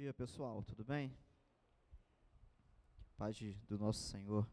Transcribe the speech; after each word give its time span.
dia, 0.00 0.14
pessoal. 0.14 0.62
Tudo 0.62 0.82
bem? 0.82 1.14
Paz 3.18 3.36
de, 3.36 3.52
do 3.68 3.78
nosso 3.78 4.02
Senhor 4.08 4.48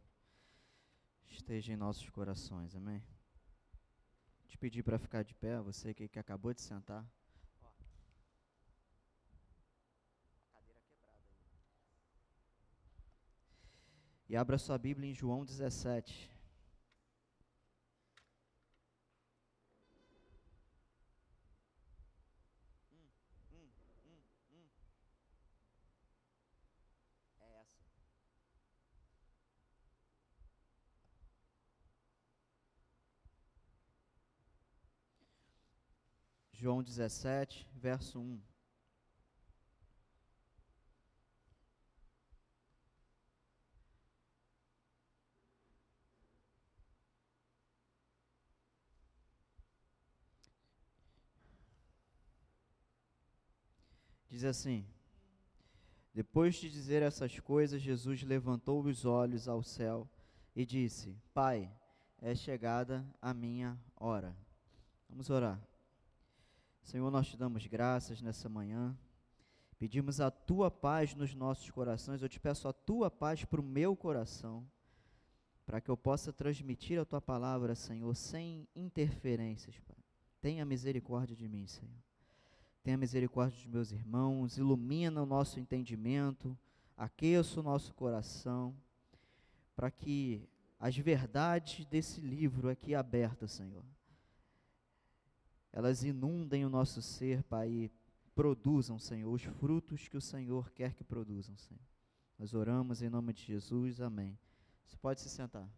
esteja 1.25 1.71
em 1.71 1.77
nossos 1.77 2.09
corações. 2.09 2.75
Amém? 2.75 3.01
Te 4.49 4.57
pedir 4.57 4.83
para 4.83 4.99
ficar 4.99 5.23
de 5.23 5.33
pé, 5.33 5.61
você 5.61 5.93
que, 5.93 6.09
que 6.09 6.19
acabou 6.19 6.53
de 6.53 6.59
sentar. 6.59 7.09
E 14.27 14.35
abra 14.35 14.57
sua 14.57 14.77
Bíblia 14.77 15.09
em 15.09 15.13
João 15.13 15.45
17. 15.45 16.29
João 36.67 36.83
17, 36.83 37.65
verso 37.75 38.19
1. 38.19 38.41
Diz 54.29 54.43
assim: 54.43 54.85
Depois 56.13 56.55
de 56.55 56.69
dizer 56.69 57.01
essas 57.01 57.39
coisas, 57.39 57.81
Jesus 57.81 58.23
levantou 58.23 58.83
os 58.83 59.05
olhos 59.05 59.47
ao 59.47 59.63
céu 59.63 60.05
e 60.53 60.65
disse: 60.65 61.17
Pai, 61.33 61.73
é 62.21 62.35
chegada 62.35 63.07
a 63.21 63.33
minha 63.33 63.81
hora. 63.95 64.35
Vamos 65.07 65.29
orar. 65.29 65.65
Senhor, 66.87 67.11
nós 67.11 67.27
te 67.27 67.35
damos 67.35 67.67
graças 67.67 68.21
nessa 68.21 68.47
manhã. 68.47 68.97
Pedimos 69.77 70.21
a 70.21 70.31
tua 70.31 70.71
paz 70.71 71.13
nos 71.13 71.35
nossos 71.35 71.69
corações. 71.69 72.21
Eu 72.21 72.29
te 72.29 72.39
peço 72.39 72.65
a 72.65 72.71
tua 72.71 73.11
paz 73.11 73.43
para 73.43 73.59
o 73.59 73.63
meu 73.63 73.93
coração, 73.93 74.65
para 75.65 75.81
que 75.81 75.91
eu 75.91 75.97
possa 75.97 76.31
transmitir 76.31 76.97
a 76.97 77.03
tua 77.03 77.19
palavra, 77.19 77.75
Senhor, 77.75 78.15
sem 78.15 78.65
interferências, 78.73 79.77
Pai. 79.79 79.97
Tenha 80.39 80.63
misericórdia 80.63 81.35
de 81.35 81.45
mim, 81.45 81.67
Senhor. 81.67 81.91
Tenha 82.81 82.95
misericórdia 82.95 83.57
dos 83.57 83.67
meus 83.67 83.91
irmãos, 83.91 84.57
ilumina 84.57 85.21
o 85.21 85.25
nosso 85.25 85.59
entendimento, 85.59 86.57
aqueça 86.95 87.59
o 87.59 87.63
nosso 87.63 87.93
coração, 87.95 88.73
para 89.75 89.91
que 89.91 90.47
as 90.79 90.95
verdades 90.95 91.85
desse 91.87 92.21
livro 92.21 92.69
aqui 92.69 92.95
aberto, 92.95 93.45
Senhor, 93.45 93.83
elas 95.77 96.03
inundem 96.03 96.65
o 96.65 96.71
nosso 96.71 97.03
ser, 97.03 97.43
Pai, 97.43 97.69
e 97.69 97.91
produzam, 98.33 98.97
Senhor, 98.97 99.31
os 99.31 99.43
frutos 99.43 100.07
que 100.07 100.17
o 100.17 100.21
Senhor 100.21 100.71
quer 100.71 100.95
que 100.95 101.03
produzam, 101.03 101.55
Senhor. 101.55 101.79
Nós 102.39 102.55
oramos 102.55 103.03
em 103.03 103.09
nome 103.11 103.31
de 103.31 103.43
Jesus, 103.43 104.01
amém. 104.01 104.35
Você 104.87 104.97
pode 104.97 105.21
se 105.21 105.29
sentar. 105.29 105.69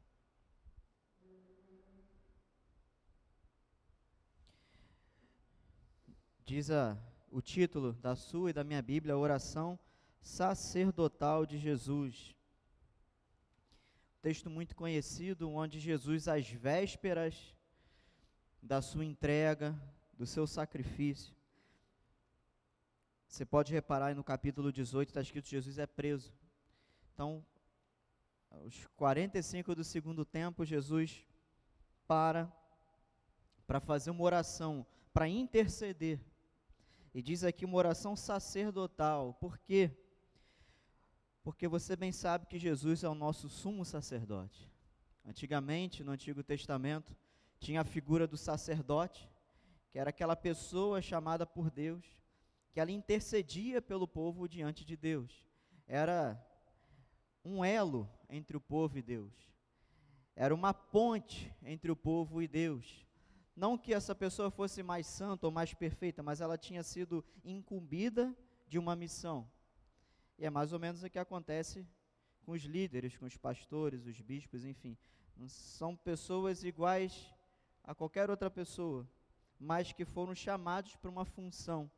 Diz 6.46 6.72
a, 6.72 6.98
o 7.30 7.42
título 7.42 7.92
da 7.92 8.16
sua 8.16 8.52
e 8.52 8.54
da 8.54 8.64
minha 8.64 8.82
Bíblia, 8.82 9.18
Oração 9.18 9.78
Sacerdotal 10.22 11.46
de 11.46 11.58
Jesus. 11.58 12.34
Texto 14.22 14.50
muito 14.50 14.78
conhecido, 14.78 15.52
onde 15.52 15.78
Jesus, 15.78 16.30
às 16.30 16.50
vésperas 16.50 17.54
da 18.62 18.82
sua 18.82 19.06
entrega, 19.06 19.80
do 20.14 20.26
seu 20.26 20.46
sacrifício. 20.46 21.34
Você 23.28 23.46
pode 23.46 23.72
reparar 23.72 24.16
no 24.16 24.24
capítulo 24.24 24.72
18, 24.72 25.10
está 25.10 25.22
escrito: 25.22 25.48
Jesus 25.48 25.78
é 25.78 25.86
preso. 25.86 26.34
Então, 27.14 27.46
aos 28.50 28.88
45 28.96 29.76
do 29.76 29.84
segundo 29.84 30.26
tempo, 30.26 30.66
Jesus 30.66 31.26
para 32.08 32.52
para 33.68 33.80
fazer 33.80 34.10
uma 34.10 34.24
oração, 34.24 34.84
para 35.14 35.28
interceder. 35.28 36.20
E 37.14 37.22
diz 37.22 37.44
aqui 37.44 37.66
uma 37.66 37.78
oração 37.78 38.16
sacerdotal. 38.16 39.36
Por 39.36 39.60
quê? 39.60 39.92
Porque 41.44 41.68
você 41.68 41.96
bem 41.96 42.12
sabe 42.12 42.48
que 42.48 42.58
Jesus 42.58 43.04
é 43.04 43.10
o 43.10 43.14
nosso 43.14 43.48
sumo 43.48 43.86
sacerdote. 43.86 44.68
Antigamente, 45.24 46.04
no 46.04 46.12
Antigo 46.12 46.42
Testamento, 46.42 47.16
tinha 47.60 47.82
a 47.82 47.86
figura 47.86 48.26
do 48.26 48.38
sacerdote, 48.38 49.30
que 49.92 50.00
era 50.00 50.10
aquela 50.10 50.36
pessoa 50.36 51.02
chamada 51.02 51.46
por 51.46 51.70
Deus, 51.70 52.06
que 52.72 52.80
ela 52.80 52.92
intercedia 52.92 53.82
pelo 53.82 54.08
povo 54.08 54.48
diante 54.48 54.86
de 54.86 54.96
Deus. 54.96 55.46
Era 55.88 56.42
um 57.44 57.64
elo 57.64 58.10
entre 58.30 58.56
o 58.56 58.62
povo 58.62 58.98
e 58.98 59.02
Deus. 59.02 59.34
Era 60.36 60.54
uma 60.54 60.74
ponte 60.74 61.54
entre 61.64 61.92
o 61.92 61.96
povo 61.96 62.42
e 62.42 62.48
Deus. 62.48 63.06
Não 63.56 63.78
que 63.78 63.94
essa 63.94 64.16
pessoa 64.16 64.50
fosse 64.50 64.82
mais 64.82 65.06
santa 65.06 65.48
ou 65.48 65.52
mais 65.52 65.74
perfeita, 65.74 66.24
mas 66.24 66.40
ela 66.40 66.58
tinha 66.58 66.82
sido 66.82 67.26
incumbida 67.44 68.34
de 68.68 68.80
uma 68.80 68.96
missão. 68.96 69.50
E 70.38 70.46
é 70.46 70.50
mais 70.50 70.72
ou 70.72 70.80
menos 70.80 71.04
o 71.04 71.10
que 71.10 71.20
acontece 71.20 71.86
com 72.46 72.54
os 72.54 72.64
líderes, 72.64 73.18
com 73.18 73.26
os 73.26 73.36
pastores, 73.36 74.06
os 74.06 74.22
bispos, 74.22 74.64
enfim. 74.64 74.98
São 75.48 75.96
pessoas 75.96 76.64
iguais 76.64 77.34
a 77.90 77.96
qualquer 77.96 78.30
outra 78.30 78.52
pessoa, 78.52 79.10
mas 79.60 79.92
que 79.92 80.06
foram 80.06 80.36
chamados 80.36 80.96
para 80.96 81.10
uma 81.10 81.26
função. 81.26 81.90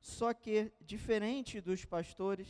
Só 0.00 0.32
que, 0.32 0.72
diferente 0.80 1.60
dos 1.60 1.84
pastores, 1.84 2.46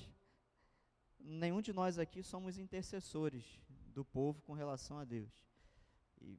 nenhum 1.19 1.62
de 1.62 1.72
nós 1.72 1.98
aqui 1.98 2.22
somos 2.22 2.59
intercessores 2.59 3.59
do 3.94 4.04
povo 4.04 4.42
com 4.42 4.53
relação 4.53 4.98
a 4.98 5.04
Deus. 5.04 5.32
E 6.20 6.38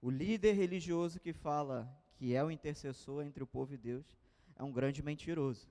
o 0.00 0.10
líder 0.10 0.54
religioso 0.54 1.20
que 1.20 1.32
fala 1.32 1.88
que 2.16 2.34
é 2.34 2.42
o 2.42 2.50
intercessor 2.50 3.24
entre 3.24 3.44
o 3.44 3.46
povo 3.46 3.74
e 3.74 3.78
Deus 3.78 4.18
é 4.56 4.64
um 4.64 4.72
grande 4.72 5.00
mentiroso. 5.00 5.70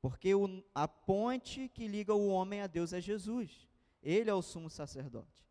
Porque 0.00 0.32
o, 0.32 0.62
a 0.72 0.86
ponte 0.86 1.68
que 1.70 1.88
liga 1.88 2.14
o 2.14 2.28
homem 2.28 2.60
a 2.60 2.68
Deus 2.68 2.92
é 2.92 3.00
Jesus. 3.00 3.68
Ele 4.00 4.30
é 4.30 4.34
o 4.34 4.42
sumo 4.42 4.70
sacerdote. 4.70 5.44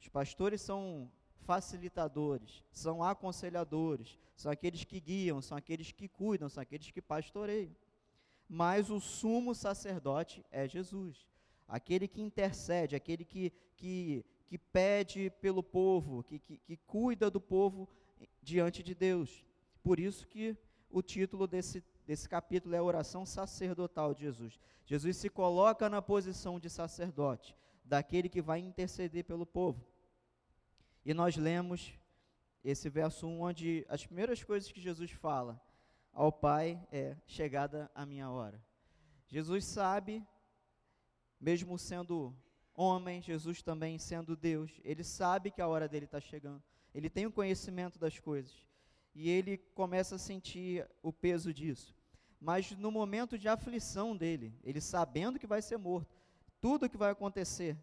Os 0.00 0.08
pastores 0.08 0.62
são 0.62 1.12
facilitadores, 1.44 2.62
são 2.72 3.02
aconselhadores, 3.02 4.18
são 4.36 4.50
aqueles 4.50 4.84
que 4.84 5.00
guiam, 5.00 5.40
são 5.40 5.56
aqueles 5.56 5.92
que 5.92 6.08
cuidam, 6.08 6.48
são 6.48 6.62
aqueles 6.62 6.90
que 6.90 7.00
pastoreiam. 7.00 7.74
Mas 8.48 8.90
o 8.90 9.00
sumo 9.00 9.54
sacerdote 9.54 10.44
é 10.50 10.68
Jesus, 10.68 11.26
aquele 11.68 12.08
que 12.08 12.20
intercede, 12.20 12.96
aquele 12.96 13.24
que, 13.24 13.52
que, 13.76 14.24
que 14.46 14.58
pede 14.58 15.30
pelo 15.40 15.62
povo, 15.62 16.22
que, 16.24 16.38
que, 16.38 16.58
que 16.58 16.76
cuida 16.76 17.30
do 17.30 17.40
povo 17.40 17.88
diante 18.42 18.82
de 18.82 18.94
Deus. 18.94 19.44
Por 19.82 19.98
isso 20.00 20.26
que 20.26 20.56
o 20.90 21.02
título 21.02 21.46
desse, 21.46 21.82
desse 22.06 22.28
capítulo 22.28 22.74
é 22.74 22.78
a 22.78 22.82
oração 22.82 23.24
sacerdotal 23.26 24.14
de 24.14 24.22
Jesus. 24.22 24.58
Jesus 24.86 25.16
se 25.16 25.30
coloca 25.30 25.88
na 25.88 26.02
posição 26.02 26.60
de 26.60 26.68
sacerdote, 26.68 27.56
daquele 27.84 28.28
que 28.28 28.42
vai 28.42 28.60
interceder 28.60 29.24
pelo 29.24 29.46
povo. 29.46 29.84
E 31.04 31.12
nós 31.12 31.36
lemos 31.36 31.92
esse 32.62 32.88
verso 32.88 33.26
1, 33.26 33.40
onde 33.40 33.86
as 33.88 34.06
primeiras 34.06 34.42
coisas 34.42 34.72
que 34.72 34.80
Jesus 34.80 35.10
fala 35.10 35.60
ao 36.12 36.32
Pai 36.32 36.82
é: 36.90 37.16
chegada 37.26 37.90
a 37.94 38.06
minha 38.06 38.30
hora. 38.30 38.62
Jesus 39.26 39.64
sabe, 39.64 40.26
mesmo 41.38 41.78
sendo 41.78 42.34
homem, 42.74 43.20
Jesus 43.20 43.62
também 43.62 43.98
sendo 43.98 44.36
Deus, 44.36 44.80
ele 44.82 45.04
sabe 45.04 45.50
que 45.50 45.60
a 45.60 45.68
hora 45.68 45.88
dele 45.88 46.06
está 46.06 46.20
chegando. 46.20 46.62
Ele 46.94 47.10
tem 47.10 47.26
o 47.26 47.32
conhecimento 47.32 47.98
das 47.98 48.18
coisas. 48.18 48.66
E 49.14 49.28
ele 49.28 49.58
começa 49.58 50.16
a 50.16 50.18
sentir 50.18 50.88
o 51.02 51.12
peso 51.12 51.52
disso. 51.52 51.94
Mas 52.40 52.70
no 52.72 52.90
momento 52.90 53.38
de 53.38 53.48
aflição 53.48 54.16
dele, 54.16 54.52
ele 54.62 54.80
sabendo 54.80 55.38
que 55.38 55.46
vai 55.46 55.62
ser 55.62 55.76
morto, 55.76 56.14
tudo 56.60 56.88
que 56.88 56.96
vai 56.96 57.10
acontecer, 57.10 57.76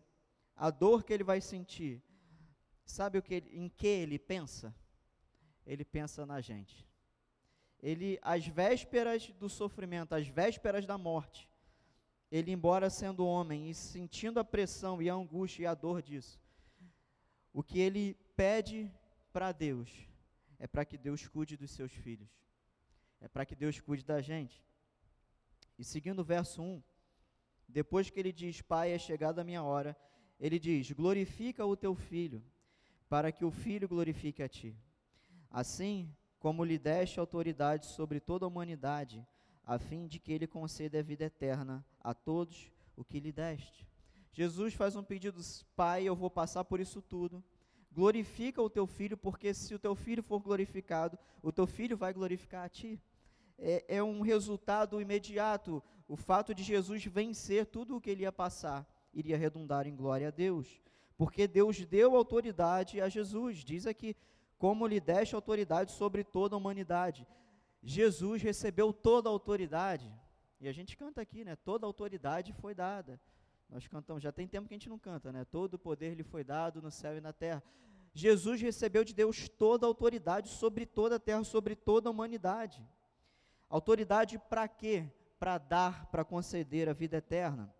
a 0.55 0.69
dor 0.69 1.03
que 1.03 1.13
ele 1.13 1.23
vai 1.23 1.39
sentir, 1.39 2.03
Sabe 2.91 3.17
o 3.17 3.21
que 3.23 3.35
ele, 3.35 3.49
em 3.57 3.69
que 3.69 3.87
ele 3.87 4.19
pensa? 4.19 4.75
Ele 5.65 5.85
pensa 5.85 6.25
na 6.25 6.41
gente. 6.41 6.85
Ele, 7.81 8.19
às 8.21 8.45
vésperas 8.45 9.29
do 9.39 9.47
sofrimento, 9.47 10.13
às 10.13 10.27
vésperas 10.27 10.85
da 10.85 10.97
morte, 10.97 11.49
ele, 12.29 12.51
embora 12.51 12.89
sendo 12.89 13.25
homem 13.25 13.69
e 13.69 13.73
sentindo 13.73 14.41
a 14.41 14.43
pressão 14.43 15.01
e 15.01 15.09
a 15.09 15.13
angústia 15.13 15.63
e 15.63 15.65
a 15.65 15.73
dor 15.73 16.01
disso, 16.01 16.37
o 17.53 17.63
que 17.63 17.79
ele 17.79 18.13
pede 18.35 18.91
para 19.31 19.53
Deus 19.53 19.89
é 20.59 20.67
para 20.67 20.83
que 20.83 20.97
Deus 20.97 21.25
cuide 21.27 21.55
dos 21.55 21.71
seus 21.71 21.93
filhos, 21.93 22.29
é 23.21 23.27
para 23.29 23.45
que 23.45 23.55
Deus 23.55 23.79
cuide 23.79 24.03
da 24.03 24.21
gente. 24.21 24.61
E 25.79 25.83
seguindo 25.85 26.19
o 26.19 26.25
verso 26.25 26.61
1, 26.61 26.83
depois 27.69 28.09
que 28.09 28.19
ele 28.19 28.33
diz: 28.33 28.61
Pai, 28.61 28.91
é 28.91 28.99
chegada 28.99 29.41
a 29.41 29.45
minha 29.45 29.63
hora, 29.63 29.97
ele 30.37 30.59
diz: 30.59 30.91
Glorifica 30.91 31.65
o 31.65 31.77
teu 31.77 31.95
filho, 31.95 32.43
para 33.11 33.29
que 33.29 33.43
o 33.43 33.51
filho 33.51 33.89
glorifique 33.89 34.41
a 34.41 34.47
ti. 34.47 34.73
Assim 35.49 36.09
como 36.39 36.63
lhe 36.63 36.79
deste 36.79 37.19
autoridade 37.19 37.87
sobre 37.87 38.21
toda 38.21 38.45
a 38.45 38.47
humanidade, 38.47 39.27
a 39.65 39.77
fim 39.77 40.07
de 40.07 40.17
que 40.17 40.31
ele 40.31 40.47
conceda 40.47 40.97
a 40.97 41.03
vida 41.03 41.25
eterna 41.25 41.85
a 41.99 42.13
todos 42.13 42.71
o 42.95 43.03
que 43.03 43.19
lhe 43.19 43.33
deste. 43.33 43.85
Jesus 44.31 44.73
faz 44.75 44.95
um 44.95 45.03
pedido: 45.03 45.41
Pai, 45.75 46.05
eu 46.05 46.15
vou 46.15 46.29
passar 46.29 46.63
por 46.63 46.79
isso 46.79 47.01
tudo. 47.01 47.43
Glorifica 47.91 48.61
o 48.61 48.69
teu 48.69 48.87
filho, 48.87 49.17
porque 49.17 49.53
se 49.53 49.75
o 49.75 49.79
teu 49.79 49.93
filho 49.93 50.23
for 50.23 50.39
glorificado, 50.39 51.19
o 51.43 51.51
teu 51.51 51.67
filho 51.67 51.97
vai 51.97 52.13
glorificar 52.13 52.63
a 52.63 52.69
ti. 52.69 52.97
É, 53.59 53.97
é 53.97 54.01
um 54.01 54.21
resultado 54.21 55.01
imediato. 55.01 55.83
O 56.07 56.15
fato 56.15 56.55
de 56.55 56.63
Jesus 56.63 57.03
vencer 57.03 57.65
tudo 57.65 57.97
o 57.97 57.99
que 57.99 58.09
ele 58.09 58.21
ia 58.23 58.31
passar 58.31 58.87
iria 59.13 59.35
redundar 59.37 59.85
em 59.85 59.97
glória 59.97 60.29
a 60.29 60.31
Deus. 60.31 60.81
Porque 61.21 61.47
Deus 61.47 61.85
deu 61.85 62.15
autoridade 62.15 62.99
a 62.99 63.07
Jesus. 63.07 63.59
Diz 63.63 63.85
aqui: 63.85 64.15
como 64.57 64.87
lhe 64.87 64.99
deste 64.99 65.35
autoridade 65.35 65.91
sobre 65.91 66.23
toda 66.23 66.55
a 66.55 66.57
humanidade. 66.57 67.27
Jesus 67.83 68.41
recebeu 68.41 68.91
toda 68.91 69.29
a 69.29 69.31
autoridade. 69.31 70.11
E 70.59 70.67
a 70.67 70.71
gente 70.71 70.97
canta 70.97 71.21
aqui, 71.21 71.45
né? 71.45 71.55
Toda 71.55 71.85
a 71.85 71.87
autoridade 71.87 72.51
foi 72.53 72.73
dada. 72.73 73.21
Nós 73.69 73.87
cantamos, 73.87 74.23
já 74.23 74.31
tem 74.31 74.47
tempo 74.47 74.67
que 74.67 74.73
a 74.73 74.79
gente 74.79 74.89
não 74.89 74.97
canta, 74.97 75.31
né? 75.31 75.45
Todo 75.45 75.75
o 75.75 75.77
poder 75.77 76.15
lhe 76.15 76.23
foi 76.23 76.43
dado 76.43 76.81
no 76.81 76.89
céu 76.89 77.15
e 77.15 77.21
na 77.21 77.31
terra. 77.31 77.61
Jesus 78.15 78.59
recebeu 78.59 79.03
de 79.03 79.13
Deus 79.13 79.47
toda 79.47 79.85
a 79.85 79.89
autoridade 79.89 80.49
sobre 80.49 80.87
toda 80.87 81.17
a 81.17 81.19
terra, 81.19 81.43
sobre 81.43 81.75
toda 81.75 82.09
a 82.09 82.11
humanidade. 82.11 82.83
Autoridade 83.69 84.39
para 84.49 84.67
quê? 84.67 85.07
Para 85.37 85.59
dar, 85.59 86.07
para 86.07 86.25
conceder 86.25 86.89
a 86.89 86.93
vida 86.93 87.17
eterna. 87.17 87.71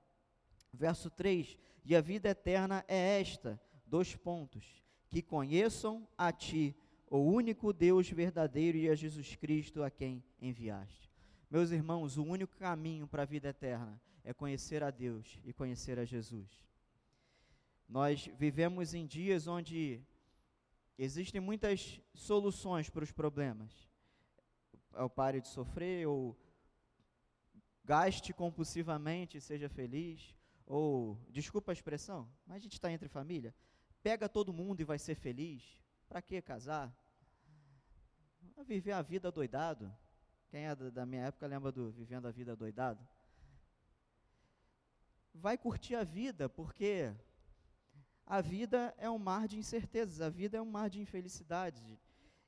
Verso 0.73 1.09
3: 1.09 1.57
E 1.83 1.95
a 1.95 2.01
vida 2.01 2.29
eterna 2.29 2.83
é 2.87 3.19
esta: 3.19 3.59
dois 3.85 4.15
pontos. 4.15 4.81
Que 5.09 5.21
conheçam 5.21 6.07
a 6.17 6.31
Ti, 6.31 6.73
o 7.09 7.17
único 7.17 7.73
Deus 7.73 8.09
verdadeiro, 8.09 8.77
e 8.77 8.89
a 8.89 8.95
Jesus 8.95 9.35
Cristo 9.35 9.83
a 9.83 9.91
quem 9.91 10.23
enviaste. 10.41 11.11
Meus 11.49 11.71
irmãos, 11.71 12.17
o 12.17 12.23
único 12.23 12.55
caminho 12.55 13.05
para 13.05 13.23
a 13.23 13.25
vida 13.25 13.49
eterna 13.49 14.01
é 14.23 14.33
conhecer 14.33 14.83
a 14.83 14.89
Deus 14.89 15.37
e 15.43 15.51
conhecer 15.51 15.99
a 15.99 16.05
Jesus. 16.05 16.49
Nós 17.89 18.29
vivemos 18.37 18.93
em 18.93 19.05
dias 19.05 19.47
onde 19.47 20.01
existem 20.97 21.41
muitas 21.41 21.99
soluções 22.13 22.89
para 22.89 23.03
os 23.03 23.11
problemas. 23.11 23.89
É 24.93 25.03
o 25.03 25.09
pare 25.09 25.41
de 25.41 25.49
sofrer, 25.49 26.07
ou 26.07 26.37
gaste 27.83 28.31
compulsivamente 28.31 29.37
e 29.37 29.41
seja 29.41 29.67
feliz, 29.67 30.33
ou, 30.65 31.17
desculpa 31.29 31.71
a 31.71 31.73
expressão, 31.73 32.31
mas 32.45 32.57
a 32.57 32.59
gente 32.59 32.73
está 32.73 32.91
entre 32.91 33.07
família, 33.07 33.53
pega 34.01 34.29
todo 34.29 34.53
mundo 34.53 34.81
e 34.81 34.85
vai 34.85 34.99
ser 34.99 35.15
feliz. 35.15 35.63
Para 36.07 36.21
que 36.21 36.41
casar? 36.41 36.93
Viver 38.65 38.91
a 38.91 39.01
vida 39.01 39.31
doidado. 39.31 39.93
Quem 40.49 40.67
é 40.67 40.75
da 40.75 41.05
minha 41.05 41.27
época 41.27 41.47
lembra 41.47 41.71
do 41.71 41.91
Vivendo 41.91 42.27
a 42.27 42.31
Vida 42.31 42.55
Doidado? 42.55 43.07
vai 45.33 45.57
curtir 45.57 45.95
a 45.95 46.03
vida, 46.03 46.49
porque 46.49 47.13
a 48.25 48.41
vida 48.41 48.93
é 48.97 49.09
um 49.09 49.17
mar 49.17 49.47
de 49.47 49.57
incertezas, 49.57 50.21
a 50.21 50.29
vida 50.29 50.57
é 50.57 50.61
um 50.61 50.69
mar 50.69 50.89
de 50.89 50.99
infelicidades. 50.99 51.83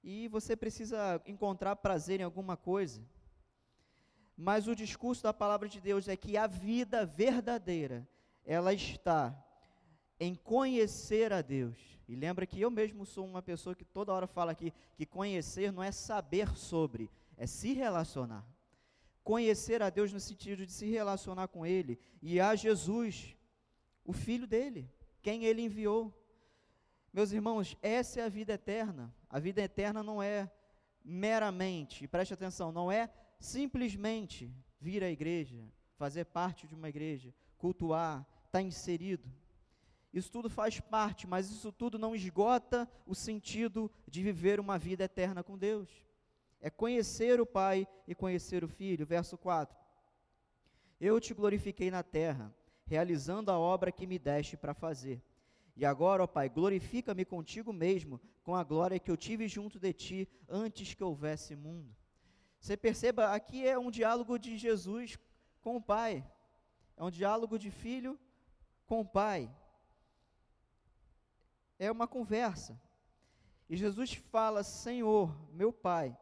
E 0.04 0.28
você 0.28 0.56
precisa 0.56 1.22
encontrar 1.26 1.76
prazer 1.78 2.20
em 2.20 2.24
alguma 2.24 2.58
coisa. 2.58 3.02
Mas 4.36 4.68
o 4.68 4.76
discurso 4.76 5.24
da 5.24 5.34
palavra 5.34 5.70
de 5.70 5.80
Deus 5.80 6.08
é 6.08 6.16
que 6.16 6.38
a 6.38 6.48
vida 6.48 7.06
verdadeira, 7.06 8.08
ela 8.46 8.74
está 8.74 9.38
em 10.20 10.36
conhecer 10.36 11.32
a 11.32 11.42
Deus. 11.42 11.78
E 12.08 12.16
lembra 12.16 12.46
que 12.46 12.60
eu 12.60 12.70
mesmo 12.72 13.06
sou 13.06 13.26
uma 13.26 13.42
pessoa 13.42 13.76
que 13.76 13.86
toda 13.86 14.14
hora 14.14 14.28
fala 14.28 14.52
aqui 14.52 14.74
que 14.96 15.06
conhecer 15.06 15.72
não 15.72 15.84
é 15.84 15.92
saber 15.92 16.56
sobre, 16.56 17.10
é 17.38 17.46
se 17.46 17.74
relacionar 17.74 18.46
conhecer 19.24 19.82
a 19.82 19.90
Deus 19.90 20.12
no 20.12 20.20
sentido 20.20 20.66
de 20.66 20.72
se 20.72 20.86
relacionar 20.86 21.48
com 21.48 21.66
Ele 21.66 21.98
e 22.22 22.40
a 22.40 22.56
Jesus, 22.56 23.36
o 24.04 24.12
Filho 24.12 24.46
dele, 24.46 24.90
quem 25.22 25.46
Ele 25.46 25.62
enviou. 25.62 26.14
Meus 27.12 27.32
irmãos, 27.32 27.78
essa 27.82 28.20
é 28.20 28.24
a 28.26 28.30
vida 28.30 28.54
eterna. 28.54 29.14
A 29.30 29.40
vida 29.40 29.62
eterna 29.62 30.04
não 30.04 30.22
é 30.22 30.52
meramente, 31.04 32.08
preste 32.08 32.34
atenção, 32.34 32.72
não 32.72 32.92
é 32.92 33.10
simplesmente 33.40 34.54
vir 34.80 35.04
à 35.04 35.10
igreja, 35.10 35.64
fazer 35.96 36.26
parte 36.26 36.68
de 36.68 36.76
uma 36.76 36.90
igreja, 36.90 37.34
cultuar, 37.58 38.22
estar 38.46 38.52
tá 38.52 38.62
inserido. 38.62 39.32
Isso 40.14 40.32
tudo 40.32 40.50
faz 40.50 40.80
parte, 40.80 41.26
mas 41.26 41.50
isso 41.50 41.72
tudo 41.72 41.98
não 41.98 42.16
esgota 42.16 42.90
o 43.06 43.16
sentido 43.16 43.92
de 44.08 44.22
viver 44.22 44.60
uma 44.60 44.78
vida 44.78 45.04
eterna 45.04 45.44
com 45.44 45.58
Deus 45.58 45.90
é 46.64 46.70
conhecer 46.70 47.42
o 47.42 47.46
Pai 47.46 47.86
e 48.08 48.16
conhecer 48.16 48.64
o 48.64 48.70
Filho. 48.70 49.06
Verso 49.06 49.38
4. 49.38 49.78
Eu 51.00 51.20
te 51.20 51.34
glorifiquei 51.34 51.92
na 51.92 52.02
terra, 52.02 52.56
realizando 52.86 53.52
a 53.52 53.60
obra 53.60 53.92
que 53.92 54.08
me 54.08 54.18
deste 54.18 54.56
para 54.56 54.74
fazer. 54.74 55.22
E 55.76 55.86
agora, 55.86 56.24
ó 56.24 56.28
Pai, 56.28 56.48
glorifica-me 56.48 57.26
contigo 57.26 57.74
mesmo, 57.74 58.20
com 58.44 58.56
a 58.56 58.64
glória 58.64 58.98
que 58.98 59.12
eu 59.12 59.18
tive 59.18 59.46
junto 59.46 59.78
de 59.78 59.92
ti 59.92 60.30
antes 60.48 60.94
que 60.94 61.04
houvesse 61.04 61.54
mundo. 61.54 61.94
Você 62.64 62.78
perceba, 62.78 63.34
aqui 63.34 63.68
é 63.68 63.78
um 63.78 63.92
diálogo 63.92 64.40
de 64.40 64.58
Jesus 64.58 65.20
com 65.60 65.76
o 65.76 65.82
Pai. 65.82 66.26
É 66.96 67.04
um 67.04 67.12
diálogo 67.12 67.60
de 67.60 67.70
filho 67.70 68.18
com 68.86 69.02
o 69.02 69.06
Pai. 69.06 69.54
É 71.78 71.92
uma 71.92 72.08
conversa. 72.08 72.82
E 73.70 73.76
Jesus 73.76 74.14
fala: 74.14 74.64
Senhor, 74.64 75.36
meu 75.52 75.74
Pai, 75.74 76.18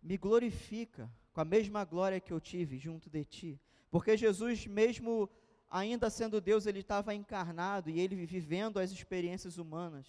me 0.00 0.16
glorifica 0.16 1.10
com 1.32 1.40
a 1.40 1.44
mesma 1.44 1.84
glória 1.84 2.20
que 2.20 2.32
eu 2.32 2.40
tive 2.40 2.78
junto 2.78 3.10
de 3.10 3.24
ti. 3.24 3.60
Porque 3.90 4.16
Jesus, 4.16 4.64
mesmo 4.64 5.28
ainda 5.68 6.08
sendo 6.08 6.40
Deus, 6.40 6.66
ele 6.66 6.78
estava 6.78 7.12
encarnado 7.16 7.90
e 7.90 7.98
ele 7.98 8.24
vivendo 8.24 8.78
as 8.78 8.92
experiências 8.92 9.58
humanas. 9.58 10.06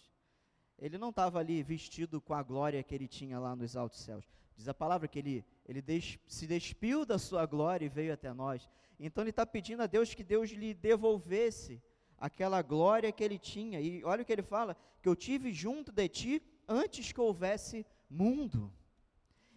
Ele 0.78 1.00
não 1.00 1.10
estava 1.10 1.40
ali 1.40 1.64
vestido 1.64 2.22
com 2.22 2.36
a 2.36 2.44
glória 2.44 2.84
que 2.84 2.94
ele 2.94 3.08
tinha 3.08 3.40
lá 3.40 3.56
nos 3.56 3.76
altos 3.76 4.00
céus. 4.00 4.39
Diz 4.60 4.68
a 4.68 4.74
palavra 4.74 5.08
que 5.08 5.18
ele, 5.18 5.46
ele 5.66 5.82
des, 5.82 6.20
se 6.28 6.46
despiu 6.46 7.06
da 7.06 7.18
sua 7.18 7.46
glória 7.46 7.86
e 7.86 7.88
veio 7.88 8.14
até 8.14 8.34
nós. 8.34 8.68
Então 9.00 9.24
ele 9.24 9.30
está 9.30 9.46
pedindo 9.46 9.82
a 9.82 9.88
Deus 9.88 10.14
que 10.14 10.22
Deus 10.22 10.50
lhe 10.50 10.74
devolvesse 10.74 11.82
aquela 12.18 12.62
glória 12.62 13.10
que 13.10 13.24
ele 13.24 13.40
tinha. 13.40 13.80
E 13.80 14.04
olha 14.04 14.22
o 14.22 14.26
que 14.26 14.34
ele 14.34 14.42
fala: 14.42 14.76
que 15.02 15.08
eu 15.08 15.16
tive 15.16 15.54
junto 15.54 15.94
de 15.94 16.10
ti 16.10 16.44
antes 16.68 17.14
que 17.14 17.22
houvesse 17.22 17.86
mundo. 18.10 18.70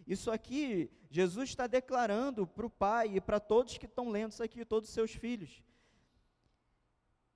Isso 0.07 0.31
aqui, 0.31 0.89
Jesus 1.11 1.49
está 1.49 1.67
declarando 1.67 2.47
para 2.47 2.67
o 2.67 2.71
Pai 2.71 3.17
e 3.17 3.21
para 3.21 3.41
todos 3.41 3.77
que 3.79 3.87
estão 3.87 4.09
lendo 4.09 4.31
isso 4.31 4.43
aqui, 4.45 4.65
todos 4.65 4.89
os 4.89 4.95
seus 4.95 5.11
filhos. 5.11 5.65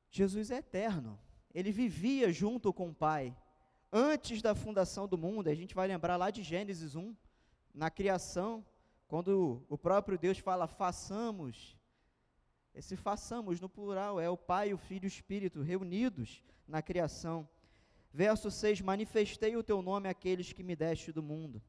Jesus 0.08 0.52
é 0.52 0.58
eterno. 0.58 1.18
Ele 1.52 1.72
vivia 1.72 2.32
junto 2.32 2.72
com 2.72 2.90
o 2.90 2.94
Pai. 2.94 3.36
Antes 3.92 4.40
da 4.40 4.54
fundação 4.54 5.08
do 5.08 5.18
mundo, 5.18 5.48
a 5.48 5.54
gente 5.54 5.74
vai 5.74 5.88
lembrar 5.88 6.16
lá 6.16 6.30
de 6.30 6.44
Gênesis 6.44 6.94
1, 6.94 7.12
na 7.76 7.90
criação, 7.90 8.66
quando 9.06 9.64
o 9.68 9.78
próprio 9.78 10.18
Deus 10.18 10.38
fala, 10.38 10.66
façamos. 10.66 11.76
Esse 12.74 12.96
façamos 12.96 13.60
no 13.60 13.68
plural 13.68 14.18
é 14.18 14.28
o 14.28 14.36
Pai, 14.36 14.72
o 14.72 14.78
Filho 14.78 15.04
e 15.04 15.06
o 15.06 15.14
Espírito 15.16 15.62
reunidos 15.62 16.42
na 16.66 16.82
criação. 16.82 17.48
Verso 18.12 18.50
6: 18.50 18.80
Manifestei 18.80 19.56
o 19.56 19.62
teu 19.62 19.80
nome 19.80 20.08
àqueles 20.08 20.52
que 20.52 20.64
me 20.64 20.74
deste 20.74 21.12
do 21.12 21.22
mundo 21.22 21.62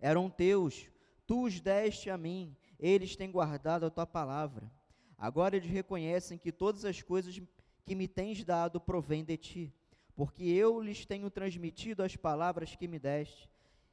eram 0.00 0.28
teus, 0.28 0.86
tu 1.26 1.44
os 1.44 1.60
deste 1.60 2.10
a 2.10 2.18
mim, 2.18 2.54
eles 2.78 3.16
têm 3.16 3.30
guardado 3.30 3.86
a 3.86 3.90
tua 3.90 4.06
palavra. 4.06 4.70
Agora 5.18 5.56
eles 5.56 5.70
reconhecem 5.70 6.36
que 6.36 6.52
todas 6.52 6.84
as 6.84 7.02
coisas 7.02 7.40
que 7.84 7.94
me 7.94 8.06
tens 8.06 8.44
dado 8.44 8.80
provêm 8.80 9.24
de 9.24 9.36
ti, 9.36 9.74
porque 10.14 10.44
eu 10.44 10.80
lhes 10.80 11.06
tenho 11.06 11.30
transmitido 11.30 12.02
as 12.02 12.16
palavras 12.16 12.74
que 12.76 12.86
me 12.86 12.98
deste, 12.98 13.48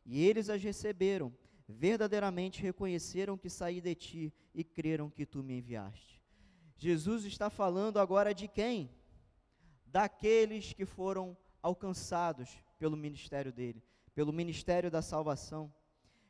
e 0.06 0.24
eles 0.24 0.50
as 0.50 0.62
receberam, 0.62 1.34
verdadeiramente 1.68 2.62
reconheceram 2.62 3.38
que 3.38 3.50
saí 3.50 3.80
de 3.80 3.96
ti 3.96 4.34
e 4.54 4.64
creram 4.64 5.10
que 5.10 5.26
tu 5.26 5.42
me 5.42 5.58
enviaste. 5.58 6.22
Jesus 6.78 7.24
está 7.26 7.50
falando 7.50 8.00
agora 8.00 8.34
de 8.34 8.48
quem? 8.48 8.90
Daqueles 9.86 10.74
que 10.74 10.86
foram 10.86 11.38
alcançados 11.62 12.50
pelo 12.78 12.98
ministério 12.98 13.54
dele, 13.54 13.82
pelo 14.14 14.34
ministério 14.34 14.92
da 14.92 15.02
salvação. 15.02 15.74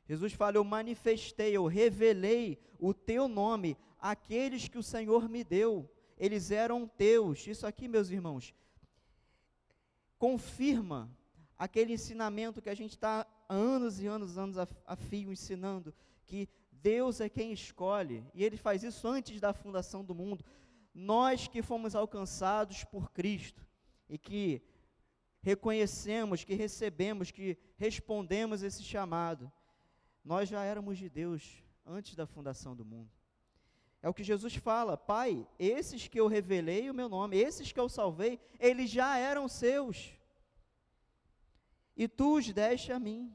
Jesus 0.05 0.33
fala: 0.33 0.57
Eu 0.57 0.63
manifestei, 0.63 1.55
eu 1.55 1.65
revelei 1.65 2.59
o 2.79 2.93
teu 2.93 3.27
nome 3.27 3.77
àqueles 3.99 4.67
que 4.67 4.77
o 4.77 4.83
Senhor 4.83 5.27
me 5.27 5.43
deu. 5.43 5.89
Eles 6.17 6.51
eram 6.51 6.87
teus. 6.87 7.47
Isso 7.47 7.65
aqui, 7.65 7.87
meus 7.87 8.09
irmãos, 8.11 8.53
confirma 10.19 11.09
aquele 11.57 11.93
ensinamento 11.93 12.61
que 12.61 12.69
a 12.69 12.75
gente 12.75 12.91
está 12.91 13.25
anos 13.53 14.01
e 14.01 14.07
anos, 14.07 14.37
anos 14.37 14.57
a, 14.57 14.67
a 14.85 14.95
fio 14.95 15.31
ensinando, 15.31 15.93
que 16.25 16.49
Deus 16.71 17.21
é 17.21 17.29
quem 17.29 17.53
escolhe, 17.53 18.25
e 18.33 18.43
Ele 18.43 18.57
faz 18.57 18.83
isso 18.83 19.07
antes 19.07 19.39
da 19.39 19.53
fundação 19.53 20.03
do 20.03 20.13
mundo. 20.13 20.43
Nós 20.93 21.47
que 21.47 21.61
fomos 21.61 21.95
alcançados 21.95 22.83
por 22.83 23.11
Cristo 23.11 23.65
e 24.09 24.17
que 24.17 24.61
reconhecemos, 25.41 26.43
que 26.43 26.53
recebemos, 26.53 27.31
que 27.31 27.57
respondemos 27.77 28.63
esse 28.63 28.83
chamado, 28.83 29.51
nós 30.23 30.49
já 30.49 30.63
éramos 30.63 30.97
de 30.97 31.09
Deus 31.09 31.63
antes 31.85 32.15
da 32.15 32.25
fundação 32.25 32.75
do 32.75 32.85
mundo. 32.85 33.09
É 34.01 34.09
o 34.09 34.13
que 34.13 34.23
Jesus 34.23 34.55
fala, 34.55 34.97
Pai, 34.97 35.47
esses 35.57 36.07
que 36.09 36.19
eu 36.19 36.27
revelei 36.27 36.89
o 36.89 36.93
meu 36.93 37.07
nome, 37.07 37.37
esses 37.37 37.71
que 37.71 37.79
eu 37.79 37.87
salvei, 37.87 38.39
eles 38.59 38.89
já 38.89 39.17
eram 39.17 39.47
seus. 39.47 40.11
E 41.95 42.07
tu 42.07 42.37
os 42.37 42.51
deste 42.51 42.91
a 42.91 42.99
mim, 42.99 43.33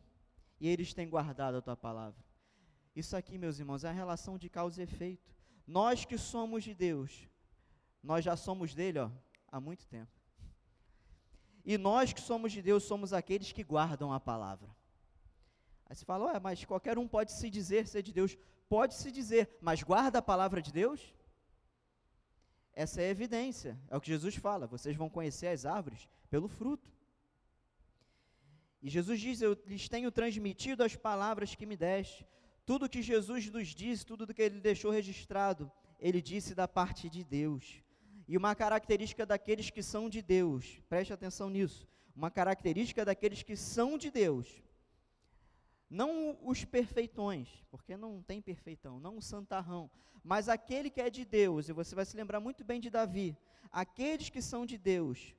e 0.60 0.68
eles 0.68 0.92
têm 0.92 1.08
guardado 1.08 1.56
a 1.56 1.62
tua 1.62 1.76
palavra. 1.76 2.22
Isso 2.94 3.16
aqui, 3.16 3.38
meus 3.38 3.58
irmãos, 3.58 3.84
é 3.84 3.88
a 3.88 3.92
relação 3.92 4.38
de 4.38 4.48
causa 4.48 4.80
e 4.80 4.84
efeito. 4.84 5.32
Nós 5.66 6.04
que 6.04 6.18
somos 6.18 6.64
de 6.64 6.74
Deus, 6.74 7.28
nós 8.02 8.24
já 8.24 8.36
somos 8.36 8.74
dele 8.74 8.98
ó, 8.98 9.10
há 9.50 9.60
muito 9.60 9.86
tempo. 9.86 10.10
E 11.64 11.76
nós 11.76 12.12
que 12.12 12.20
somos 12.20 12.52
de 12.52 12.62
Deus 12.62 12.84
somos 12.84 13.12
aqueles 13.12 13.52
que 13.52 13.62
guardam 13.62 14.12
a 14.12 14.18
palavra. 14.18 14.68
Aí 15.86 15.94
você 15.94 16.04
fala, 16.04 16.32
ué, 16.32 16.40
mas 16.40 16.64
qualquer 16.64 16.98
um 16.98 17.06
pode 17.06 17.32
se 17.32 17.48
dizer 17.50 17.86
ser 17.86 18.02
de 18.02 18.12
Deus. 18.12 18.36
Pode 18.68 18.94
se 18.94 19.10
dizer, 19.10 19.58
mas 19.60 19.82
guarda 19.82 20.18
a 20.18 20.22
palavra 20.22 20.60
de 20.60 20.72
Deus? 20.72 21.14
Essa 22.72 23.02
é 23.02 23.06
a 23.06 23.10
evidência, 23.10 23.76
é 23.88 23.96
o 23.96 24.00
que 24.00 24.06
Jesus 24.06 24.36
fala: 24.36 24.66
vocês 24.66 24.94
vão 24.94 25.10
conhecer 25.10 25.48
as 25.48 25.66
árvores 25.66 26.08
pelo 26.30 26.46
fruto. 26.46 26.88
E 28.82 28.88
Jesus 28.88 29.20
diz: 29.20 29.40
Eu 29.40 29.56
lhes 29.66 29.88
tenho 29.88 30.10
transmitido 30.10 30.82
as 30.82 30.96
palavras 30.96 31.54
que 31.54 31.66
me 31.66 31.76
deste. 31.76 32.26
Tudo 32.64 32.88
que 32.88 33.02
Jesus 33.02 33.50
nos 33.50 33.68
disse, 33.68 34.04
tudo 34.04 34.32
que 34.34 34.42
ele 34.42 34.60
deixou 34.60 34.90
registrado, 34.90 35.70
ele 35.98 36.20
disse 36.20 36.54
da 36.54 36.68
parte 36.68 37.08
de 37.08 37.24
Deus. 37.24 37.82
E 38.26 38.36
uma 38.36 38.54
característica 38.54 39.24
daqueles 39.24 39.70
que 39.70 39.82
são 39.82 40.08
de 40.08 40.20
Deus, 40.20 40.80
preste 40.88 41.12
atenção 41.12 41.48
nisso. 41.48 41.88
Uma 42.14 42.30
característica 42.30 43.04
daqueles 43.04 43.42
que 43.42 43.56
são 43.56 43.96
de 43.96 44.10
Deus 44.10 44.62
não 45.90 46.38
os 46.42 46.64
perfeitões, 46.64 47.48
porque 47.70 47.96
não 47.96 48.22
tem 48.22 48.40
perfeitão, 48.42 49.00
não 49.00 49.16
o 49.16 49.22
santarrão, 49.22 49.90
mas 50.22 50.48
aquele 50.48 50.90
que 50.90 51.00
é 51.00 51.08
de 51.08 51.24
Deus, 51.24 51.68
e 51.68 51.72
você 51.72 51.94
vai 51.94 52.04
se 52.04 52.16
lembrar 52.16 52.40
muito 52.40 52.64
bem 52.64 52.80
de 52.80 52.90
Davi, 52.90 53.36
aqueles 53.70 54.28
que 54.28 54.42
são 54.42 54.66
de 54.66 54.76
Deus, 54.76 55.34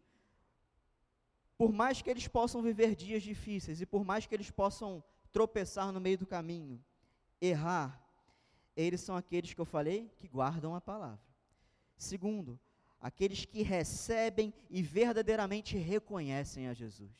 por 1.59 1.73
mais 1.73 2.01
que 2.01 2.09
eles 2.09 2.25
possam 2.25 2.61
viver 2.61 2.95
dias 2.95 3.21
difíceis 3.21 3.81
e 3.81 3.85
por 3.85 4.05
mais 4.05 4.25
que 4.25 4.33
eles 4.33 4.49
possam 4.49 5.03
tropeçar 5.29 5.91
no 5.91 5.99
meio 5.99 6.17
do 6.17 6.25
caminho, 6.25 6.81
errar, 7.41 8.01
eles 8.77 9.01
são 9.01 9.13
aqueles 9.17 9.53
que 9.53 9.59
eu 9.59 9.65
falei 9.65 10.09
que 10.15 10.25
guardam 10.25 10.73
a 10.73 10.79
palavra. 10.79 11.19
Segundo, 11.97 12.57
aqueles 13.01 13.43
que 13.43 13.61
recebem 13.61 14.53
e 14.69 14.81
verdadeiramente 14.81 15.75
reconhecem 15.75 16.69
a 16.69 16.73
Jesus. 16.73 17.11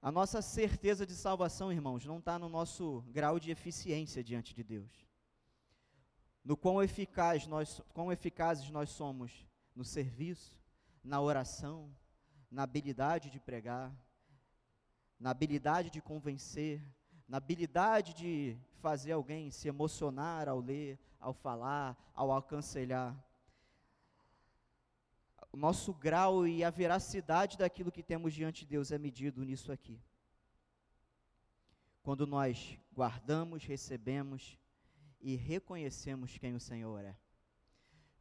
A 0.00 0.10
nossa 0.10 0.40
certeza 0.40 1.04
de 1.04 1.14
salvação, 1.14 1.70
irmãos, 1.70 2.06
não 2.06 2.18
está 2.18 2.38
no 2.38 2.48
nosso 2.48 3.04
grau 3.08 3.38
de 3.38 3.50
eficiência 3.50 4.24
diante 4.24 4.54
de 4.54 4.64
Deus. 4.64 5.06
No 6.42 6.56
quão, 6.56 6.82
eficaz 6.82 7.46
nós, 7.46 7.82
quão 7.92 8.10
eficazes 8.10 8.70
nós 8.70 8.88
somos 8.88 9.46
no 9.76 9.84
serviço, 9.84 10.58
na 11.04 11.20
oração, 11.20 11.94
na 12.52 12.62
habilidade 12.62 13.30
de 13.30 13.40
pregar, 13.40 13.92
na 15.18 15.30
habilidade 15.30 15.90
de 15.90 16.00
convencer, 16.00 16.80
na 17.26 17.38
habilidade 17.38 18.14
de 18.14 18.56
fazer 18.80 19.10
alguém 19.12 19.50
se 19.50 19.66
emocionar 19.66 20.48
ao 20.48 20.60
ler, 20.60 20.96
ao 21.18 21.32
falar, 21.32 21.96
ao 22.14 22.32
aconselhar 22.32 23.16
o 25.52 25.56
nosso 25.56 25.92
grau 25.92 26.46
e 26.46 26.64
a 26.64 26.70
veracidade 26.70 27.58
daquilo 27.58 27.92
que 27.92 28.02
temos 28.02 28.32
diante 28.32 28.60
de 28.60 28.70
Deus 28.70 28.90
é 28.90 28.96
medido 28.96 29.44
nisso 29.44 29.70
aqui. 29.70 30.00
Quando 32.02 32.26
nós 32.26 32.78
guardamos, 32.92 33.64
recebemos 33.64 34.58
e 35.20 35.36
reconhecemos 35.36 36.38
quem 36.38 36.54
o 36.54 36.60
Senhor 36.60 37.04
é. 37.04 37.14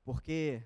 Porque 0.03 0.61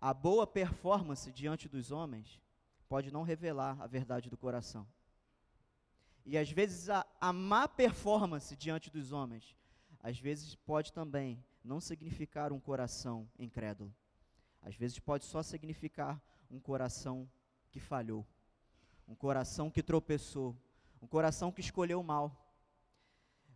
a 0.00 0.14
boa 0.14 0.46
performance 0.46 1.30
diante 1.32 1.68
dos 1.68 1.90
homens 1.90 2.40
pode 2.88 3.10
não 3.12 3.22
revelar 3.22 3.80
a 3.80 3.86
verdade 3.86 4.30
do 4.30 4.36
coração. 4.36 4.86
E 6.24 6.38
às 6.38 6.50
vezes 6.50 6.88
a, 6.88 7.06
a 7.20 7.32
má 7.32 7.66
performance 7.66 8.54
diante 8.56 8.90
dos 8.90 9.12
homens, 9.12 9.56
às 10.00 10.18
vezes 10.18 10.54
pode 10.54 10.92
também 10.92 11.42
não 11.64 11.80
significar 11.80 12.52
um 12.52 12.60
coração 12.60 13.28
incrédulo. 13.38 13.92
Às 14.62 14.76
vezes 14.76 14.98
pode 14.98 15.24
só 15.24 15.42
significar 15.42 16.20
um 16.50 16.60
coração 16.60 17.28
que 17.70 17.80
falhou, 17.80 18.26
um 19.06 19.14
coração 19.14 19.70
que 19.70 19.82
tropeçou, 19.82 20.56
um 21.02 21.06
coração 21.06 21.50
que 21.50 21.60
escolheu 21.60 22.02
mal. 22.02 22.44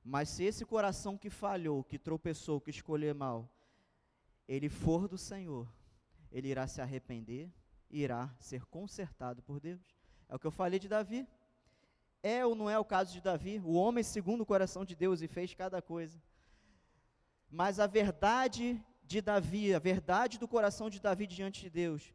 Mas 0.05 0.29
se 0.29 0.45
esse 0.45 0.65
coração 0.65 1.17
que 1.17 1.31
falhou, 1.31 1.85
que 1.85 1.99
tropeçou, 1.99 2.61
que 2.61 2.71
escolheu 2.71 3.15
mal, 3.15 3.49
ele 4.49 4.69
for 4.69 5.07
do 5.07 5.17
Senhor, 5.17 5.69
ele 6.33 6.49
irá 6.49 6.67
se 6.67 6.81
arrepender 6.81 7.49
e 7.91 8.01
irá 8.01 8.35
ser 8.41 8.65
consertado 8.65 9.43
por 9.43 9.61
Deus. 9.61 9.83
É 10.29 10.35
o 10.35 10.39
que 10.39 10.47
eu 10.47 10.51
falei 10.51 10.81
de 10.81 10.89
Davi. 10.89 11.29
É 12.23 12.45
ou 12.47 12.55
não 12.55 12.71
é 12.71 12.79
o 12.79 12.85
caso 12.85 13.13
de 13.13 13.21
Davi? 13.21 13.61
O 13.65 13.75
homem 13.75 14.03
segundo 14.03 14.41
o 14.41 14.47
coração 14.47 14.85
de 14.85 14.97
Deus 14.97 15.21
e 15.21 15.29
fez 15.29 15.55
cada 15.55 15.83
coisa. 15.83 16.21
Mas 17.51 17.79
a 17.79 17.87
verdade 17.87 18.83
de 19.05 19.21
Davi, 19.21 19.75
a 19.75 19.79
verdade 19.79 20.39
do 20.39 20.49
coração 20.49 20.89
de 20.89 21.01
Davi 21.01 21.27
diante 21.27 21.61
de 21.61 21.69
Deus, 21.71 22.15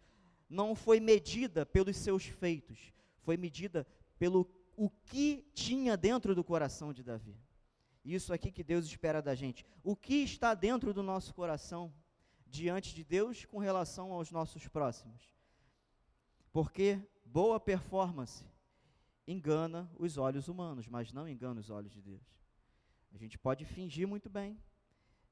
não 0.50 0.74
foi 0.74 1.00
medida 1.00 1.66
pelos 1.66 1.96
seus 1.98 2.26
feitos, 2.26 2.92
foi 3.20 3.38
medida 3.38 3.86
pelo 4.18 4.50
o 4.76 4.90
que 4.90 5.46
tinha 5.54 5.96
dentro 5.96 6.34
do 6.34 6.44
coração 6.44 6.92
de 6.94 7.04
Davi. 7.04 7.36
Isso 8.04 8.34
aqui 8.34 8.52
que 8.52 8.64
Deus 8.64 8.86
espera 8.86 9.22
da 9.22 9.36
gente. 9.36 9.66
O 9.84 9.96
que 9.96 10.24
está 10.24 10.54
dentro 10.54 10.94
do 10.94 11.04
nosso 11.04 11.34
coração 11.34 11.94
diante 12.50 12.94
de 12.96 13.04
Deus 13.04 13.46
com 13.46 13.58
relação 13.58 14.12
aos 14.12 14.32
nossos 14.32 14.68
próximos? 14.68 15.22
Porque 16.52 17.00
boa 17.26 17.60
performance 17.60 18.46
engana 19.28 19.90
os 19.98 20.18
olhos 20.18 20.48
humanos, 20.48 20.88
mas 20.88 21.12
não 21.12 21.28
engana 21.28 21.60
os 21.60 21.70
olhos 21.70 21.92
de 21.92 22.02
Deus. 22.02 22.24
A 23.14 23.18
gente 23.18 23.38
pode 23.38 23.66
fingir 23.66 24.08
muito 24.08 24.30
bem, 24.30 24.58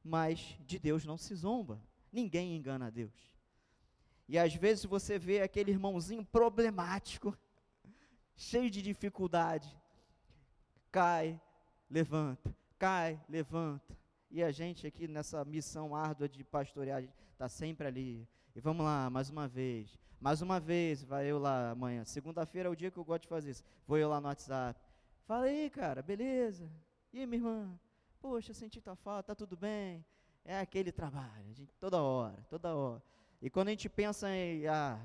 mas 0.04 0.58
de 0.66 0.78
Deus 0.78 1.06
não 1.06 1.18
se 1.18 1.34
zomba. 1.36 1.82
Ninguém 2.12 2.56
engana 2.56 2.88
a 2.88 2.90
Deus. 2.90 3.34
E 4.28 4.38
às 4.38 4.54
vezes 4.54 4.86
você 4.86 5.18
vê 5.18 5.42
aquele 5.42 5.72
irmãozinho 5.72 6.26
problemático, 6.26 7.38
cheio 8.36 8.70
de 8.70 8.82
dificuldade, 8.82 9.76
cai, 10.92 11.40
levanta, 11.90 12.56
cai, 12.78 13.22
levanta. 13.30 13.98
E 14.36 14.44
a 14.44 14.52
gente 14.52 14.86
aqui 14.86 15.08
nessa 15.08 15.46
missão 15.46 15.96
árdua 15.96 16.28
de 16.28 16.44
pastorear, 16.44 17.02
está 17.32 17.48
sempre 17.48 17.88
ali. 17.88 18.28
E 18.54 18.60
vamos 18.60 18.86
lá, 18.86 19.10
mais 19.10 19.30
uma 19.30 19.48
vez. 19.48 19.98
Mais 20.20 20.42
uma 20.42 20.60
vez, 20.60 21.02
vai 21.02 21.26
eu 21.32 21.40
lá 21.40 21.72
amanhã. 21.72 22.04
Segunda-feira 22.04 22.68
é 22.68 22.70
o 22.70 22.76
dia 22.76 22.92
que 22.92 22.98
eu 22.98 23.06
gosto 23.06 23.22
de 23.22 23.30
fazer 23.30 23.52
isso. 23.52 23.64
Vou 23.88 23.98
eu 23.98 24.10
lá 24.10 24.20
no 24.20 24.28
WhatsApp. 24.28 24.78
Fala 25.26 25.46
aí, 25.46 25.70
cara, 25.70 26.02
beleza? 26.02 26.70
E 27.14 27.20
aí, 27.22 27.26
minha 27.26 27.40
irmã? 27.40 27.80
Poxa, 28.20 28.54
senti 28.54 28.82
tua 28.82 28.98
falta, 28.98 29.28
tá 29.28 29.36
tudo 29.36 29.56
bem? 29.56 30.04
É 30.44 30.60
aquele 30.60 30.92
trabalho, 30.92 31.54
gente, 31.54 31.74
toda 31.80 32.02
hora, 32.02 32.46
toda 32.50 32.76
hora. 32.76 33.02
E 33.42 33.50
quando 33.50 33.70
a 33.70 33.72
gente 33.72 33.88
pensa 33.88 34.30
em, 34.30 34.68
ah, 34.68 35.00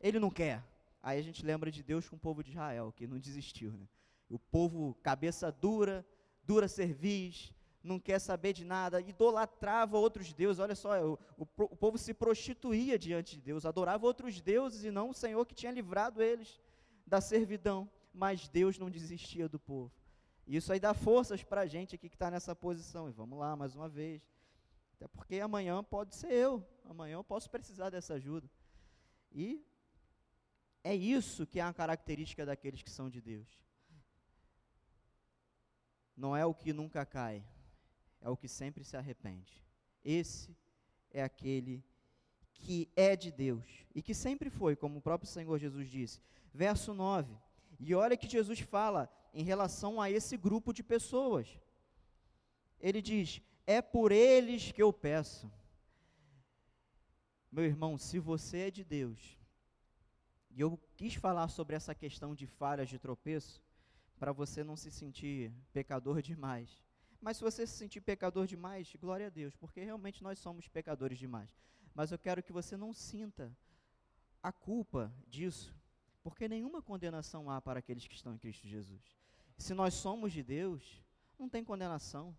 ele 0.00 0.18
não 0.18 0.28
quer, 0.28 0.60
aí 1.00 1.20
a 1.20 1.22
gente 1.22 1.46
lembra 1.46 1.70
de 1.70 1.84
Deus 1.84 2.08
com 2.08 2.16
o 2.16 2.18
povo 2.18 2.42
de 2.42 2.50
Israel, 2.50 2.92
que 2.96 3.06
não 3.06 3.16
desistiu, 3.16 3.70
né? 3.70 3.86
O 4.28 4.40
povo, 4.40 4.92
cabeça 5.04 5.52
dura, 5.52 6.04
dura 6.42 6.66
cerviz, 6.66 7.54
não 7.86 7.98
quer 7.98 8.18
saber 8.18 8.52
de 8.52 8.64
nada, 8.64 9.00
idolatrava 9.00 9.96
outros 9.96 10.32
deuses. 10.32 10.60
Olha 10.60 10.74
só, 10.74 11.00
o, 11.02 11.18
o, 11.38 11.46
o, 11.64 11.76
povo 11.76 11.96
se 11.96 12.12
prostituía 12.12 12.98
diante 12.98 13.36
de 13.36 13.42
Deus, 13.42 13.64
adorava 13.64 14.04
outros 14.06 14.40
deuses 14.40 14.84
e 14.84 14.90
não 14.90 15.10
o 15.10 15.14
Senhor 15.14 15.44
que 15.46 15.54
tinha 15.54 15.72
livrado 15.72 16.22
eles 16.22 16.60
da 17.06 17.20
servidão. 17.20 17.88
Mas 18.12 18.48
Deus 18.48 18.78
não 18.78 18.90
desistia 18.90 19.48
do 19.48 19.58
povo. 19.58 19.92
Isso 20.46 20.72
aí 20.72 20.80
dá 20.80 20.94
forças 20.94 21.42
para 21.42 21.62
a 21.62 21.66
gente 21.66 21.94
aqui 21.94 22.08
que 22.08 22.14
está 22.14 22.30
nessa 22.30 22.54
posição. 22.54 23.08
E 23.08 23.12
vamos 23.12 23.38
lá, 23.38 23.54
mais 23.56 23.74
uma 23.74 23.88
vez. 23.88 24.22
Até 24.94 25.06
porque 25.08 25.40
amanhã 25.40 25.82
pode 25.84 26.14
ser 26.14 26.32
eu. 26.32 26.66
Amanhã 26.84 27.14
eu 27.14 27.24
posso 27.24 27.50
precisar 27.50 27.90
dessa 27.90 28.14
ajuda. 28.14 28.48
E 29.32 29.62
é 30.82 30.94
isso 30.94 31.46
que 31.46 31.60
é 31.60 31.62
a 31.62 31.72
característica 31.72 32.46
daqueles 32.46 32.82
que 32.82 32.90
são 32.90 33.10
de 33.10 33.20
Deus. 33.20 33.48
Não 36.16 36.34
é 36.34 36.46
o 36.46 36.54
que 36.54 36.72
nunca 36.72 37.04
cai, 37.04 37.44
é 38.26 38.30
o 38.30 38.36
que 38.36 38.48
sempre 38.48 38.82
se 38.82 38.96
arrepende. 38.96 39.62
Esse 40.04 40.56
é 41.12 41.22
aquele 41.22 41.84
que 42.52 42.90
é 42.96 43.14
de 43.14 43.30
Deus 43.30 43.86
e 43.94 44.02
que 44.02 44.12
sempre 44.12 44.50
foi, 44.50 44.74
como 44.74 44.98
o 44.98 45.00
próprio 45.00 45.30
Senhor 45.30 45.56
Jesus 45.58 45.88
disse. 45.88 46.20
Verso 46.52 46.92
9. 46.92 47.32
E 47.78 47.94
olha 47.94 48.16
que 48.16 48.28
Jesus 48.28 48.58
fala 48.58 49.08
em 49.32 49.44
relação 49.44 50.00
a 50.00 50.10
esse 50.10 50.36
grupo 50.36 50.72
de 50.72 50.82
pessoas. 50.82 51.46
Ele 52.80 53.00
diz: 53.00 53.40
É 53.64 53.80
por 53.80 54.10
eles 54.10 54.72
que 54.72 54.82
eu 54.82 54.92
peço. 54.92 55.48
Meu 57.52 57.64
irmão, 57.64 57.96
se 57.96 58.18
você 58.18 58.58
é 58.66 58.70
de 58.72 58.82
Deus, 58.82 59.38
e 60.50 60.60
eu 60.60 60.76
quis 60.96 61.14
falar 61.14 61.46
sobre 61.46 61.76
essa 61.76 61.94
questão 61.94 62.34
de 62.34 62.46
falhas 62.46 62.88
de 62.88 62.98
tropeço, 62.98 63.62
para 64.18 64.32
você 64.32 64.64
não 64.64 64.76
se 64.76 64.90
sentir 64.90 65.52
pecador 65.72 66.20
demais. 66.30 66.85
Mas 67.20 67.36
se 67.36 67.42
você 67.42 67.66
se 67.66 67.76
sentir 67.76 68.00
pecador 68.00 68.46
demais, 68.46 68.94
glória 69.00 69.26
a 69.26 69.30
Deus, 69.30 69.56
porque 69.56 69.82
realmente 69.82 70.22
nós 70.22 70.38
somos 70.38 70.68
pecadores 70.68 71.18
demais. 71.18 71.50
Mas 71.94 72.12
eu 72.12 72.18
quero 72.18 72.42
que 72.42 72.52
você 72.52 72.76
não 72.76 72.92
sinta 72.92 73.56
a 74.42 74.52
culpa 74.52 75.12
disso, 75.26 75.74
porque 76.22 76.48
nenhuma 76.48 76.82
condenação 76.82 77.50
há 77.50 77.60
para 77.60 77.78
aqueles 77.78 78.06
que 78.06 78.14
estão 78.14 78.34
em 78.34 78.38
Cristo 78.38 78.68
Jesus. 78.68 79.02
Se 79.56 79.74
nós 79.74 79.94
somos 79.94 80.32
de 80.32 80.42
Deus, 80.42 81.02
não 81.38 81.48
tem 81.48 81.64
condenação. 81.64 82.36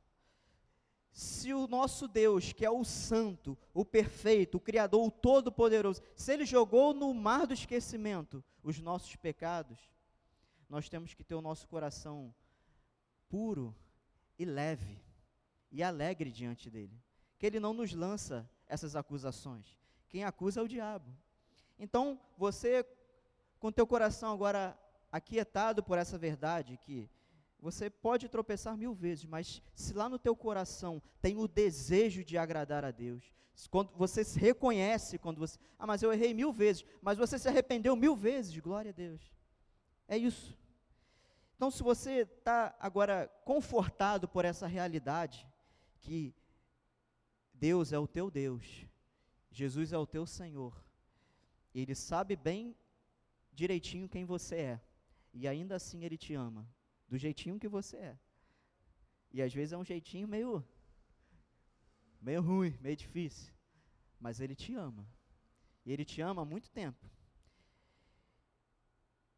Se 1.11 1.51
o 1.51 1.67
nosso 1.67 2.07
Deus, 2.07 2.53
que 2.53 2.63
é 2.63 2.69
o 2.69 2.83
santo, 2.83 3.57
o 3.73 3.83
perfeito, 3.83 4.57
o 4.57 4.61
criador, 4.61 5.05
o 5.05 5.09
todo-poderoso, 5.09 6.01
se 6.15 6.31
ele 6.31 6.45
jogou 6.45 6.93
no 6.93 7.11
mar 7.13 7.47
do 7.47 7.53
esquecimento 7.53 8.43
os 8.61 8.79
nossos 8.79 9.15
pecados, 9.15 9.79
nós 10.69 10.87
temos 10.89 11.13
que 11.13 11.23
ter 11.23 11.33
o 11.33 11.41
nosso 11.41 11.67
coração 11.67 12.33
puro 13.27 13.75
e 14.37 14.45
leve 14.45 14.99
e 15.71 15.83
alegre 15.83 16.31
diante 16.31 16.69
dele. 16.69 17.01
Que 17.37 17.45
ele 17.45 17.59
não 17.59 17.73
nos 17.73 17.93
lança 17.93 18.49
essas 18.67 18.95
acusações. 18.95 19.77
Quem 20.09 20.23
acusa 20.23 20.59
é 20.59 20.63
o 20.63 20.67
diabo. 20.67 21.09
Então, 21.79 22.19
você, 22.37 22.85
com 23.59 23.71
teu 23.71 23.85
coração 23.85 24.33
agora 24.33 24.77
aquietado 25.11 25.83
por 25.83 25.97
essa 25.97 26.17
verdade, 26.17 26.77
que 26.77 27.09
você 27.59 27.89
pode 27.89 28.29
tropeçar 28.29 28.77
mil 28.77 28.93
vezes, 28.93 29.25
mas 29.25 29.61
se 29.73 29.93
lá 29.93 30.07
no 30.07 30.19
teu 30.19 30.35
coração 30.35 31.01
tem 31.21 31.37
o 31.37 31.47
desejo 31.47 32.23
de 32.23 32.37
agradar 32.37 32.85
a 32.85 32.91
Deus, 32.91 33.33
quando 33.71 33.91
você 33.95 34.23
se 34.23 34.39
reconhece, 34.39 35.17
quando 35.17 35.39
você, 35.39 35.57
ah, 35.79 35.87
mas 35.87 36.03
eu 36.03 36.13
errei 36.13 36.33
mil 36.33 36.53
vezes, 36.53 36.85
mas 37.01 37.17
você 37.17 37.39
se 37.39 37.47
arrependeu 37.47 37.95
mil 37.95 38.15
vezes, 38.15 38.57
glória 38.59 38.89
a 38.89 38.93
Deus. 38.93 39.33
É 40.07 40.15
isso. 40.15 40.55
Então, 41.57 41.71
se 41.71 41.81
você 41.81 42.19
está 42.21 42.75
agora 42.79 43.27
confortado 43.43 44.27
por 44.27 44.45
essa 44.45 44.67
realidade, 44.67 45.45
que 45.99 46.35
Deus 47.51 47.91
é 47.91 47.97
o 47.97 48.07
teu 48.07 48.29
Deus, 48.29 48.85
Jesus 49.49 49.91
é 49.91 49.97
o 49.97 50.05
teu 50.05 50.27
Senhor, 50.27 50.79
Ele 51.73 51.95
sabe 51.95 52.35
bem 52.35 52.77
direitinho 53.51 54.07
quem 54.07 54.23
você 54.23 54.55
é, 54.55 54.81
e 55.33 55.47
ainda 55.47 55.75
assim 55.77 56.03
Ele 56.03 56.15
te 56.15 56.35
ama, 56.35 56.69
do 57.07 57.17
jeitinho 57.17 57.59
que 57.59 57.67
você 57.67 57.97
é. 57.97 58.19
E 59.31 59.41
às 59.41 59.51
vezes 59.51 59.73
é 59.73 59.77
um 59.77 59.83
jeitinho 59.83 60.27
meio, 60.27 60.63
meio 62.21 62.39
ruim, 62.39 62.77
meio 62.79 62.95
difícil, 62.95 63.51
mas 64.19 64.39
Ele 64.39 64.55
te 64.55 64.75
ama, 64.75 65.09
e 65.83 65.91
Ele 65.91 66.05
te 66.05 66.21
ama 66.21 66.43
há 66.43 66.45
muito 66.45 66.69
tempo 66.69 67.16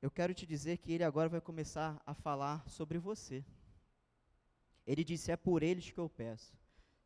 eu 0.01 0.09
quero 0.09 0.33
te 0.33 0.45
dizer 0.45 0.77
que 0.77 0.93
ele 0.93 1.03
agora 1.03 1.29
vai 1.29 1.41
começar 1.41 2.01
a 2.05 2.13
falar 2.13 2.67
sobre 2.69 2.97
você. 2.97 3.43
Ele 4.85 5.03
disse: 5.03 5.31
É 5.31 5.37
por 5.37 5.61
eles 5.61 5.91
que 5.91 5.99
eu 5.99 6.09
peço. 6.09 6.57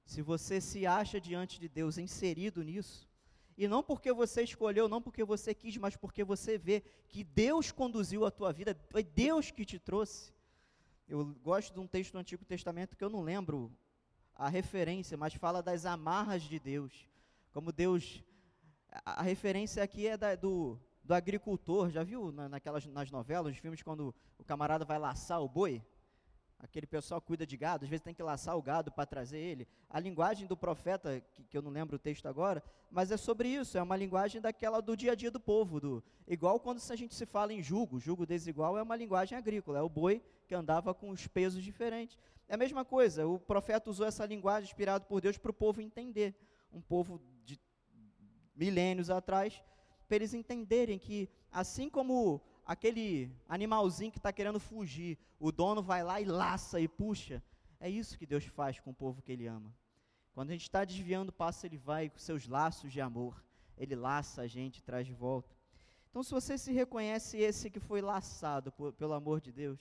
Se 0.05 0.21
você 0.21 0.61
se 0.61 0.85
acha 0.85 1.19
diante 1.19 1.59
de 1.59 1.67
Deus 1.67 1.97
inserido 1.97 2.63
nisso, 2.63 3.09
e 3.57 3.67
não 3.67 3.83
porque 3.83 4.11
você 4.11 4.43
escolheu, 4.43 4.87
não 4.87 5.01
porque 5.01 5.23
você 5.23 5.53
quis, 5.53 5.77
mas 5.77 5.95
porque 5.95 6.23
você 6.23 6.57
vê 6.57 6.81
que 7.07 7.23
Deus 7.23 7.71
conduziu 7.71 8.25
a 8.25 8.31
tua 8.31 8.51
vida, 8.51 8.77
foi 8.89 9.03
Deus 9.03 9.51
que 9.51 9.65
te 9.65 9.79
trouxe. 9.79 10.33
Eu 11.07 11.25
gosto 11.43 11.73
de 11.73 11.79
um 11.79 11.87
texto 11.87 12.13
do 12.13 12.19
Antigo 12.19 12.43
Testamento 12.45 12.95
que 12.95 13.03
eu 13.03 13.09
não 13.09 13.21
lembro 13.21 13.71
a 14.35 14.49
referência, 14.49 15.17
mas 15.17 15.33
fala 15.33 15.61
das 15.61 15.85
amarras 15.85 16.43
de 16.43 16.59
Deus. 16.59 17.07
Como 17.51 17.71
Deus. 17.71 18.23
A, 19.05 19.21
referência 19.23 19.83
aqui 19.83 20.07
é 20.07 20.17
da, 20.17 20.35
do, 20.35 20.79
do 21.03 21.13
agricultor, 21.13 21.89
já 21.89 22.03
viu 22.03 22.31
na, 22.31 22.47
naquelas, 22.47 22.85
nas 22.85 23.11
novelas, 23.11 23.51
nos 23.51 23.59
filmes, 23.59 23.83
quando 23.83 24.15
o 24.37 24.43
camarada 24.43 24.85
vai 24.85 24.97
laçar 24.97 25.41
o 25.41 25.49
boi? 25.49 25.83
Aquele 26.59 26.87
pessoal 26.87 27.19
cuida 27.19 27.45
de 27.45 27.57
gado, 27.57 27.83
às 27.83 27.89
vezes 27.89 28.01
tem 28.01 28.13
que 28.13 28.23
laçar 28.23 28.57
o 28.57 28.61
gado 28.61 28.89
para 28.89 29.05
trazer 29.05 29.37
ele. 29.37 29.67
A 29.89 29.99
linguagem 29.99 30.47
do 30.47 30.55
profeta, 30.55 31.19
que, 31.33 31.43
que, 31.43 31.57
eu 31.57 31.61
não 31.61 31.69
lembro 31.69 31.97
o 31.97 31.99
texto 31.99 32.25
agora, 32.25 32.63
mas 32.89 33.11
é 33.11 33.17
sobre 33.17 33.49
isso, 33.49 33.77
é 33.77 33.83
uma 33.83 33.97
linguagem 33.97 34.39
daquela 34.39 34.81
do 34.81 34.95
dia 34.95 35.11
a 35.11 35.15
dia 35.15 35.29
do 35.29 35.41
povo. 35.41 35.81
Do, 35.81 36.03
igual 36.25 36.57
quando 36.61 36.81
a 36.89 36.95
gente 36.95 37.13
se 37.13 37.25
fala 37.25 37.51
em 37.51 37.61
jugo, 37.61 37.99
jugo 37.99 38.25
desigual 38.25 38.77
é 38.77 38.81
uma 38.81 38.95
linguagem 38.95 39.37
agrícola, 39.37 39.79
é 39.79 39.81
o 39.81 39.89
boi 39.89 40.23
que 40.47 40.55
andava 40.55 40.93
com 40.93 41.09
os 41.09 41.27
pesos 41.27 41.61
diferentes. 41.61 42.17
É 42.47 42.53
a 42.53 42.57
mesma 42.57 42.85
coisa, 42.85 43.27
o 43.27 43.37
profeta 43.37 43.89
usou 43.89 44.05
essa 44.05 44.25
linguagem 44.25 44.69
inspirada 44.69 45.03
por 45.03 45.19
Deus 45.19 45.37
para 45.37 45.51
o 45.51 45.53
povo 45.53 45.81
entender. 45.81 46.33
Um 46.71 46.81
povo 46.81 47.21
de 47.43 47.59
milênios 48.55 49.09
atrás 49.09 49.61
para 50.07 50.17
eles 50.17 50.33
entenderem 50.33 50.99
que, 50.99 51.29
assim 51.51 51.89
como 51.89 52.41
aquele 52.65 53.31
animalzinho 53.47 54.11
que 54.11 54.17
está 54.17 54.31
querendo 54.31 54.59
fugir, 54.59 55.17
o 55.39 55.51
dono 55.51 55.81
vai 55.81 56.03
lá 56.03 56.21
e 56.21 56.25
laça 56.25 56.79
e 56.79 56.87
puxa, 56.87 57.43
é 57.79 57.89
isso 57.89 58.17
que 58.17 58.25
Deus 58.25 58.45
faz 58.45 58.79
com 58.79 58.91
o 58.91 58.93
povo 58.93 59.21
que 59.21 59.31
Ele 59.31 59.47
ama. 59.47 59.73
Quando 60.33 60.49
a 60.49 60.53
gente 60.53 60.63
está 60.63 60.83
desviando 60.83 61.29
o 61.29 61.33
passo, 61.33 61.65
Ele 61.65 61.77
vai 61.77 62.09
com 62.09 62.17
seus 62.17 62.47
laços 62.47 62.91
de 62.91 63.01
amor, 63.01 63.43
Ele 63.77 63.95
laça 63.95 64.41
a 64.41 64.47
gente 64.47 64.77
e 64.77 64.81
traz 64.81 65.05
de 65.05 65.13
volta. 65.13 65.55
Então, 66.09 66.23
se 66.23 66.31
você 66.31 66.57
se 66.57 66.71
reconhece 66.71 67.37
esse 67.37 67.69
que 67.69 67.79
foi 67.79 68.01
laçado 68.01 68.71
por, 68.71 68.93
pelo 68.93 69.13
amor 69.13 69.41
de 69.41 69.51
Deus, 69.51 69.79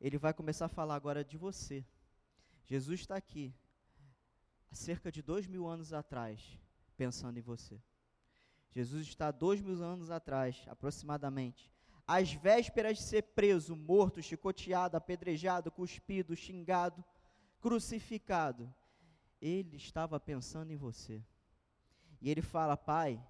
Ele 0.00 0.18
vai 0.18 0.32
começar 0.32 0.66
a 0.66 0.68
falar 0.68 0.94
agora 0.94 1.24
de 1.24 1.36
você. 1.36 1.84
Jesus 2.64 3.00
está 3.00 3.16
aqui, 3.16 3.52
há 4.70 4.74
cerca 4.74 5.12
de 5.12 5.20
dois 5.20 5.46
mil 5.46 5.66
anos 5.66 5.92
atrás, 5.92 6.58
pensando 6.96 7.38
em 7.38 7.42
você. 7.42 7.80
Jesus 8.72 9.06
está 9.06 9.30
dois 9.30 9.60
mil 9.60 9.82
anos 9.82 10.10
atrás, 10.10 10.64
aproximadamente, 10.66 11.70
às 12.06 12.32
vésperas 12.32 12.96
de 12.98 13.04
ser 13.04 13.22
preso, 13.22 13.76
morto, 13.76 14.22
chicoteado, 14.22 14.96
apedrejado, 14.96 15.70
cuspido, 15.70 16.34
xingado, 16.34 17.04
crucificado. 17.60 18.72
Ele 19.40 19.76
estava 19.76 20.18
pensando 20.18 20.72
em 20.72 20.76
você. 20.76 21.22
E 22.20 22.30
ele 22.30 22.40
fala: 22.40 22.76
Pai, 22.76 23.22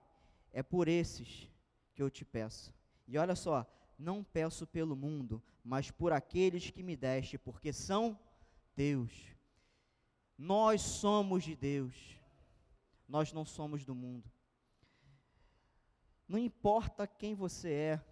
é 0.53 0.63
por 0.63 0.87
esses 0.87 1.51
que 1.93 2.03
eu 2.03 2.09
te 2.09 2.25
peço. 2.25 2.73
E 3.09 3.19
olha 3.19 3.35
só, 3.35 3.67
não 3.99 4.23
peço 4.23 4.67
pelo 4.67 4.95
mundo, 4.95 5.43
mas 5.65 5.91
por 5.91 6.13
aqueles 6.13 6.71
que 6.71 6.83
me 6.83 6.97
deste, 6.97 7.37
porque 7.37 7.73
são 7.73 8.19
Deus. 8.77 9.13
Nós 10.39 10.81
somos 10.83 11.43
de 11.43 11.57
Deus. 11.57 11.95
Nós 13.09 13.33
não 13.33 13.45
somos 13.45 13.85
do 13.85 13.95
mundo. 13.95 14.31
Não 16.33 16.39
importa 16.39 17.07
quem 17.07 17.35
você 17.35 17.71
é, 17.71 18.05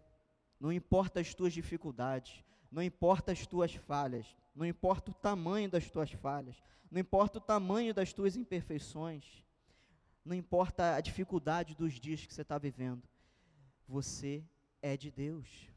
não 0.61 0.71
importa 0.71 1.21
as 1.21 1.33
tuas 1.33 1.55
dificuldades, 1.55 2.45
não 2.71 2.83
importa 2.83 3.33
as 3.33 3.47
tuas 3.47 3.75
falhas, 3.75 4.37
não 4.55 4.67
importa 4.67 5.11
o 5.11 5.15
tamanho 5.15 5.71
das 5.71 5.91
tuas 5.91 6.13
falhas, 6.13 6.63
não 6.91 7.01
importa 7.01 7.39
o 7.39 7.41
tamanho 7.41 7.95
das 7.95 8.13
tuas 8.13 8.37
imperfeições, 8.37 9.25
não 10.23 10.37
importa 10.37 10.97
a 10.97 11.01
dificuldade 11.01 11.75
dos 11.75 11.95
dias 11.95 12.27
que 12.27 12.35
você 12.35 12.43
está 12.43 12.59
vivendo, 12.59 13.09
você 13.89 14.45
é 14.83 14.99
de 14.99 15.11
Deus. 15.11 15.71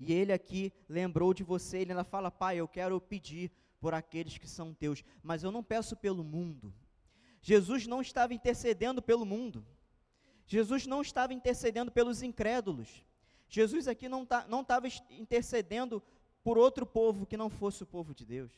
E 0.00 0.14
ele 0.14 0.32
aqui 0.32 0.72
lembrou 0.88 1.34
de 1.34 1.44
você, 1.44 1.76
ele 1.76 1.92
ainda 1.92 2.04
fala: 2.04 2.30
Pai, 2.30 2.56
eu 2.56 2.66
quero 2.66 2.98
pedir 3.02 3.52
por 3.78 3.92
aqueles 3.92 4.38
que 4.38 4.48
são 4.48 4.72
teus, 4.72 5.04
mas 5.22 5.42
eu 5.42 5.52
não 5.52 5.62
peço 5.62 5.94
pelo 5.94 6.24
mundo. 6.24 6.72
Jesus 7.42 7.86
não 7.86 8.00
estava 8.00 8.32
intercedendo 8.32 9.02
pelo 9.02 9.26
mundo. 9.26 9.62
Jesus 10.46 10.86
não 10.86 11.02
estava 11.02 11.34
intercedendo 11.34 11.90
pelos 11.90 12.22
incrédulos. 12.22 13.04
Jesus 13.48 13.88
aqui 13.88 14.08
não 14.08 14.24
tá, 14.24 14.46
estava 14.60 14.86
intercedendo 15.10 16.02
por 16.42 16.56
outro 16.56 16.86
povo 16.86 17.26
que 17.26 17.36
não 17.36 17.50
fosse 17.50 17.82
o 17.82 17.86
povo 17.86 18.14
de 18.14 18.24
Deus. 18.24 18.52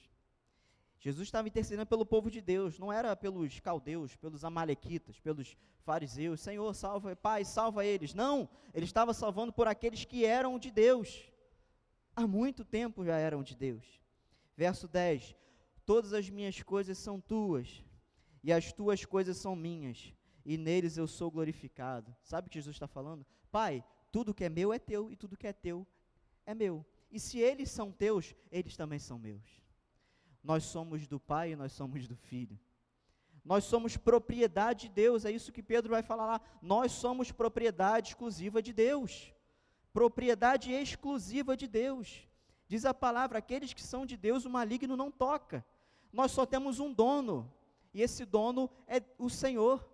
Jesus 1.01 1.29
estava 1.29 1.49
intercedendo 1.49 1.87
pelo 1.87 2.05
povo 2.05 2.31
de 2.31 2.41
Deus, 2.41 2.79
não 2.79 2.93
era 2.93 3.15
pelos 3.17 3.61
caldeus, 3.61 4.17
pelos 4.17 4.45
amalequitas, 4.45 5.19
pelos 5.21 5.57
fariseus. 5.81 6.41
Senhor, 6.41 6.75
salva, 6.75 7.15
Pai, 7.17 7.45
salva 7.45 7.87
eles. 7.87 8.13
Não, 8.13 8.49
ele 8.75 8.85
estava 8.85 9.15
salvando 9.15 9.53
por 9.53 9.69
aqueles 9.69 10.05
que 10.05 10.25
eram 10.25 10.59
de 10.59 10.71
Deus. 10.71 11.31
Há 12.15 12.27
muito 12.27 12.65
tempo 12.65 13.05
já 13.05 13.17
eram 13.17 13.43
de 13.43 13.57
Deus. 13.57 13.85
Verso 14.57 14.89
10: 14.89 15.37
Todas 15.87 16.13
as 16.13 16.29
minhas 16.29 16.63
coisas 16.63 16.99
são 16.99 17.21
tuas, 17.21 17.83
e 18.43 18.53
as 18.53 18.73
tuas 18.73 19.05
coisas 19.05 19.37
são 19.37 19.55
minhas 19.55 20.13
e 20.49 20.57
neles 20.57 20.97
eu 20.97 21.07
sou 21.07 21.31
glorificado. 21.31 22.17
Sabe 22.23 22.49
o 22.49 22.51
que 22.51 22.57
Jesus 22.57 22.75
está 22.75 22.87
falando? 22.87 23.27
Pai, 23.51 23.85
tudo 24.11 24.33
que 24.33 24.45
é 24.45 24.49
meu 24.49 24.73
é 24.73 24.79
teu 24.79 25.13
e 25.13 25.15
tudo 25.15 25.37
que 25.37 25.47
é 25.47 25.53
teu 25.53 25.87
é 26.47 26.55
meu. 26.55 26.87
E 27.11 27.21
se 27.21 27.39
eles 27.39 27.71
são 27.71 27.93
teus, 27.93 28.35
eles 28.51 28.75
também 28.75 28.99
são 28.99 29.19
meus. 29.19 29.45
Nós 30.43 30.65
somos 30.65 31.07
do 31.07 31.21
Pai 31.21 31.53
e 31.53 31.57
nós 31.57 31.73
somos 31.73 32.09
do 32.09 32.17
Filho. 32.17 32.59
Nós 33.45 33.65
somos 33.65 33.99
propriedade 33.99 34.89
de 34.89 34.95
Deus, 34.95 35.27
é 35.27 35.31
isso 35.31 35.53
que 35.53 35.63
Pedro 35.63 35.91
vai 35.91 36.03
falar 36.03 36.25
lá. 36.25 36.41
Nós 36.63 36.93
somos 36.93 37.31
propriedade 37.31 38.09
exclusiva 38.09 38.63
de 38.63 38.73
Deus. 38.73 39.35
Propriedade 39.93 40.73
exclusiva 40.73 41.55
de 41.59 41.69
Deus. 41.69 42.27
Diz 42.67 42.87
a 42.87 42.95
palavra: 42.95 43.37
aqueles 43.37 43.75
que 43.75 43.83
são 43.83 44.07
de 44.07 44.17
Deus, 44.17 44.47
o 44.47 44.51
maligno 44.51 44.97
não 44.97 45.11
toca. 45.11 45.63
Nós 46.11 46.33
só 46.33 46.47
temos 46.47 46.81
um 46.81 46.91
dono, 46.91 47.53
e 47.93 48.01
esse 48.01 48.25
dono 48.25 48.71
é 48.87 49.03
o 49.19 49.29
Senhor, 49.29 49.87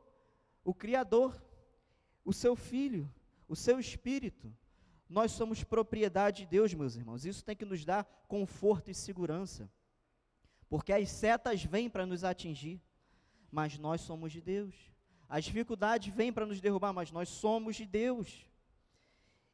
o 0.64 0.72
Criador, 0.72 1.40
o 2.24 2.32
seu 2.32 2.56
Filho, 2.56 3.12
o 3.46 3.54
seu 3.54 3.78
Espírito. 3.78 4.52
Nós 5.08 5.32
somos 5.32 5.62
propriedade 5.62 6.42
de 6.42 6.46
Deus, 6.46 6.72
meus 6.72 6.96
irmãos. 6.96 7.24
Isso 7.24 7.44
tem 7.44 7.54
que 7.54 7.64
nos 7.64 7.84
dar 7.84 8.04
conforto 8.26 8.90
e 8.90 8.94
segurança. 8.94 9.70
Porque 10.68 10.92
as 10.92 11.10
setas 11.10 11.62
vêm 11.62 11.90
para 11.90 12.06
nos 12.06 12.24
atingir, 12.24 12.80
mas 13.50 13.78
nós 13.78 14.00
somos 14.00 14.32
de 14.32 14.40
Deus. 14.40 14.74
As 15.28 15.44
dificuldades 15.44 16.12
vêm 16.12 16.32
para 16.32 16.46
nos 16.46 16.60
derrubar, 16.60 16.92
mas 16.92 17.12
nós 17.12 17.28
somos 17.28 17.76
de 17.76 17.86
Deus. 17.86 18.46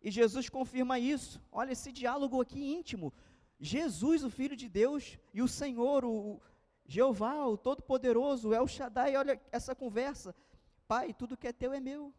E 0.01 0.11
Jesus 0.11 0.49
confirma 0.49 0.99
isso. 0.99 1.43
Olha 1.51 1.73
esse 1.73 1.93
diálogo 1.93 2.41
aqui 2.41 2.63
íntimo. 2.73 3.13
Jesus, 3.59 4.25
o 4.25 4.31
Filho 4.31 4.57
de 4.57 4.69
Deus, 4.69 5.19
e 5.35 5.43
o 5.43 5.49
Senhor, 5.49 6.05
o 6.05 6.41
Jeová, 6.87 7.47
o 7.47 7.59
Todo-Poderoso, 7.59 8.49
o 8.49 8.55
El 8.55 8.67
Shaddai, 8.67 9.17
olha 9.17 9.41
essa 9.53 9.75
conversa. 9.75 10.35
Pai, 10.91 11.15
tudo 11.15 11.37
que 11.37 11.47
é 11.47 11.53
teu 11.53 11.73
é 11.73 11.79
meu. 11.79 12.13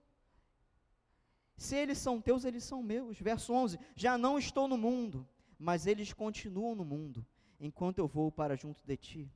Se 1.57 1.75
eles 1.75 1.97
são 1.97 2.21
teus, 2.21 2.45
eles 2.45 2.63
são 2.63 2.81
meus. 2.81 3.19
Verso 3.19 3.51
11: 3.51 3.77
Já 3.97 4.17
não 4.17 4.39
estou 4.39 4.65
no 4.65 4.77
mundo, 4.77 5.27
mas 5.59 5.85
eles 5.85 6.13
continuam 6.13 6.73
no 6.73 6.85
mundo, 6.85 7.27
enquanto 7.59 7.97
eu 7.97 8.07
vou 8.07 8.31
para 8.31 8.55
junto 8.55 8.81
de 8.87 8.95
ti. 8.95 9.31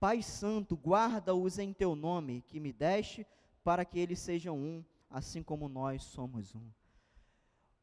Pai 0.00 0.20
Santo, 0.20 0.74
guarda-os 0.74 1.60
em 1.60 1.72
teu 1.72 1.94
nome, 1.94 2.42
que 2.48 2.58
me 2.58 2.72
deste, 2.72 3.24
para 3.62 3.84
que 3.84 4.00
eles 4.00 4.18
sejam 4.18 4.58
um, 4.58 4.84
assim 5.08 5.44
como 5.44 5.68
nós 5.68 6.02
somos 6.02 6.52
um. 6.52 6.68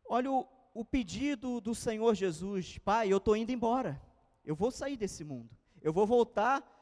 Olha 0.03 0.29
o, 0.29 0.45
o 0.73 0.83
pedido 0.83 1.62
do 1.62 1.73
Senhor 1.73 2.13
Jesus: 2.13 2.77
Pai, 2.77 3.07
eu 3.07 3.19
estou 3.19 3.38
indo 3.38 3.53
embora, 3.53 4.01
eu 4.43 4.53
vou 4.53 4.69
sair 4.69 4.97
desse 4.97 5.23
mundo, 5.23 5.55
eu 5.81 5.93
vou 5.93 6.05
voltar 6.05 6.79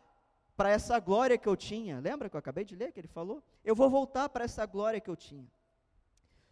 para 0.58 0.72
essa 0.72 1.00
glória 1.00 1.38
que 1.38 1.48
eu 1.48 1.56
tinha. 1.56 2.00
Lembra 2.00 2.30
que 2.30 2.36
eu 2.36 2.40
acabei 2.40 2.66
de 2.66 2.76
ler 2.76 2.92
que 2.92 3.00
ele 3.00 3.08
falou? 3.08 3.44
Eu 3.64 3.76
vou 3.76 3.90
voltar 3.90 4.28
para 4.28 4.44
essa 4.44 4.66
glória 4.66 5.00
que 5.00 5.10
eu 5.10 5.16
tinha. 5.16 5.48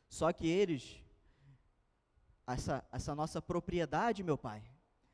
Só 0.08 0.32
que 0.32 0.48
eles, 0.48 1.04
essa, 2.46 2.88
essa 2.91 3.15
nossa 3.15 3.41
propriedade, 3.41 4.22
meu 4.22 4.38
Pai, 4.38 4.63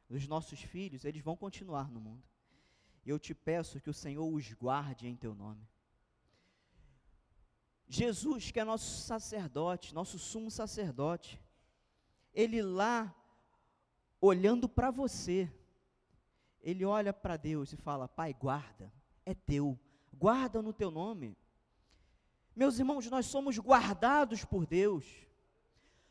os 0.10 0.27
nossos 0.27 0.62
filhos, 0.62 1.06
eles 1.06 1.21
vão 1.21 1.38
continuar 1.38 1.89
no 1.89 2.01
mundo. 2.01 2.21
Eu 3.06 3.17
te 3.17 3.34
peço 3.34 3.80
que 3.80 3.89
o 3.89 3.93
Senhor 3.93 4.27
os 4.27 4.51
guarde 4.51 5.08
em 5.08 5.15
teu 5.15 5.34
nome. 5.34 5.65
Jesus, 7.88 8.51
que 8.51 8.60
é 8.60 8.63
nosso 8.65 9.01
sacerdote, 9.01 9.93
nosso 9.93 10.19
sumo 10.19 10.51
sacerdote, 10.51 11.41
ele 12.34 12.62
lá, 12.62 13.13
olhando 14.19 14.67
para 14.67 14.91
você, 14.91 15.49
ele 16.62 16.86
olha 16.86 17.13
para 17.13 17.38
Deus 17.38 17.74
e 17.74 17.78
fala: 17.78 18.08
Pai, 18.08 18.34
guarda, 18.34 18.91
é 19.26 19.34
teu, 19.34 19.80
guarda 20.13 20.62
no 20.62 20.74
teu 20.74 20.91
nome. 20.91 21.38
Meus 22.56 22.78
irmãos, 22.78 23.10
nós 23.10 23.26
somos 23.26 23.58
guardados 23.58 24.43
por 24.43 24.65
Deus. 24.65 25.06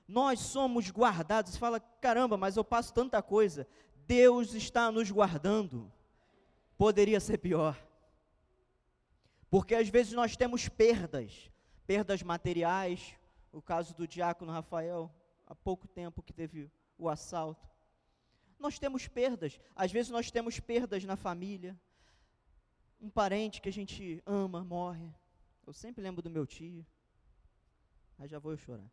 Nós 0.08 0.40
somos 0.40 0.90
guardados. 0.90 1.52
Você 1.52 1.58
fala, 1.58 1.78
caramba, 1.78 2.36
mas 2.36 2.56
eu 2.56 2.64
passo 2.64 2.92
tanta 2.92 3.22
coisa. 3.22 3.68
Deus 4.06 4.54
está 4.54 4.90
nos 4.90 5.10
guardando. 5.10 5.92
Poderia 6.76 7.20
ser 7.20 7.38
pior. 7.38 7.80
Porque 9.50 9.74
às 9.74 9.88
vezes 9.88 10.12
nós 10.12 10.36
temos 10.36 10.68
perdas, 10.68 11.50
perdas 11.86 12.22
materiais. 12.22 13.14
O 13.52 13.60
caso 13.60 13.94
do 13.94 14.08
diácono 14.08 14.50
Rafael, 14.50 15.12
há 15.46 15.54
pouco 15.54 15.86
tempo 15.86 16.22
que 16.22 16.32
teve 16.32 16.70
o 16.98 17.08
assalto. 17.08 17.68
Nós 18.60 18.78
temos 18.78 19.08
perdas, 19.08 19.58
às 19.74 19.90
vezes 19.90 20.10
nós 20.10 20.30
temos 20.30 20.60
perdas 20.60 21.02
na 21.04 21.16
família. 21.16 21.80
Um 23.00 23.08
parente 23.08 23.62
que 23.62 23.70
a 23.70 23.72
gente 23.72 24.22
ama 24.26 24.62
morre. 24.62 25.10
Eu 25.66 25.72
sempre 25.72 26.02
lembro 26.02 26.20
do 26.20 26.28
meu 26.28 26.46
tio. 26.46 26.86
Aí 28.18 28.28
já 28.28 28.38
vou 28.38 28.52
eu 28.52 28.58
chorar. 28.58 28.90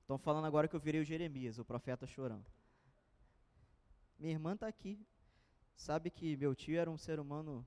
Estão 0.00 0.18
falando 0.18 0.46
agora 0.46 0.66
que 0.66 0.74
eu 0.74 0.80
virei 0.80 1.00
o 1.00 1.04
Jeremias, 1.04 1.60
o 1.60 1.64
profeta 1.64 2.08
chorando. 2.08 2.44
Minha 4.18 4.32
irmã 4.32 4.54
está 4.54 4.66
aqui. 4.66 4.98
Sabe 5.76 6.10
que 6.10 6.36
meu 6.36 6.56
tio 6.56 6.76
era 6.76 6.90
um 6.90 6.98
ser 6.98 7.20
humano 7.20 7.64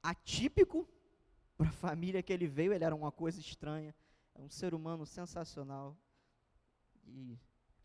atípico 0.00 0.88
para 1.56 1.68
a 1.68 1.72
família 1.72 2.22
que 2.22 2.32
ele 2.32 2.46
veio, 2.46 2.72
ele 2.72 2.84
era 2.84 2.94
uma 2.94 3.10
coisa 3.10 3.40
estranha. 3.40 3.92
É 4.34 4.40
um 4.40 4.48
ser 4.48 4.74
humano 4.74 5.04
sensacional 5.04 5.96
e 7.04 7.36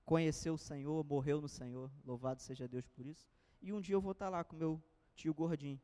conheceu 0.07 0.53
o 0.53 0.57
Senhor, 0.57 1.03
morreu 1.03 1.41
no 1.41 1.49
Senhor, 1.49 1.91
louvado 2.05 2.41
seja 2.41 2.65
Deus 2.65 2.87
por 2.87 3.05
isso. 3.05 3.27
E 3.61 3.73
um 3.73 3.81
dia 3.81 3.93
eu 3.93 3.99
vou 3.99 4.13
estar 4.13 4.29
lá 4.29 4.41
com 4.41 4.55
meu 4.55 4.81
tio 5.13 5.33
gordinho. 5.33 5.81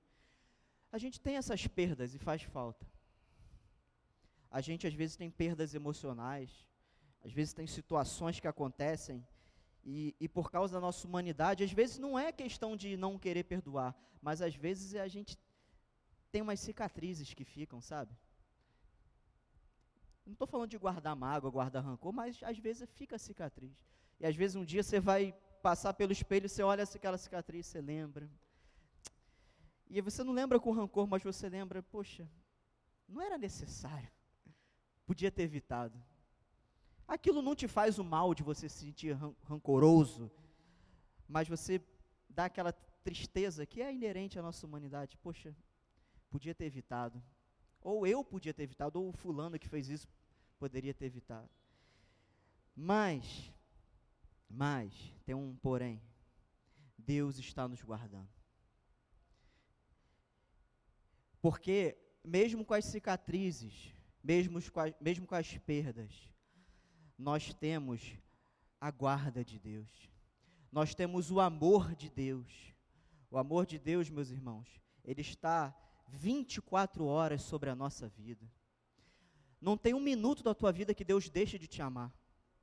A 0.94 0.98
gente 0.98 1.20
tem 1.20 1.36
essas 1.36 1.68
perdas 1.68 2.16
e 2.16 2.18
faz 2.18 2.42
falta. 2.42 2.88
A 4.50 4.62
gente 4.62 4.88
às 4.88 4.94
vezes 4.94 5.18
tem 5.18 5.30
perdas 5.30 5.76
emocionais, 5.76 6.50
às 7.22 7.34
vezes 7.34 7.54
tem 7.54 7.68
situações 7.68 8.40
que 8.40 8.48
acontecem 8.48 9.28
e, 9.84 10.16
e, 10.18 10.30
por 10.30 10.50
causa 10.50 10.76
da 10.76 10.80
nossa 10.80 11.06
humanidade, 11.06 11.66
às 11.66 11.74
vezes 11.74 12.00
não 12.00 12.18
é 12.18 12.32
questão 12.32 12.78
de 12.78 12.96
não 12.96 13.20
querer 13.20 13.44
perdoar, 13.44 13.94
mas 14.22 14.42
às 14.42 14.56
vezes 14.56 14.96
a 14.96 15.10
gente 15.10 15.38
tem 16.32 16.42
umas 16.42 16.62
cicatrizes 16.62 17.34
que 17.34 17.44
ficam, 17.44 17.82
sabe? 17.82 18.16
Não 20.26 20.32
estou 20.32 20.48
falando 20.48 20.70
de 20.70 20.78
guardar 20.78 21.14
mágoa, 21.14 21.52
guardar 21.52 21.84
rancor, 21.84 22.14
mas 22.14 22.42
às 22.42 22.58
vezes 22.58 22.90
fica 22.94 23.18
cicatriz. 23.18 23.78
E 24.19 24.26
às 24.26 24.36
vezes 24.36 24.56
um 24.56 24.65
dia 24.65 24.84
você 24.84 24.99
vai 24.99 25.34
passar 25.62 25.93
pelo 25.93 26.12
espelho, 26.12 26.49
você 26.49 26.62
olha 26.62 26.84
aquela 26.84 27.17
cicatriz, 27.17 27.65
você 27.67 27.82
lembra. 27.82 28.30
E 29.89 30.02
você 30.02 30.23
não 30.23 30.34
lembra 30.34 30.60
com 30.60 30.71
rancor, 30.71 31.08
mas 31.08 31.23
você 31.23 31.47
lembra, 31.47 31.84
poxa, 31.84 32.28
não 33.08 33.21
era 33.21 33.38
necessário. 33.38 34.10
Podia 35.06 35.32
ter 35.32 35.43
evitado. 35.43 36.02
Aquilo 37.08 37.41
não 37.41 37.56
te 37.56 37.67
faz 37.67 37.99
o 37.99 38.04
mal 38.04 38.34
de 38.34 38.43
você 38.43 38.67
se 38.67 38.80
sentir 38.80 39.17
rancoroso, 39.43 40.32
mas 41.28 41.47
você 41.47 41.82
dá 42.30 42.45
aquela 42.45 42.71
tristeza 43.04 43.65
que 43.65 43.82
é 43.82 43.93
inerente 43.93 44.39
à 44.39 44.41
nossa 44.41 44.65
humanidade. 44.65 45.17
Poxa, 45.17 45.56
podia 46.30 46.56
ter 46.56 46.65
evitado. 46.65 47.21
Ou 47.82 48.08
eu 48.08 48.23
podia 48.23 48.54
ter 48.54 48.63
evitado, 48.63 48.99
ou 48.99 49.10
o 49.10 49.13
fulano 49.13 49.60
que 49.60 49.67
fez 49.67 49.89
isso 49.89 50.08
poderia 50.58 50.93
ter 50.93 51.06
evitado. 51.06 51.49
Mas, 52.76 53.53
mas, 54.54 54.94
tem 55.26 55.34
um 55.34 55.56
porém. 55.56 56.02
Deus 56.98 57.39
está 57.39 57.68
nos 57.68 57.82
guardando. 57.82 58.30
Porque, 61.42 61.98
mesmo 62.24 62.63
com 62.63 62.74
as 62.74 62.86
cicatrizes, 62.86 63.94
mesmo 64.24 64.62
com, 64.72 64.80
as, 64.80 64.94
mesmo 65.02 65.26
com 65.26 65.36
as 65.36 65.58
perdas, 65.58 66.30
nós 67.18 67.54
temos 67.54 68.16
a 68.80 68.92
guarda 68.92 69.44
de 69.44 69.60
Deus. 69.60 70.10
Nós 70.72 70.94
temos 70.94 71.32
o 71.32 71.39
amor 71.39 71.96
de 71.96 72.10
Deus. 72.10 72.74
O 73.30 73.38
amor 73.38 73.66
de 73.66 73.80
Deus, 73.80 74.10
meus 74.10 74.30
irmãos, 74.30 74.70
ele 75.04 75.22
está 75.22 75.76
24 76.08 77.06
horas 77.06 77.42
sobre 77.42 77.70
a 77.70 77.76
nossa 77.76 78.08
vida. 78.08 78.50
Não 79.60 79.76
tem 79.76 79.94
um 79.94 80.00
minuto 80.00 80.44
da 80.44 80.54
tua 80.54 80.72
vida 80.72 80.94
que 80.94 81.04
Deus 81.04 81.30
deixe 81.30 81.58
de 81.58 81.68
te 81.68 81.82
amar. 81.82 82.13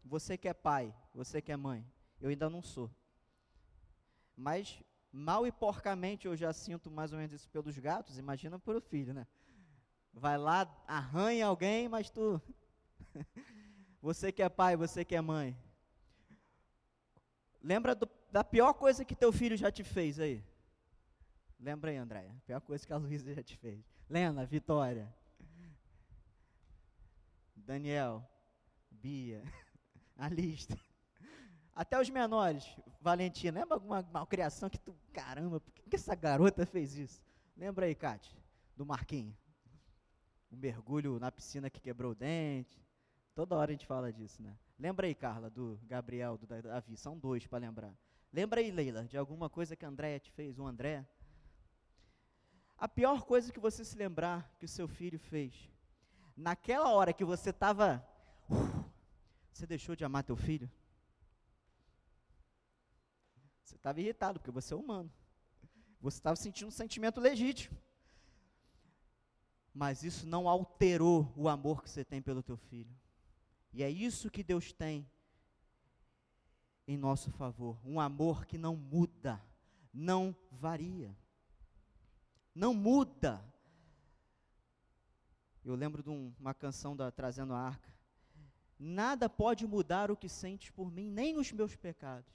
Você 0.05 0.37
que 0.37 0.49
é 0.49 0.55
pai, 0.55 0.95
você 1.15 1.41
que 1.41 1.53
é 1.53 1.57
mãe, 1.57 1.87
eu 2.21 2.31
ainda 2.31 2.49
não 2.49 2.63
sou. 2.63 2.91
Mas 4.37 4.83
mal 5.13 5.47
e 5.47 5.53
porcamente 5.53 6.27
eu 6.27 6.37
já 6.37 6.53
sinto 6.53 6.91
mais 6.91 7.13
ou 7.13 7.19
menos 7.19 7.33
isso 7.33 7.49
pelos 7.51 7.77
gatos, 7.79 8.19
imagina 8.19 8.59
por 8.59 8.77
o 8.77 8.81
filho, 8.81 9.13
né? 9.13 9.27
Vai 10.13 10.39
lá, 10.39 10.63
arranha 10.87 11.47
alguém, 11.47 11.89
mas 11.89 12.11
tu 12.11 12.41
Você 14.03 14.33
que 14.33 14.43
é 14.43 14.49
pai, 14.49 14.77
você 14.77 15.05
que 15.05 15.15
é 15.15 15.21
mãe. 15.21 15.57
Lembra 17.63 17.95
do, 17.95 18.09
da 18.33 18.43
pior 18.43 18.73
coisa 18.73 19.05
que 19.05 19.15
teu 19.15 19.31
filho 19.31 19.57
já 19.57 19.71
te 19.71 19.85
fez 19.85 20.19
aí? 20.19 20.43
Lembra 21.59 21.91
aí, 21.91 21.99
Andréia. 21.99 22.35
A 22.35 22.47
pior 22.47 22.61
coisa 22.63 22.87
que 22.87 22.93
a 22.93 22.97
Luísa 22.97 23.35
já 23.35 23.43
te 23.43 23.57
fez. 23.57 23.85
Lena, 24.09 24.47
Vitória. 24.47 25.15
Daniel, 27.55 28.27
Bia, 28.91 29.45
a 30.21 30.29
lista. 30.29 30.79
Até 31.75 31.99
os 31.99 32.11
menores, 32.11 32.77
Valentina, 33.01 33.61
lembra 33.61 33.77
alguma 33.77 34.03
malcriação 34.13 34.69
que 34.69 34.79
tu, 34.79 34.95
caramba, 35.13 35.61
por 35.61 35.73
que, 35.73 35.83
que 35.89 35.97
essa 35.97 36.15
garota 36.15 36.67
fez 36.67 36.95
isso? 36.97 37.23
Lembra 37.57 37.87
aí, 37.87 37.95
Kátia, 37.95 38.37
do 38.77 38.85
Marquinho. 38.85 39.35
O 40.51 40.57
mergulho 40.57 41.19
na 41.19 41.33
piscina 41.33 41.71
que 41.71 41.81
quebrou 41.81 42.13
o 42.13 42.15
dente. 42.15 42.79
Toda 43.35 43.57
hora 43.57 43.71
a 43.71 43.73
gente 43.73 43.87
fala 43.87 44.13
disso, 44.13 44.43
né? 44.43 44.59
Lembra 44.79 45.07
aí, 45.07 45.15
Carla, 45.15 45.49
do 45.49 45.81
Gabriel, 45.85 46.37
do 46.37 46.47
Davi, 46.47 46.97
são 46.97 47.17
dois 47.17 47.47
para 47.47 47.59
lembrar. 47.59 47.95
Lembra 48.31 48.61
aí, 48.61 48.71
Leila, 48.71 49.05
de 49.05 49.17
alguma 49.17 49.49
coisa 49.49 49.75
que 49.75 49.85
a 49.85 49.89
Andréia 49.89 50.21
te 50.21 50.31
fez, 50.31 50.59
o 50.59 50.67
André? 50.67 51.07
A 52.77 52.89
pior 52.89 53.23
coisa 53.23 53.53
que 53.53 53.61
você 53.61 53.85
se 53.85 53.97
lembrar 53.97 54.55
que 54.59 54.65
o 54.65 54.69
seu 54.69 54.87
filho 54.87 55.19
fez, 55.19 55.71
naquela 56.37 56.93
hora 56.93 57.13
que 57.13 57.25
você 57.25 57.51
estava, 57.51 58.07
uh, 58.51 58.90
você 59.61 59.67
deixou 59.67 59.95
de 59.95 60.05
amar 60.05 60.25
teu 60.25 60.37
filho? 60.37 60.71
estava 63.81 64.01
irritado, 64.01 64.39
porque 64.39 64.51
você 64.51 64.75
é 64.75 64.77
humano. 64.77 65.11
Você 66.01 66.19
estava 66.19 66.37
sentindo 66.37 66.69
um 66.69 66.71
sentimento 66.71 67.21
legítimo. 67.21 67.77
Mas 69.73 70.03
isso 70.03 70.27
não 70.27 70.49
alterou 70.49 71.33
o 71.37 71.49
amor 71.49 71.83
que 71.83 71.89
você 71.89 72.05
tem 72.05 72.21
pelo 72.21 72.43
teu 72.43 72.57
filho. 72.57 72.95
E 73.73 73.83
é 73.83 73.91
isso 73.91 74.31
que 74.31 74.43
Deus 74.43 74.73
tem 74.73 75.09
em 76.87 76.97
nosso 76.97 77.31
favor. 77.31 77.79
Um 77.85 78.01
amor 78.01 78.45
que 78.45 78.59
não 78.59 78.77
muda, 78.77 79.41
não 79.93 80.37
varia. 80.51 81.17
Não 82.55 82.75
muda. 82.75 83.43
Eu 85.65 85.75
lembro 85.75 86.03
de 86.03 86.11
um, 86.11 86.35
uma 86.39 86.53
canção 86.53 86.97
da 86.97 87.11
Trazendo 87.11 87.55
a 87.55 87.61
Arca. 87.61 88.00
Nada 88.83 89.29
pode 89.29 89.67
mudar 89.67 90.11
o 90.11 90.17
que 90.17 90.27
sentes 90.27 90.71
por 90.71 90.91
mim, 90.91 91.11
nem 91.11 91.37
os 91.37 91.53
meus 91.53 91.77
pecados. 91.77 92.33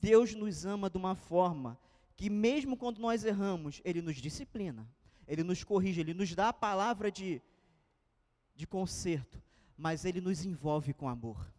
Deus 0.00 0.32
nos 0.32 0.64
ama 0.64 0.88
de 0.88 0.96
uma 0.96 1.16
forma 1.16 1.76
que, 2.16 2.30
mesmo 2.30 2.76
quando 2.76 3.00
nós 3.00 3.24
erramos, 3.24 3.82
Ele 3.84 4.00
nos 4.00 4.18
disciplina, 4.18 4.88
Ele 5.26 5.42
nos 5.42 5.64
corrige, 5.64 6.00
Ele 6.00 6.14
nos 6.14 6.32
dá 6.36 6.50
a 6.50 6.52
palavra 6.52 7.10
de, 7.10 7.42
de 8.54 8.64
conserto, 8.64 9.42
mas 9.76 10.04
Ele 10.04 10.20
nos 10.20 10.44
envolve 10.44 10.94
com 10.94 11.08
amor. 11.08 11.52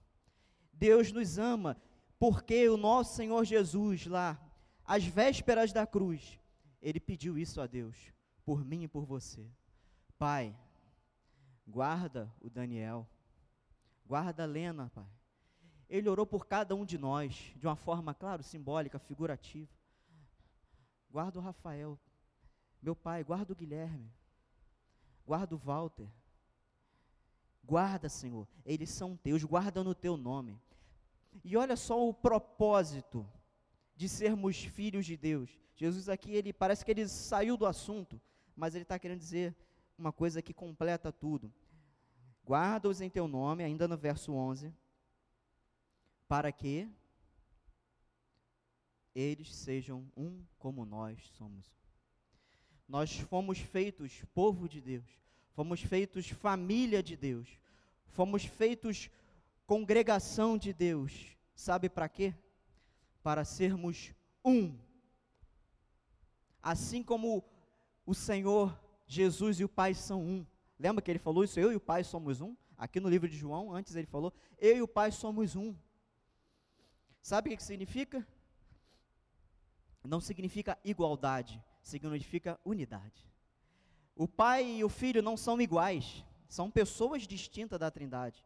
Deus 0.72 1.12
nos 1.12 1.38
ama 1.38 1.76
porque 2.18 2.70
o 2.70 2.78
nosso 2.78 3.16
Senhor 3.18 3.44
Jesus, 3.44 4.06
lá, 4.06 4.42
às 4.86 5.04
vésperas 5.04 5.74
da 5.74 5.86
cruz, 5.86 6.40
Ele 6.82 7.00
pediu 7.00 7.38
isso 7.38 7.60
a 7.60 7.68
Deus, 7.68 7.98
por 8.46 8.64
mim 8.64 8.84
e 8.84 8.88
por 8.88 9.04
você. 9.04 9.46
Pai, 10.18 10.56
guarda 11.68 12.34
o 12.40 12.50
Daniel, 12.50 13.06
guarda 14.06 14.46
Lena, 14.46 14.90
Pai 14.94 15.08
ele 15.92 16.08
orou 16.08 16.26
por 16.26 16.48
cada 16.48 16.74
um 16.74 16.86
de 16.86 16.98
nós, 16.98 17.52
de 17.58 17.68
uma 17.68 17.76
forma, 17.76 18.14
claro, 18.14 18.42
simbólica, 18.42 18.98
figurativa. 18.98 19.70
Guarda 21.10 21.38
o 21.38 21.42
Rafael, 21.42 22.00
meu 22.82 22.96
pai, 22.96 23.26
guarda 23.26 23.52
o 23.52 23.56
Guilherme, 23.56 24.10
guarda 25.28 25.54
o 25.54 25.58
Walter. 25.58 26.08
Guarda, 27.62 28.08
Senhor, 28.08 28.48
eles 28.66 28.90
são 28.90 29.18
teus, 29.18 29.44
guarda 29.44 29.84
no 29.84 29.94
teu 29.94 30.16
nome. 30.16 30.58
E 31.44 31.58
olha 31.58 31.76
só 31.76 32.08
o 32.08 32.14
propósito 32.14 33.30
de 33.94 34.08
sermos 34.08 34.64
filhos 34.64 35.06
de 35.06 35.18
Deus. 35.18 35.60
Jesus 35.76 36.08
aqui, 36.08 36.32
ele 36.32 36.54
parece 36.54 36.86
que 36.86 36.92
ele 36.92 37.06
saiu 37.06 37.58
do 37.58 37.66
assunto, 37.66 38.20
mas 38.56 38.76
ele 38.76 38.84
está 38.84 38.98
querendo 38.98 39.20
dizer 39.20 39.54
uma 39.98 40.14
coisa 40.14 40.42
que 40.42 40.54
completa 40.54 41.12
tudo. 41.12 41.54
Guarda-os 42.46 43.02
em 43.02 43.10
teu 43.10 43.28
nome, 43.28 43.64
ainda 43.64 43.88
no 43.88 43.98
verso 43.98 44.34
11 44.34 44.74
para 46.32 46.50
que 46.50 46.90
eles 49.14 49.54
sejam 49.54 50.10
um 50.16 50.42
como 50.58 50.86
nós 50.86 51.22
somos. 51.38 51.66
Nós 52.88 53.20
fomos 53.20 53.60
feitos 53.60 54.24
povo 54.34 54.70
de 54.70 54.80
Deus, 54.80 55.04
fomos 55.52 55.82
feitos 55.82 56.30
família 56.30 57.04
de 57.04 57.18
Deus, 57.18 57.50
fomos 58.06 58.46
feitos 58.46 59.10
congregação 59.68 60.58
de 60.58 60.72
Deus. 60.72 61.36
Sabe 61.54 61.90
para 61.90 62.08
quê? 62.08 62.34
Para 63.22 63.44
sermos 63.44 64.14
um. 64.46 64.80
Assim 66.64 67.04
como 67.04 67.44
o 68.06 68.16
Senhor 68.16 68.74
Jesus 69.06 69.60
e 69.60 69.66
o 69.66 69.70
Pai 69.70 69.94
são 69.94 70.24
um. 70.24 70.46
Lembra 70.82 71.00
que 71.00 71.12
ele 71.12 71.20
falou 71.20 71.44
isso? 71.44 71.60
Eu 71.60 71.72
e 71.72 71.76
o 71.76 71.80
Pai 71.80 72.04
somos 72.04 72.42
um? 72.42 72.56
Aqui 72.76 73.00
no 73.00 73.08
livro 73.08 73.30
de 73.30 73.38
João, 73.38 73.72
antes 73.72 73.96
ele 73.96 74.08
falou: 74.08 74.34
Eu 74.58 74.78
e 74.78 74.82
o 74.82 74.88
Pai 74.88 75.12
somos 75.12 75.56
um. 75.56 75.76
Sabe 77.22 77.54
o 77.54 77.58
que, 77.58 77.64
significa? 77.64 78.28
Não 80.04 80.20
significa 80.20 80.80
igualdade, 80.84 81.64
significa 81.84 82.60
unidade. 82.66 83.30
O 84.16 84.28
pai 84.28 84.78
e 84.78 84.84
o 84.84 84.90
filho 84.90 85.22
não 85.22 85.38
são 85.38 85.62
iguais, 85.62 86.26
são 86.50 86.72
pessoas 86.72 87.28
distintas 87.28 87.80
da 87.80 87.92
Trindade, 87.92 88.44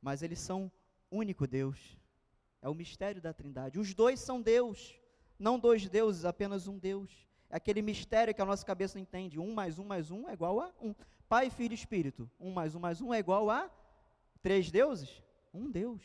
mas 0.00 0.22
eles 0.22 0.38
são 0.38 0.70
único 1.10 1.48
Deus. 1.48 1.98
É 2.62 2.68
o 2.68 2.74
mistério 2.74 3.20
da 3.20 3.32
Trindade. 3.32 3.80
Os 3.80 3.92
dois 3.92 4.20
são 4.20 4.40
Deus, 4.40 4.96
não 5.36 5.58
dois 5.58 5.88
deuses, 5.88 6.24
apenas 6.24 6.68
um 6.68 6.78
Deus. 6.78 7.10
É 7.50 7.56
aquele 7.56 7.82
mistério 7.82 8.32
que 8.32 8.40
a 8.40 8.46
nossa 8.46 8.64
cabeça 8.64 8.96
não 8.96 9.02
entende. 9.02 9.40
Um 9.40 9.52
mais 9.52 9.80
um 9.80 9.84
mais 9.84 10.12
um 10.12 10.28
é 10.28 10.32
igual 10.32 10.60
a 10.60 10.72
um. 10.80 10.94
Pai, 11.28 11.50
Filho 11.50 11.72
e 11.72 11.74
Espírito. 11.74 12.30
Um 12.38 12.52
mais 12.52 12.74
um 12.74 12.80
mais 12.80 13.00
um 13.00 13.12
é 13.12 13.18
igual 13.18 13.50
a 13.50 13.70
três 14.42 14.70
deuses? 14.70 15.22
Um 15.52 15.70
Deus 15.70 16.02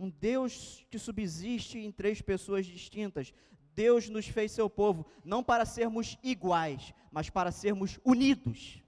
um 0.00 0.08
Deus 0.08 0.86
que 0.90 0.98
subsiste 0.98 1.78
em 1.78 1.92
três 1.92 2.22
pessoas 2.22 2.64
distintas. 2.64 3.34
Deus 3.74 4.08
nos 4.08 4.26
fez 4.26 4.50
seu 4.50 4.68
povo, 4.70 5.04
não 5.22 5.44
para 5.44 5.66
sermos 5.66 6.16
iguais, 6.22 6.94
mas 7.12 7.28
para 7.28 7.52
sermos 7.52 8.00
unidos. 8.02 8.82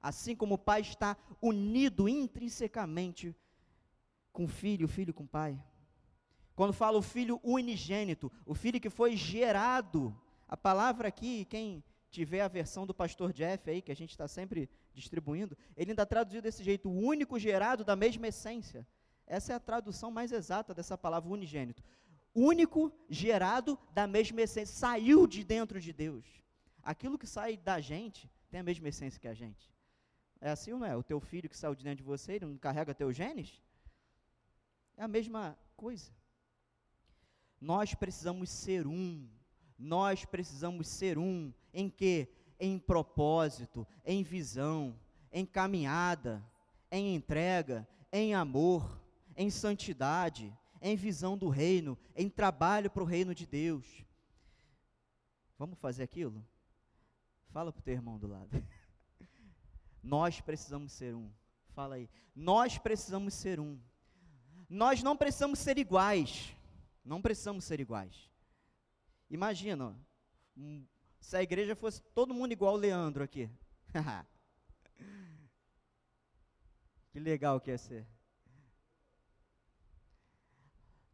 Assim 0.00 0.36
como 0.36 0.54
o 0.54 0.58
Pai 0.58 0.82
está 0.82 1.16
unido 1.40 2.08
intrinsecamente 2.08 3.34
com 4.32 4.44
o 4.44 4.48
Filho, 4.48 4.86
o 4.86 4.88
Filho 4.88 5.12
com 5.12 5.24
o 5.24 5.28
Pai. 5.28 5.60
Quando 6.54 6.72
fala 6.72 6.96
o 6.96 7.02
Filho 7.02 7.40
unigênito, 7.42 8.30
o 8.46 8.54
Filho 8.54 8.80
que 8.80 8.90
foi 8.90 9.16
gerado, 9.16 10.16
a 10.46 10.56
palavra 10.56 11.08
aqui, 11.08 11.44
quem 11.46 11.82
tiver 12.12 12.42
a 12.42 12.48
versão 12.48 12.86
do 12.86 12.94
pastor 12.94 13.32
Jeff 13.32 13.68
aí, 13.68 13.80
que 13.80 13.90
a 13.90 13.96
gente 13.96 14.10
está 14.10 14.28
sempre 14.28 14.68
distribuindo, 14.92 15.56
ele 15.76 15.92
ainda 15.92 16.06
traduziu 16.06 16.42
desse 16.42 16.62
jeito, 16.62 16.88
o 16.88 16.96
único 16.96 17.38
gerado 17.38 17.84
da 17.84 17.96
mesma 17.96 18.28
essência. 18.28 18.86
Essa 19.26 19.54
é 19.54 19.56
a 19.56 19.60
tradução 19.60 20.10
mais 20.10 20.30
exata 20.30 20.74
dessa 20.74 20.96
palavra 20.96 21.32
unigênito. 21.32 21.82
Único, 22.34 22.92
gerado 23.08 23.78
da 23.92 24.06
mesma 24.06 24.42
essência, 24.42 24.74
saiu 24.74 25.26
de 25.26 25.42
dentro 25.42 25.80
de 25.80 25.92
Deus. 25.92 26.24
Aquilo 26.82 27.18
que 27.18 27.26
sai 27.26 27.56
da 27.56 27.80
gente 27.80 28.30
tem 28.50 28.60
a 28.60 28.62
mesma 28.62 28.88
essência 28.88 29.18
que 29.18 29.28
a 29.28 29.34
gente. 29.34 29.72
É 30.40 30.50
assim 30.50 30.72
ou 30.72 30.78
não 30.80 30.86
é? 30.86 30.94
O 30.94 31.02
teu 31.02 31.20
filho 31.20 31.48
que 31.48 31.56
saiu 31.56 31.74
de 31.74 31.82
dentro 31.82 31.98
de 31.98 32.02
você, 32.02 32.32
ele 32.32 32.46
não 32.46 32.58
carrega 32.58 32.94
teus 32.94 33.16
genes? 33.16 33.62
É 34.96 35.02
a 35.02 35.08
mesma 35.08 35.58
coisa. 35.76 36.12
Nós 37.60 37.94
precisamos 37.94 38.50
ser 38.50 38.86
um. 38.86 39.26
Nós 39.78 40.24
precisamos 40.24 40.88
ser 40.88 41.16
um. 41.16 41.52
Em 41.72 41.88
que? 41.88 42.28
Em 42.58 42.78
propósito, 42.78 43.86
em 44.04 44.22
visão, 44.22 44.96
em 45.32 45.44
caminhada, 45.44 46.44
em 46.90 47.14
entrega, 47.14 47.86
em 48.12 48.34
amor 48.34 49.02
em 49.36 49.50
santidade, 49.50 50.56
em 50.80 50.96
visão 50.96 51.36
do 51.36 51.48
reino, 51.48 51.98
em 52.14 52.28
trabalho 52.28 52.90
para 52.90 53.02
o 53.02 53.06
reino 53.06 53.34
de 53.34 53.46
Deus. 53.46 54.04
Vamos 55.58 55.78
fazer 55.78 56.02
aquilo? 56.02 56.44
Fala 57.50 57.72
para 57.72 57.80
o 57.80 57.82
teu 57.82 57.94
irmão 57.94 58.18
do 58.18 58.26
lado. 58.26 58.50
Nós 60.02 60.40
precisamos 60.40 60.92
ser 60.92 61.14
um. 61.14 61.30
Fala 61.74 61.96
aí. 61.96 62.08
Nós 62.34 62.78
precisamos 62.78 63.34
ser 63.34 63.60
um. 63.60 63.78
Nós 64.68 65.02
não 65.02 65.16
precisamos 65.16 65.58
ser 65.58 65.78
iguais. 65.78 66.56
Não 67.04 67.20
precisamos 67.20 67.64
ser 67.64 67.80
iguais. 67.80 68.30
Imagina, 69.30 69.96
se 71.22 71.36
a 71.36 71.42
igreja 71.42 71.74
fosse 71.76 72.02
todo 72.14 72.34
mundo 72.34 72.52
igual 72.52 72.74
o 72.74 72.76
Leandro 72.76 73.22
aqui. 73.22 73.48
que 77.10 77.20
legal 77.20 77.60
que 77.60 77.70
ia 77.70 77.78
ser. 77.78 78.06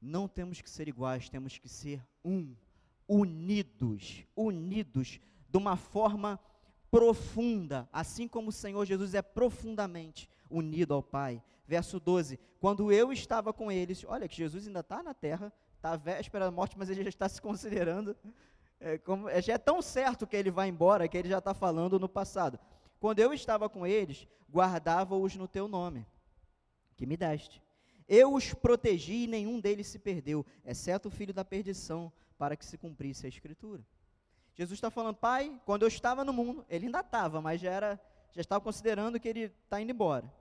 Não 0.00 0.26
temos 0.26 0.60
que 0.62 0.70
ser 0.70 0.88
iguais, 0.88 1.28
temos 1.28 1.58
que 1.58 1.68
ser 1.68 2.02
um, 2.24 2.56
unidos, 3.06 4.24
unidos 4.34 5.20
de 5.48 5.58
uma 5.58 5.76
forma 5.76 6.40
profunda, 6.90 7.86
assim 7.92 8.26
como 8.26 8.48
o 8.48 8.52
Senhor 8.52 8.84
Jesus 8.86 9.12
é 9.12 9.20
profundamente 9.20 10.28
unido 10.48 10.94
ao 10.94 11.02
Pai. 11.02 11.42
Verso 11.66 12.00
12: 12.00 12.38
Quando 12.58 12.90
eu 12.90 13.12
estava 13.12 13.52
com 13.52 13.70
eles, 13.70 14.04
olha 14.04 14.26
que 14.26 14.36
Jesus 14.36 14.66
ainda 14.66 14.80
está 14.80 15.02
na 15.02 15.12
terra, 15.12 15.52
está 15.76 15.96
véspera 15.96 16.46
da 16.46 16.50
morte, 16.50 16.78
mas 16.78 16.88
ele 16.88 17.02
já 17.02 17.10
está 17.10 17.28
se 17.28 17.42
considerando, 17.42 18.16
é, 18.80 18.98
como, 18.98 19.28
é, 19.28 19.40
já 19.42 19.54
é 19.54 19.58
tão 19.58 19.82
certo 19.82 20.26
que 20.26 20.36
ele 20.36 20.50
vai 20.50 20.68
embora 20.68 21.08
que 21.08 21.16
ele 21.16 21.28
já 21.28 21.38
está 21.38 21.52
falando 21.52 21.98
no 21.98 22.08
passado. 22.08 22.58
Quando 23.00 23.18
eu 23.18 23.32
estava 23.32 23.68
com 23.68 23.86
eles, 23.86 24.26
guardava-os 24.50 25.36
no 25.36 25.48
teu 25.48 25.68
nome, 25.68 26.06
que 26.96 27.06
me 27.06 27.16
deste. 27.16 27.62
Eu 28.08 28.32
os 28.32 28.54
protegi 28.54 29.24
e 29.24 29.26
nenhum 29.26 29.60
deles 29.60 29.86
se 29.86 29.98
perdeu, 29.98 30.44
exceto 30.64 31.08
o 31.08 31.10
filho 31.10 31.34
da 31.34 31.44
perdição, 31.44 32.12
para 32.38 32.56
que 32.56 32.64
se 32.64 32.78
cumprisse 32.78 33.26
a 33.26 33.28
escritura. 33.28 33.84
Jesus 34.54 34.78
está 34.78 34.90
falando, 34.90 35.16
pai, 35.16 35.60
quando 35.64 35.82
eu 35.82 35.88
estava 35.88 36.24
no 36.24 36.32
mundo, 36.32 36.64
ele 36.68 36.86
ainda 36.86 37.00
estava, 37.00 37.40
mas 37.40 37.60
já 37.60 37.70
era, 37.70 38.00
já 38.32 38.40
estava 38.40 38.60
considerando 38.60 39.20
que 39.20 39.28
ele 39.28 39.52
está 39.64 39.80
indo 39.80 39.90
embora. 39.90 40.32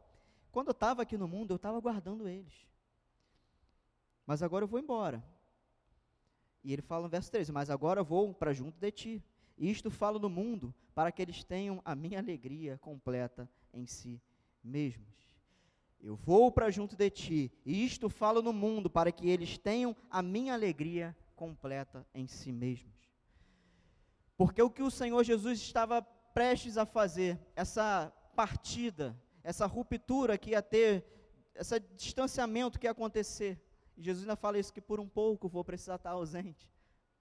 Quando 0.51 0.69
eu 0.69 0.71
estava 0.71 1.01
aqui 1.01 1.17
no 1.17 1.27
mundo, 1.27 1.51
eu 1.51 1.57
estava 1.57 1.79
guardando 1.79 2.27
eles. 2.27 2.53
Mas 4.25 4.41
agora 4.41 4.63
eu 4.63 4.67
vou 4.67 4.79
embora. 4.79 5.23
E 6.63 6.73
ele 6.73 6.81
fala 6.81 7.03
no 7.03 7.09
verso 7.09 7.31
13: 7.31 7.51
Mas 7.51 7.69
agora 7.69 8.03
vou 8.03 8.33
para 8.33 8.53
junto 8.53 8.79
de 8.79 8.91
ti. 8.91 9.23
E 9.57 9.69
isto 9.69 9.89
falo 9.89 10.19
no 10.19 10.29
mundo, 10.29 10.73
para 10.93 11.11
que 11.11 11.21
eles 11.21 11.43
tenham 11.43 11.81
a 11.83 11.95
minha 11.95 12.19
alegria 12.19 12.77
completa 12.77 13.49
em 13.73 13.85
si 13.85 14.21
mesmos. 14.63 15.17
Eu 15.99 16.15
vou 16.15 16.51
para 16.51 16.69
junto 16.69 16.95
de 16.95 17.09
ti, 17.09 17.51
e 17.65 17.83
isto 17.83 18.07
falo 18.07 18.41
no 18.41 18.53
mundo, 18.53 18.89
para 18.89 19.11
que 19.11 19.27
eles 19.27 19.57
tenham 19.57 19.95
a 20.11 20.21
minha 20.21 20.53
alegria 20.53 21.15
completa 21.35 22.05
em 22.13 22.27
si 22.27 22.51
mesmos. 22.51 22.95
Porque 24.37 24.61
o 24.61 24.69
que 24.69 24.83
o 24.83 24.91
Senhor 24.91 25.23
Jesus 25.23 25.59
estava 25.59 26.01
prestes 26.01 26.77
a 26.77 26.85
fazer, 26.85 27.39
essa 27.55 28.13
partida, 28.35 29.19
essa 29.43 29.65
ruptura 29.65 30.37
que 30.37 30.51
ia 30.51 30.61
ter, 30.61 31.03
esse 31.55 31.79
distanciamento 31.95 32.79
que 32.79 32.85
ia 32.85 32.91
acontecer. 32.91 33.59
E 33.97 34.03
Jesus 34.03 34.23
ainda 34.23 34.35
fala 34.35 34.59
isso 34.59 34.71
que 34.71 34.79
por 34.79 34.99
um 34.99 35.09
pouco 35.09 35.49
vou 35.49 35.65
precisar 35.65 35.95
estar 35.95 36.11
ausente, 36.11 36.71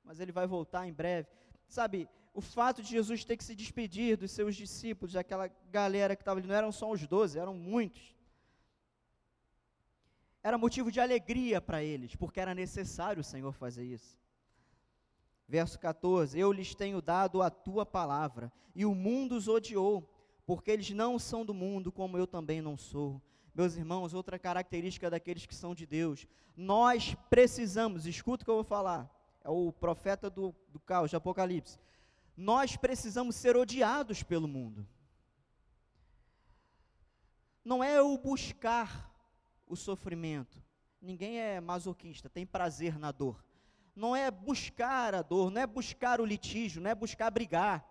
mas 0.05 0.21
ele 0.21 0.31
vai 0.31 0.47
voltar 0.47 0.87
em 0.87 0.93
breve. 0.93 1.29
Sabe, 1.67 2.09
o 2.35 2.43
fato 2.43 2.83
de 2.83 2.91
Jesus 2.91 3.25
ter 3.25 3.37
que 3.37 3.45
se 3.45 3.55
despedir 3.55 4.19
dos 4.19 4.31
seus 4.31 4.55
discípulos, 4.55 5.15
daquela 5.15 5.49
galera 5.71 6.15
que 6.15 6.21
estava 6.21 6.39
ali, 6.39 6.47
não 6.47 6.55
eram 6.55 6.71
só 6.71 6.91
os 6.91 7.07
doze, 7.07 7.39
eram 7.39 7.55
muitos. 7.55 8.15
Era 10.43 10.59
motivo 10.59 10.93
de 10.93 11.01
alegria 11.01 11.61
para 11.61 11.83
eles, 11.83 12.15
porque 12.15 12.39
era 12.39 12.55
necessário 12.55 13.23
o 13.23 13.25
Senhor 13.25 13.53
fazer 13.53 13.85
isso. 13.85 14.19
Verso 15.49 15.79
14: 15.79 16.39
Eu 16.39 16.53
lhes 16.53 16.75
tenho 16.75 17.01
dado 17.01 17.41
a 17.41 17.49
tua 17.49 17.87
palavra, 17.87 18.53
e 18.75 18.85
o 18.85 18.95
mundo 18.95 19.35
os 19.35 19.49
odiou, 19.49 20.09
porque 20.45 20.71
eles 20.71 20.91
não 20.91 21.19
são 21.19 21.45
do 21.45 21.55
mundo, 21.55 21.91
como 21.91 22.19
eu 22.19 22.27
também 22.27 22.61
não 22.61 22.77
sou. 22.77 23.21
Meus 23.57 23.75
irmãos, 23.75 24.13
outra 24.13 24.39
característica 24.39 25.09
daqueles 25.09 25.47
que 25.47 25.55
são 25.55 25.75
de 25.75 25.87
Deus, 25.87 26.27
nós 26.55 27.17
precisamos, 27.31 28.05
escuta 28.05 28.43
o 28.43 28.45
que 28.45 28.51
eu 28.51 28.57
vou 28.57 28.65
falar, 28.65 29.11
é 29.43 29.49
o 29.49 29.73
profeta 29.73 30.29
do, 30.29 30.55
do 30.69 30.79
caos, 30.79 31.09
de 31.09 31.17
Apocalipse. 31.17 31.79
Nós 32.37 32.77
precisamos 32.77 33.35
ser 33.35 33.57
odiados 33.57 34.23
pelo 34.23 34.47
mundo. 34.47 34.87
Não 37.65 37.83
é 37.83 38.03
o 38.03 38.19
buscar 38.19 39.11
o 39.67 39.75
sofrimento. 39.75 40.63
Ninguém 41.01 41.41
é 41.41 41.59
masoquista, 41.59 42.29
tem 42.29 42.45
prazer 42.45 42.99
na 42.99 43.11
dor 43.11 43.43
não 43.97 44.15
é 44.15 44.31
buscar 44.31 45.15
a 45.15 45.23
dor, 45.23 45.51
não 45.51 45.63
é 45.63 45.67
buscar 45.67 46.21
o 46.21 46.25
litígio, 46.27 46.83
não 46.83 46.91
é 46.91 46.95
buscar 46.95 47.31
brigar, 47.31 47.83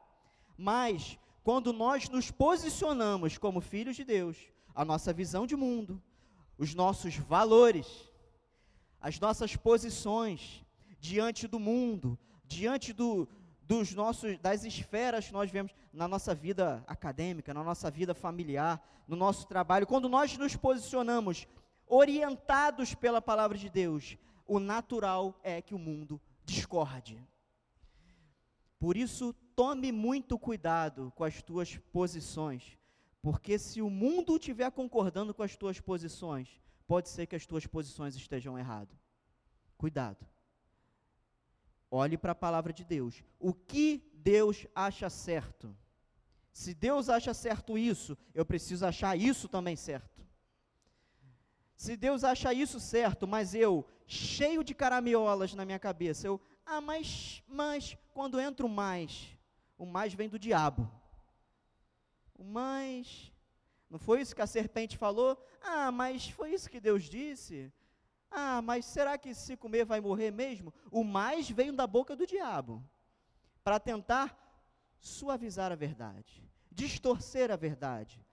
mas 0.56 1.18
quando 1.44 1.74
nós 1.74 2.08
nos 2.10 2.30
posicionamos 2.30 3.40
como 3.40 3.60
filhos 3.60 3.96
de 3.96 4.04
Deus, 4.04 4.38
a 4.76 4.84
nossa 4.84 5.14
visão 5.14 5.48
de 5.48 5.56
mundo, 5.56 6.02
os 6.58 6.76
nossos 6.76 7.16
valores, 7.16 7.88
as 9.00 9.20
nossas 9.20 9.56
posições 9.56 10.64
diante 11.00 11.48
do 11.48 11.60
mundo, 11.60 12.20
diante 12.44 12.92
do, 12.92 13.28
dos 13.64 13.94
nossos, 13.94 14.38
das 14.40 14.64
esferas 14.64 15.28
que 15.28 15.34
nós 15.34 15.50
vemos 15.50 15.74
na 15.94 16.08
nossa 16.08 16.36
vida 16.36 16.84
acadêmica, 16.88 17.54
na 17.54 17.64
nossa 17.64 17.90
vida 17.90 18.14
familiar, 18.14 18.86
no 19.08 19.16
nosso 19.16 19.48
trabalho, 19.48 19.88
quando 19.88 20.10
nós 20.10 20.38
nos 20.38 20.56
posicionamos 20.56 21.48
orientados 21.88 22.94
pela 22.96 23.22
palavra 23.22 23.58
de 23.58 23.70
Deus, 23.70 24.18
o 24.48 24.60
natural 24.60 25.40
é 25.44 25.62
que 25.62 25.76
o 25.76 25.80
mundo 25.80 26.20
discorde. 26.44 27.24
Por 28.80 28.98
isso, 28.98 29.34
tome 29.56 29.92
muito 29.92 30.38
cuidado 30.38 31.12
com 31.16 31.24
as 31.24 31.42
tuas 31.42 31.78
posições, 31.92 32.78
porque 33.26 33.58
se 33.58 33.82
o 33.82 33.90
mundo 33.90 34.36
estiver 34.36 34.70
concordando 34.70 35.34
com 35.34 35.42
as 35.42 35.56
tuas 35.56 35.80
posições, 35.80 36.62
pode 36.86 37.10
ser 37.10 37.26
que 37.26 37.36
as 37.36 37.44
tuas 37.44 37.66
posições 37.66 38.16
estejam 38.16 38.56
erradas. 38.56 38.96
Cuidado. 39.76 40.24
Olhe 41.90 42.20
para 42.20 42.34
a 42.34 42.36
palavra 42.36 42.72
de 42.72 42.86
Deus. 42.86 43.24
O 43.40 43.52
que 43.52 44.08
Deus 44.14 44.68
acha 44.76 45.10
certo? 45.10 45.76
Se 46.54 46.76
Deus 46.76 47.10
acha 47.10 47.34
certo 47.34 47.80
isso, 47.80 48.16
eu 48.32 48.46
preciso 48.46 48.86
achar 48.86 49.18
isso 49.18 49.50
também 49.50 49.76
certo. 49.76 50.24
Se 51.76 51.98
Deus 51.98 52.24
acha 52.24 52.54
isso 52.54 52.80
certo, 52.80 53.26
mas 53.26 53.56
eu, 53.56 53.84
cheio 54.06 54.64
de 54.64 54.76
caramiolas 54.76 55.56
na 55.56 55.66
minha 55.66 55.80
cabeça, 55.80 56.28
eu, 56.28 56.40
ah, 56.64 56.80
mas, 56.80 57.42
mas, 57.48 57.98
quando 58.14 58.40
entra 58.40 58.68
o 58.68 58.70
mais, 58.70 59.36
o 59.80 59.86
mais 59.88 60.14
vem 60.14 60.30
do 60.30 60.38
diabo. 60.38 60.88
O 62.36 62.44
mais, 62.44 63.32
não 63.90 63.98
foi 63.98 64.22
isso 64.22 64.36
que 64.36 64.42
a 64.42 64.48
serpente 64.48 64.98
falou? 64.98 65.42
Ah, 65.62 65.92
mas 65.92 66.30
foi 66.30 66.54
isso 66.54 66.70
que 66.70 66.80
Deus 66.80 67.04
disse? 67.04 67.72
Ah, 68.30 68.62
mas 68.62 68.86
será 68.86 69.18
que 69.18 69.34
se 69.34 69.56
comer 69.56 69.86
vai 69.86 70.02
morrer 70.02 70.32
mesmo? 70.32 70.74
O 70.92 71.04
mais 71.04 71.50
veio 71.50 71.74
da 71.74 71.88
boca 71.88 72.16
do 72.16 72.28
diabo, 72.28 72.84
para 73.64 73.80
tentar 73.80 74.38
suavizar 75.00 75.72
a 75.72 75.76
verdade, 75.76 76.44
distorcer 76.72 77.52
a 77.52 77.56
verdade, 77.56 78.24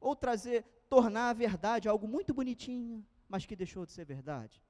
ou 0.00 0.16
trazer 0.16 0.64
tornar 0.88 1.30
a 1.30 1.32
verdade 1.32 1.88
algo 1.88 2.06
muito 2.06 2.34
bonitinho, 2.34 3.06
mas 3.28 3.46
que 3.46 3.56
deixou 3.56 3.86
de 3.86 3.92
ser 3.92 4.04
verdade. 4.04 4.62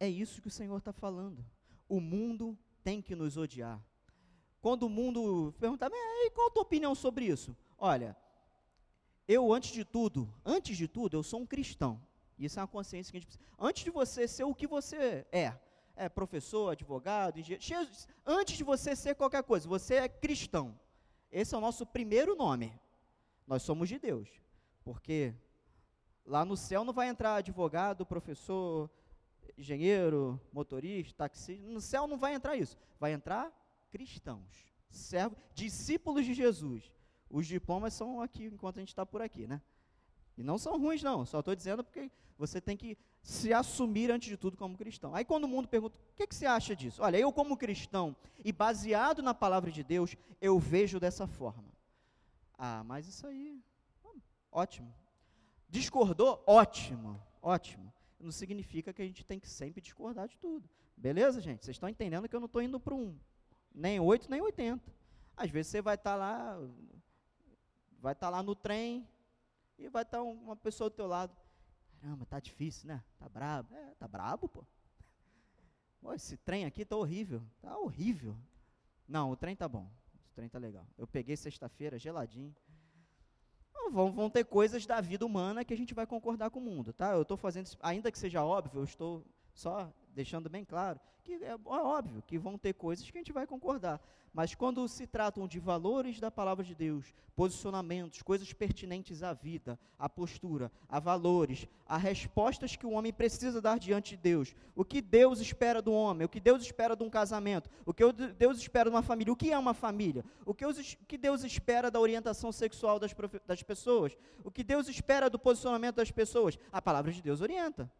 É 0.00 0.08
isso 0.08 0.40
que 0.40 0.48
o 0.48 0.50
Senhor 0.50 0.78
está 0.78 0.92
falando. 0.92 1.44
O 1.88 2.00
mundo 2.00 2.58
tem 2.82 3.02
que 3.02 3.14
nos 3.14 3.36
odiar. 3.36 3.84
Quando 4.62 4.84
o 4.84 4.88
mundo 4.88 5.52
perguntava, 5.58 5.92
e 5.96 6.30
qual 6.30 6.46
a 6.46 6.50
tua 6.52 6.62
opinião 6.62 6.94
sobre 6.94 7.26
isso? 7.26 7.54
Olha, 7.76 8.16
eu 9.26 9.52
antes 9.52 9.72
de 9.72 9.84
tudo, 9.84 10.32
antes 10.44 10.76
de 10.76 10.86
tudo, 10.86 11.16
eu 11.16 11.22
sou 11.24 11.40
um 11.40 11.46
cristão. 11.46 12.00
Isso 12.38 12.60
é 12.60 12.62
uma 12.62 12.68
consciência 12.68 13.10
que 13.10 13.16
a 13.16 13.20
gente 13.20 13.28
precisa. 13.28 13.44
Antes 13.58 13.82
de 13.82 13.90
você 13.90 14.28
ser 14.28 14.44
o 14.44 14.54
que 14.54 14.68
você 14.68 15.26
é, 15.32 15.58
é 15.96 16.08
professor, 16.08 16.70
advogado, 16.70 17.40
engenheiro, 17.40 17.90
antes 18.24 18.56
de 18.56 18.62
você 18.62 18.94
ser 18.94 19.16
qualquer 19.16 19.42
coisa, 19.42 19.68
você 19.68 19.96
é 19.96 20.08
cristão. 20.08 20.78
Esse 21.30 21.56
é 21.56 21.58
o 21.58 21.60
nosso 21.60 21.84
primeiro 21.84 22.36
nome. 22.36 22.72
Nós 23.46 23.62
somos 23.62 23.88
de 23.88 23.98
Deus. 23.98 24.28
Porque 24.84 25.34
lá 26.24 26.44
no 26.44 26.56
céu 26.56 26.84
não 26.84 26.92
vai 26.92 27.08
entrar 27.08 27.34
advogado, 27.34 28.06
professor, 28.06 28.88
engenheiro, 29.58 30.40
motorista, 30.52 31.18
taxista. 31.18 31.66
No 31.66 31.80
céu 31.80 32.06
não 32.06 32.16
vai 32.16 32.34
entrar 32.34 32.56
isso. 32.56 32.76
Vai 33.00 33.12
entrar 33.12 33.52
cristãos, 33.92 34.66
servos, 34.90 35.38
discípulos 35.54 36.24
de 36.24 36.34
Jesus. 36.34 36.90
Os 37.30 37.46
diplomas 37.46 37.94
são 37.94 38.20
aqui 38.20 38.46
enquanto 38.46 38.78
a 38.78 38.80
gente 38.80 38.88
está 38.88 39.06
por 39.06 39.22
aqui, 39.22 39.46
né? 39.46 39.62
E 40.36 40.42
não 40.42 40.58
são 40.58 40.80
ruins, 40.80 41.02
não. 41.02 41.24
Só 41.24 41.38
estou 41.38 41.54
dizendo 41.54 41.84
porque 41.84 42.10
você 42.36 42.60
tem 42.60 42.76
que 42.76 42.98
se 43.22 43.52
assumir 43.52 44.10
antes 44.10 44.28
de 44.28 44.36
tudo 44.36 44.56
como 44.56 44.76
cristão. 44.76 45.14
Aí 45.14 45.24
quando 45.24 45.44
o 45.44 45.48
mundo 45.48 45.68
pergunta, 45.68 45.96
o 45.96 46.16
que, 46.16 46.26
que 46.26 46.34
você 46.34 46.46
acha 46.46 46.74
disso? 46.74 47.02
Olha, 47.02 47.18
eu 47.18 47.32
como 47.32 47.56
cristão 47.56 48.16
e 48.44 48.50
baseado 48.50 49.22
na 49.22 49.34
palavra 49.34 49.70
de 49.70 49.84
Deus, 49.84 50.16
eu 50.40 50.58
vejo 50.58 50.98
dessa 50.98 51.26
forma. 51.26 51.72
Ah, 52.58 52.82
mas 52.84 53.06
isso 53.06 53.26
aí 53.26 53.62
Ótimo. 54.52 54.94
Discordou? 55.66 56.44
Ótimo. 56.46 57.18
Ótimo. 57.40 57.90
Não 58.20 58.30
significa 58.30 58.92
que 58.92 59.00
a 59.00 59.06
gente 59.06 59.24
tem 59.24 59.40
que 59.40 59.48
sempre 59.48 59.80
discordar 59.80 60.28
de 60.28 60.36
tudo. 60.36 60.68
Beleza, 60.94 61.40
gente? 61.40 61.64
Vocês 61.64 61.76
estão 61.76 61.88
entendendo 61.88 62.28
que 62.28 62.36
eu 62.36 62.40
não 62.40 62.46
estou 62.46 62.60
indo 62.60 62.78
para 62.78 62.94
um 62.94 63.18
nem 63.74 64.00
8, 64.00 64.30
nem 64.30 64.40
80. 64.40 64.92
Às 65.36 65.50
vezes 65.50 65.70
você 65.70 65.82
vai 65.82 65.94
estar 65.94 66.12
tá 66.12 66.16
lá, 66.16 66.58
vai 67.98 68.12
estar 68.12 68.26
tá 68.26 68.30
lá 68.30 68.42
no 68.42 68.54
trem 68.54 69.08
e 69.78 69.88
vai 69.88 70.02
estar 70.02 70.18
tá 70.18 70.22
uma 70.22 70.56
pessoa 70.56 70.90
do 70.90 70.96
teu 70.96 71.06
lado. 71.06 71.36
Caramba, 72.00 72.26
tá 72.26 72.40
difícil, 72.40 72.88
né? 72.88 73.02
Tá 73.18 73.28
brabo. 73.28 73.74
É, 73.74 73.94
tá 73.94 74.08
brabo, 74.08 74.48
pô. 74.48 74.64
pô 76.00 76.12
esse 76.12 76.36
trem 76.36 76.64
aqui 76.64 76.84
tá 76.84 76.96
horrível. 76.96 77.42
Tá 77.60 77.76
horrível. 77.78 78.36
Não, 79.08 79.30
o 79.30 79.36
trem 79.36 79.54
tá 79.54 79.68
bom. 79.68 79.90
O 80.30 80.34
trem 80.34 80.48
tá 80.48 80.58
legal. 80.58 80.86
Eu 80.98 81.06
peguei 81.06 81.36
sexta-feira 81.36 81.98
geladinho 81.98 82.54
vão, 83.92 84.10
vão 84.10 84.30
ter 84.30 84.44
coisas 84.44 84.86
da 84.86 85.00
vida 85.00 85.24
humana 85.24 85.64
que 85.64 85.74
a 85.74 85.76
gente 85.76 85.94
vai 85.94 86.06
concordar 86.06 86.50
com 86.50 86.58
o 86.58 86.62
mundo, 86.62 86.92
tá? 86.92 87.12
Eu 87.12 87.22
estou 87.22 87.36
fazendo, 87.36 87.70
ainda 87.80 88.10
que 88.10 88.18
seja 88.18 88.44
óbvio, 88.44 88.80
eu 88.80 88.84
estou 88.84 89.24
só 89.54 89.92
deixando 90.14 90.48
bem 90.48 90.64
claro 90.64 91.00
que 91.22 91.34
é, 91.34 91.50
é 91.50 91.56
óbvio 91.64 92.22
que 92.26 92.38
vão 92.38 92.58
ter 92.58 92.74
coisas 92.74 93.08
que 93.08 93.16
a 93.16 93.20
gente 93.20 93.32
vai 93.32 93.46
concordar. 93.46 94.00
Mas 94.34 94.54
quando 94.54 94.88
se 94.88 95.06
tratam 95.06 95.46
de 95.46 95.60
valores 95.60 96.18
da 96.18 96.30
palavra 96.30 96.64
de 96.64 96.74
Deus, 96.74 97.12
posicionamentos, 97.36 98.22
coisas 98.22 98.50
pertinentes 98.50 99.22
à 99.22 99.34
vida, 99.34 99.78
à 99.98 100.08
postura, 100.08 100.72
a 100.88 100.98
valores, 100.98 101.68
a 101.86 101.98
respostas 101.98 102.74
que 102.74 102.86
o 102.86 102.92
homem 102.92 103.12
precisa 103.12 103.60
dar 103.60 103.78
diante 103.78 104.16
de 104.16 104.22
Deus, 104.22 104.54
o 104.74 104.86
que 104.86 105.02
Deus 105.02 105.38
espera 105.38 105.82
do 105.82 105.92
homem, 105.92 106.24
o 106.24 106.30
que 106.30 106.40
Deus 106.40 106.62
espera 106.62 106.96
de 106.96 107.02
um 107.02 107.10
casamento, 107.10 107.68
o 107.84 107.92
que 107.92 108.10
Deus 108.10 108.56
espera 108.56 108.88
de 108.88 108.96
uma 108.96 109.02
família, 109.02 109.32
o 109.32 109.36
que 109.36 109.52
é 109.52 109.58
uma 109.58 109.74
família, 109.74 110.24
o 110.46 110.54
que 110.54 111.18
Deus 111.18 111.44
espera 111.44 111.90
da 111.90 112.00
orientação 112.00 112.50
sexual 112.52 112.98
das, 112.98 113.14
das 113.46 113.62
pessoas, 113.62 114.16
o 114.42 114.50
que 114.50 114.64
Deus 114.64 114.88
espera 114.88 115.28
do 115.28 115.38
posicionamento 115.38 115.96
das 115.96 116.10
pessoas, 116.10 116.58
a 116.72 116.80
palavra 116.80 117.12
de 117.12 117.20
Deus 117.20 117.42
orienta. 117.42 117.90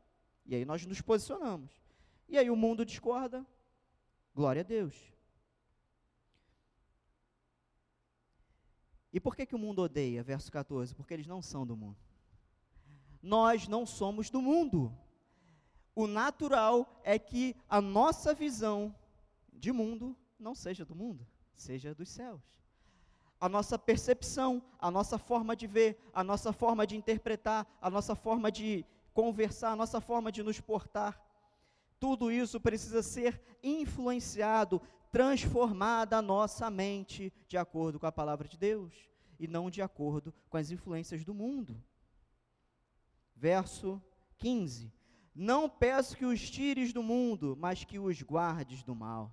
E 0.46 0.54
aí 0.54 0.64
nós 0.64 0.84
nos 0.86 1.02
posicionamos. 1.02 1.70
E 2.32 2.38
aí 2.38 2.48
o 2.48 2.56
mundo 2.56 2.82
discorda. 2.82 3.46
Glória 4.34 4.60
a 4.60 4.64
Deus. 4.64 4.96
E 9.12 9.20
por 9.20 9.36
que, 9.36 9.44
que 9.44 9.54
o 9.54 9.58
mundo 9.58 9.82
odeia? 9.82 10.22
Verso 10.22 10.50
14: 10.50 10.94
Porque 10.94 11.12
eles 11.12 11.26
não 11.26 11.42
são 11.42 11.66
do 11.66 11.76
mundo. 11.76 11.98
Nós 13.22 13.68
não 13.68 13.84
somos 13.84 14.30
do 14.30 14.40
mundo. 14.40 14.90
O 15.94 16.06
natural 16.06 17.02
é 17.04 17.18
que 17.18 17.54
a 17.68 17.82
nossa 17.82 18.32
visão 18.32 18.94
de 19.52 19.70
mundo 19.70 20.16
não 20.38 20.54
seja 20.54 20.86
do 20.86 20.94
mundo, 20.94 21.26
seja 21.54 21.94
dos 21.94 22.08
céus. 22.08 22.42
a 23.38 23.46
nossa 23.46 23.78
percepção, 23.78 24.62
a 24.78 24.90
nossa 24.90 25.18
forma 25.18 25.54
de 25.54 25.66
ver, 25.66 25.98
a 26.14 26.24
nossa 26.24 26.50
forma 26.50 26.86
de 26.86 26.96
interpretar, 26.96 27.66
a 27.78 27.90
nossa 27.90 28.14
forma 28.14 28.50
de 28.50 28.86
conversar, 29.12 29.72
a 29.72 29.76
nossa 29.76 30.00
forma 30.00 30.32
de 30.32 30.42
nos 30.42 30.60
portar. 30.60 31.20
Tudo 32.02 32.32
isso 32.32 32.60
precisa 32.60 33.00
ser 33.00 33.40
influenciado, 33.62 34.82
transformada 35.12 36.16
a 36.16 36.20
nossa 36.20 36.68
mente 36.68 37.32
de 37.46 37.56
acordo 37.56 38.00
com 38.00 38.06
a 38.06 38.10
palavra 38.10 38.48
de 38.48 38.58
Deus 38.58 38.92
e 39.38 39.46
não 39.46 39.70
de 39.70 39.80
acordo 39.80 40.34
com 40.50 40.56
as 40.56 40.72
influências 40.72 41.24
do 41.24 41.32
mundo. 41.32 41.80
Verso 43.36 44.02
15: 44.36 44.92
Não 45.32 45.68
peço 45.68 46.16
que 46.16 46.24
os 46.24 46.50
tires 46.50 46.92
do 46.92 47.04
mundo, 47.04 47.56
mas 47.56 47.84
que 47.84 48.00
os 48.00 48.20
guardes 48.20 48.82
do 48.82 48.96
mal. 48.96 49.32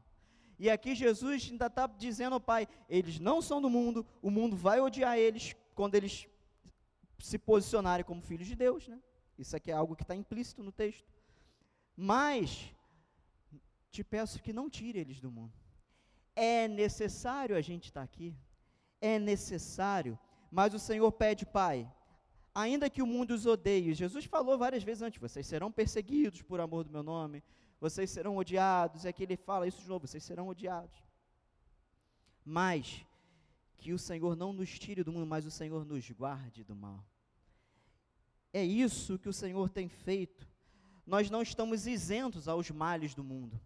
E 0.60 0.70
aqui 0.70 0.94
Jesus 0.94 1.50
ainda 1.50 1.66
está 1.66 1.88
dizendo 1.88 2.34
ao 2.34 2.40
Pai: 2.40 2.68
eles 2.88 3.20
não 3.20 3.42
são 3.42 3.60
do 3.60 3.68
mundo, 3.68 4.06
o 4.22 4.30
mundo 4.30 4.56
vai 4.56 4.80
odiar 4.80 5.18
eles 5.18 5.56
quando 5.74 5.96
eles 5.96 6.28
se 7.18 7.40
posicionarem 7.40 8.06
como 8.06 8.22
filhos 8.22 8.46
de 8.46 8.56
Deus, 8.56 8.88
né? 8.88 9.02
Isso 9.40 9.56
aqui 9.56 9.72
é 9.72 9.74
algo 9.74 9.96
que 9.96 10.04
está 10.04 10.16
implícito 10.16 10.62
no 10.62 10.72
texto. 10.72 11.19
Mas 12.02 12.74
te 13.92 14.06
peço 14.06 14.42
que 14.42 14.54
não 14.54 14.70
tire 14.70 15.00
eles 15.00 15.20
do 15.20 15.30
mundo. 15.30 15.52
É 16.34 16.66
necessário 16.66 17.58
a 17.58 17.62
gente 17.62 17.86
estar 17.86 18.02
aqui, 18.02 18.34
é 19.02 19.20
necessário, 19.20 20.18
mas 20.50 20.74
o 20.74 20.80
Senhor 20.80 21.12
pede, 21.12 21.46
Pai, 21.46 21.92
ainda 22.56 22.90
que 22.90 23.02
o 23.02 23.06
mundo 23.06 23.32
os 23.32 23.46
odeie, 23.46 23.94
Jesus 23.94 24.24
falou 24.24 24.58
várias 24.58 24.82
vezes 24.82 25.02
antes: 25.02 25.20
vocês 25.20 25.46
serão 25.46 25.70
perseguidos 25.70 26.42
por 26.42 26.62
amor 26.62 26.86
do 26.86 26.90
meu 26.90 27.04
nome, 27.04 27.44
vocês 27.82 28.10
serão 28.10 28.38
odiados. 28.38 29.04
É 29.04 29.12
que 29.12 29.24
ele 29.24 29.36
fala 29.36 29.68
isso 29.68 29.82
de 29.82 29.90
novo: 29.90 30.08
vocês 30.08 30.24
serão 30.24 30.48
odiados. 30.48 31.04
Mas 32.46 33.06
que 33.78 33.92
o 33.92 34.00
Senhor 34.00 34.38
não 34.38 34.54
nos 34.54 34.80
tire 34.80 35.04
do 35.04 35.12
mundo, 35.12 35.28
mas 35.28 35.46
o 35.46 35.52
Senhor 35.52 35.84
nos 35.84 36.10
guarde 36.12 36.64
do 36.64 36.78
mal. 36.78 37.06
É 38.54 38.64
isso 38.64 39.20
que 39.20 39.28
o 39.28 39.34
Senhor 39.34 39.68
tem 39.68 39.90
feito. 39.90 40.48
Nós 41.10 41.28
não 41.32 41.42
estamos 41.42 41.88
isentos 41.88 42.48
aos 42.48 42.70
males 42.70 43.16
do 43.16 43.24
mundo, 43.24 43.60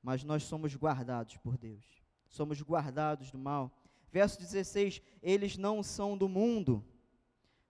mas 0.00 0.22
nós 0.22 0.44
somos 0.44 0.76
guardados 0.76 1.36
por 1.38 1.58
Deus. 1.58 1.84
Somos 2.28 2.62
guardados 2.62 3.32
do 3.32 3.38
mal. 3.38 3.76
Verso 4.12 4.38
16: 4.38 5.02
Eles 5.20 5.56
não 5.56 5.82
são 5.82 6.16
do 6.16 6.28
mundo, 6.28 6.84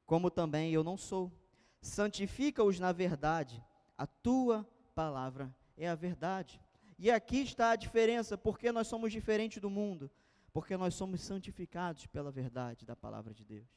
como 0.04 0.30
também 0.30 0.74
eu 0.74 0.84
não 0.84 0.98
sou. 0.98 1.32
Santifica-os 1.80 2.78
na 2.78 2.92
verdade, 2.92 3.64
a 3.96 4.06
tua 4.06 4.68
palavra 4.94 5.56
é 5.74 5.88
a 5.88 5.94
verdade. 5.94 6.60
E 6.98 7.10
aqui 7.10 7.38
está 7.38 7.70
a 7.70 7.76
diferença, 7.76 8.36
porque 8.36 8.70
nós 8.70 8.88
somos 8.88 9.10
diferentes 9.10 9.58
do 9.58 9.70
mundo, 9.70 10.10
porque 10.52 10.76
nós 10.76 10.94
somos 10.94 11.22
santificados 11.22 12.06
pela 12.08 12.30
verdade 12.30 12.84
da 12.84 12.94
palavra 12.94 13.32
de 13.32 13.42
Deus. 13.42 13.68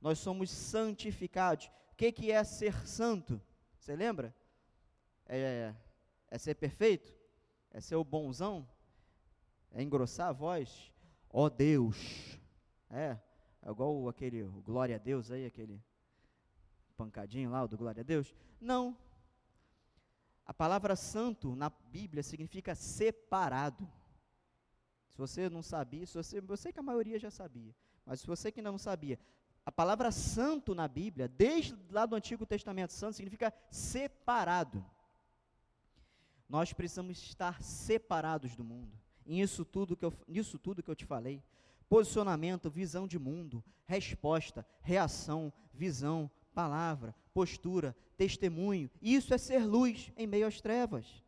Nós 0.00 0.20
somos 0.20 0.48
santificados. 0.48 1.72
O 1.90 1.96
que, 1.96 2.12
que 2.12 2.30
é 2.30 2.44
ser 2.44 2.86
santo? 2.86 3.42
Você 3.80 3.96
lembra? 3.96 4.32
É, 5.26 5.74
é 6.30 6.38
ser 6.38 6.54
perfeito? 6.54 7.12
É 7.70 7.80
ser 7.80 7.96
o 7.96 8.04
bonzão? 8.04 8.68
É 9.72 9.82
engrossar 9.82 10.28
a 10.28 10.32
voz? 10.32 10.92
Ó 11.30 11.44
oh, 11.44 11.50
Deus! 11.50 12.38
É, 12.90 13.18
é 13.62 13.70
igual 13.70 14.08
aquele 14.08 14.42
glória 14.64 14.96
a 14.96 14.98
Deus 14.98 15.30
aí, 15.30 15.44
aquele 15.44 15.82
pancadinho 16.96 17.50
lá, 17.50 17.64
o 17.64 17.68
do 17.68 17.76
glória 17.76 18.00
a 18.00 18.04
Deus? 18.04 18.34
Não, 18.60 18.96
a 20.46 20.54
palavra 20.54 20.94
santo 20.94 21.56
na 21.56 21.68
Bíblia 21.68 22.22
significa 22.22 22.74
separado. 22.74 23.86
Se 25.10 25.18
você 25.18 25.50
não 25.50 25.62
sabia, 25.62 26.06
se 26.06 26.14
você, 26.14 26.38
eu 26.38 26.56
sei 26.56 26.72
que 26.72 26.78
a 26.78 26.84
maioria 26.84 27.18
já 27.18 27.30
sabia, 27.30 27.74
mas 28.04 28.20
se 28.20 28.26
você 28.26 28.52
que 28.52 28.60
ainda 28.60 28.70
não 28.70 28.78
sabia, 28.78 29.18
a 29.64 29.72
palavra 29.72 30.12
santo 30.12 30.72
na 30.72 30.86
Bíblia, 30.86 31.26
desde 31.26 31.76
lá 31.90 32.06
do 32.06 32.14
Antigo 32.14 32.46
Testamento, 32.46 32.92
santo 32.92 33.14
significa 33.14 33.52
separado. 33.68 34.84
Nós 36.48 36.72
precisamos 36.72 37.18
estar 37.18 37.62
separados 37.62 38.54
do 38.54 38.64
mundo. 38.64 38.92
Nisso 39.24 39.64
tudo 39.64 39.96
que 39.96 40.04
eu, 40.04 40.12
nisso 40.28 40.58
tudo 40.58 40.82
que 40.82 40.90
eu 40.90 40.94
te 40.94 41.04
falei, 41.04 41.42
posicionamento, 41.88 42.70
visão 42.70 43.06
de 43.06 43.18
mundo, 43.18 43.62
resposta, 43.86 44.66
reação, 44.82 45.52
visão, 45.72 46.30
palavra, 46.54 47.14
postura, 47.34 47.96
testemunho. 48.16 48.90
Isso 49.02 49.34
é 49.34 49.38
ser 49.38 49.64
luz 49.64 50.12
em 50.16 50.26
meio 50.26 50.46
às 50.46 50.60
trevas. 50.60 51.22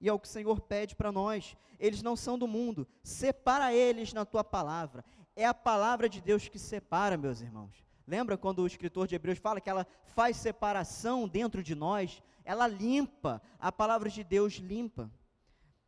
E 0.00 0.08
é 0.08 0.12
o 0.12 0.18
que 0.18 0.28
o 0.28 0.30
Senhor 0.30 0.60
pede 0.60 0.94
para 0.94 1.10
nós. 1.10 1.56
Eles 1.78 2.02
não 2.02 2.14
são 2.14 2.38
do 2.38 2.46
mundo. 2.46 2.86
Separa 3.02 3.74
eles 3.74 4.12
na 4.12 4.24
tua 4.24 4.44
palavra. 4.44 5.04
É 5.34 5.44
a 5.44 5.54
palavra 5.54 6.08
de 6.08 6.20
Deus 6.20 6.48
que 6.48 6.58
separa, 6.58 7.16
meus 7.16 7.40
irmãos. 7.40 7.84
Lembra 8.06 8.38
quando 8.38 8.60
o 8.60 8.66
escritor 8.66 9.06
de 9.06 9.14
Hebreus 9.14 9.38
fala 9.38 9.60
que 9.60 9.68
ela 9.68 9.86
faz 10.04 10.36
separação 10.36 11.28
dentro 11.28 11.62
de 11.62 11.74
nós? 11.74 12.22
Ela 12.48 12.66
limpa. 12.66 13.42
A 13.58 13.70
palavra 13.70 14.08
de 14.08 14.24
Deus 14.24 14.54
limpa. 14.54 15.10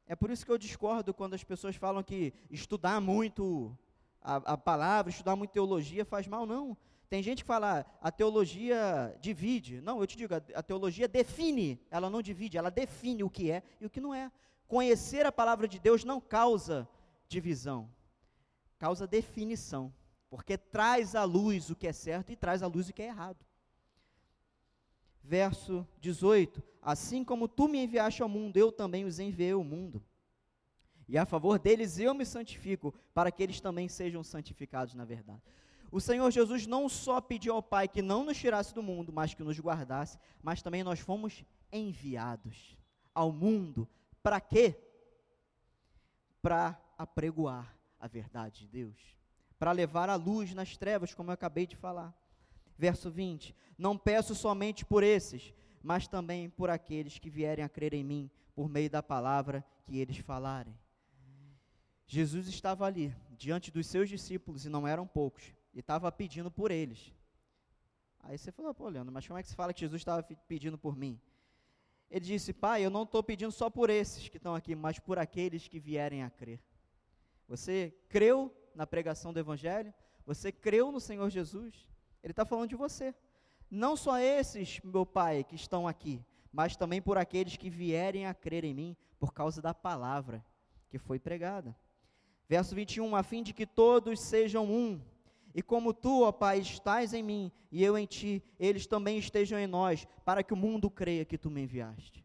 É 0.06 0.14
por 0.14 0.30
isso 0.30 0.44
que 0.44 0.52
eu 0.52 0.58
discordo 0.58 1.14
quando 1.14 1.32
as 1.32 1.42
pessoas 1.42 1.74
falam 1.74 2.02
que 2.02 2.34
estudar 2.50 3.00
muito 3.00 3.74
a, 4.20 4.36
a 4.36 4.58
palavra, 4.58 5.10
estudar 5.10 5.36
muito 5.36 5.52
teologia 5.52 6.04
faz 6.04 6.26
mal. 6.28 6.44
Não. 6.44 6.76
Tem 7.08 7.22
gente 7.22 7.44
que 7.44 7.46
fala, 7.46 7.80
ah, 7.80 8.08
a 8.08 8.12
teologia 8.12 9.16
divide. 9.22 9.80
Não, 9.80 10.00
eu 10.00 10.06
te 10.06 10.18
digo, 10.18 10.34
a, 10.34 10.42
a 10.54 10.62
teologia 10.62 11.08
define, 11.08 11.80
ela 11.90 12.10
não 12.10 12.20
divide, 12.20 12.58
ela 12.58 12.70
define 12.70 13.24
o 13.24 13.30
que 13.30 13.50
é 13.50 13.62
e 13.80 13.86
o 13.86 13.90
que 13.90 13.98
não 13.98 14.12
é. 14.12 14.30
Conhecer 14.68 15.24
a 15.24 15.32
palavra 15.32 15.66
de 15.66 15.78
Deus 15.78 16.04
não 16.04 16.20
causa 16.20 16.86
divisão, 17.26 17.90
causa 18.78 19.06
definição, 19.06 19.90
porque 20.28 20.58
traz 20.58 21.14
à 21.14 21.24
luz 21.24 21.70
o 21.70 21.74
que 21.74 21.86
é 21.86 21.92
certo 21.92 22.30
e 22.30 22.36
traz 22.36 22.62
à 22.62 22.66
luz 22.66 22.90
o 22.90 22.92
que 22.92 23.00
é 23.00 23.06
errado. 23.06 23.49
Verso 25.22 25.86
18: 26.00 26.62
Assim 26.82 27.22
como 27.24 27.48
tu 27.48 27.68
me 27.68 27.82
enviaste 27.82 28.22
ao 28.22 28.28
mundo, 28.28 28.56
eu 28.56 28.72
também 28.72 29.04
os 29.04 29.18
enviei 29.18 29.52
ao 29.52 29.64
mundo. 29.64 30.02
E 31.08 31.18
a 31.18 31.26
favor 31.26 31.58
deles 31.58 31.98
eu 31.98 32.14
me 32.14 32.24
santifico, 32.24 32.94
para 33.12 33.30
que 33.32 33.42
eles 33.42 33.60
também 33.60 33.88
sejam 33.88 34.22
santificados 34.22 34.94
na 34.94 35.04
verdade. 35.04 35.42
O 35.90 36.00
Senhor 36.00 36.30
Jesus 36.30 36.66
não 36.66 36.88
só 36.88 37.20
pediu 37.20 37.54
ao 37.54 37.62
Pai 37.62 37.88
que 37.88 38.00
não 38.00 38.24
nos 38.24 38.38
tirasse 38.38 38.72
do 38.72 38.82
mundo, 38.82 39.12
mas 39.12 39.34
que 39.34 39.42
nos 39.42 39.58
guardasse, 39.58 40.18
mas 40.40 40.62
também 40.62 40.84
nós 40.84 41.00
fomos 41.00 41.44
enviados 41.72 42.78
ao 43.12 43.32
mundo. 43.32 43.88
Para 44.22 44.40
quê? 44.40 44.76
Para 46.40 46.80
apregoar 46.96 47.76
a 47.98 48.06
verdade 48.06 48.60
de 48.60 48.68
Deus, 48.68 48.96
para 49.58 49.72
levar 49.72 50.08
a 50.08 50.14
luz 50.14 50.54
nas 50.54 50.76
trevas, 50.76 51.12
como 51.12 51.30
eu 51.30 51.34
acabei 51.34 51.66
de 51.66 51.74
falar. 51.74 52.14
Verso 52.80 53.10
20: 53.10 53.54
Não 53.76 53.98
peço 53.98 54.34
somente 54.34 54.86
por 54.86 55.02
esses, 55.02 55.52
mas 55.82 56.08
também 56.08 56.48
por 56.48 56.70
aqueles 56.70 57.18
que 57.18 57.28
vierem 57.28 57.62
a 57.62 57.68
crer 57.68 57.92
em 57.92 58.02
mim, 58.02 58.30
por 58.54 58.70
meio 58.70 58.88
da 58.88 59.02
palavra 59.02 59.62
que 59.84 59.98
eles 59.98 60.16
falarem. 60.16 60.74
Jesus 62.06 62.48
estava 62.48 62.86
ali, 62.86 63.14
diante 63.36 63.70
dos 63.70 63.86
seus 63.86 64.08
discípulos, 64.08 64.64
e 64.64 64.70
não 64.70 64.88
eram 64.88 65.06
poucos, 65.06 65.52
e 65.74 65.80
estava 65.80 66.10
pedindo 66.10 66.50
por 66.50 66.70
eles. 66.70 67.12
Aí 68.20 68.38
você 68.38 68.50
falou, 68.50 68.72
pô, 68.72 68.88
Leandro, 68.88 69.12
mas 69.12 69.26
como 69.26 69.38
é 69.38 69.42
que 69.42 69.50
se 69.50 69.54
fala 69.54 69.74
que 69.74 69.80
Jesus 69.80 70.00
estava 70.00 70.22
pedindo 70.48 70.78
por 70.78 70.96
mim? 70.96 71.20
Ele 72.10 72.24
disse, 72.24 72.54
pai, 72.54 72.82
eu 72.82 72.88
não 72.88 73.02
estou 73.02 73.22
pedindo 73.22 73.52
só 73.52 73.68
por 73.68 73.90
esses 73.90 74.26
que 74.26 74.38
estão 74.38 74.54
aqui, 74.54 74.74
mas 74.74 74.98
por 74.98 75.18
aqueles 75.18 75.68
que 75.68 75.78
vierem 75.78 76.22
a 76.22 76.30
crer. 76.30 76.62
Você 77.46 77.94
creu 78.08 78.50
na 78.74 78.86
pregação 78.86 79.34
do 79.34 79.38
Evangelho? 79.38 79.92
Você 80.24 80.50
creu 80.50 80.90
no 80.90 80.98
Senhor 80.98 81.28
Jesus? 81.28 81.89
Ele 82.22 82.32
está 82.32 82.44
falando 82.44 82.68
de 82.68 82.76
você. 82.76 83.14
Não 83.70 83.96
só 83.96 84.18
esses, 84.18 84.80
meu 84.82 85.06
pai, 85.06 85.44
que 85.44 85.54
estão 85.54 85.86
aqui, 85.86 86.24
mas 86.52 86.76
também 86.76 87.00
por 87.00 87.16
aqueles 87.16 87.56
que 87.56 87.70
vierem 87.70 88.26
a 88.26 88.34
crer 88.34 88.64
em 88.64 88.74
mim 88.74 88.96
por 89.18 89.32
causa 89.32 89.62
da 89.62 89.72
palavra 89.72 90.44
que 90.88 90.98
foi 90.98 91.18
pregada. 91.18 91.76
Verso 92.48 92.74
21, 92.74 93.14
a 93.14 93.22
fim 93.22 93.42
de 93.42 93.54
que 93.54 93.64
todos 93.64 94.20
sejam 94.20 94.64
um, 94.64 95.00
e 95.54 95.62
como 95.62 95.92
tu, 95.92 96.22
ó 96.22 96.32
Pai, 96.32 96.58
estás 96.58 97.12
em 97.12 97.22
mim 97.22 97.52
e 97.70 97.82
eu 97.82 97.96
em 97.96 98.06
ti, 98.06 98.42
eles 98.58 98.86
também 98.86 99.18
estejam 99.18 99.58
em 99.58 99.66
nós, 99.66 100.06
para 100.24 100.42
que 100.42 100.52
o 100.52 100.56
mundo 100.56 100.90
creia 100.90 101.24
que 101.24 101.38
tu 101.38 101.50
me 101.50 101.62
enviaste. 101.62 102.24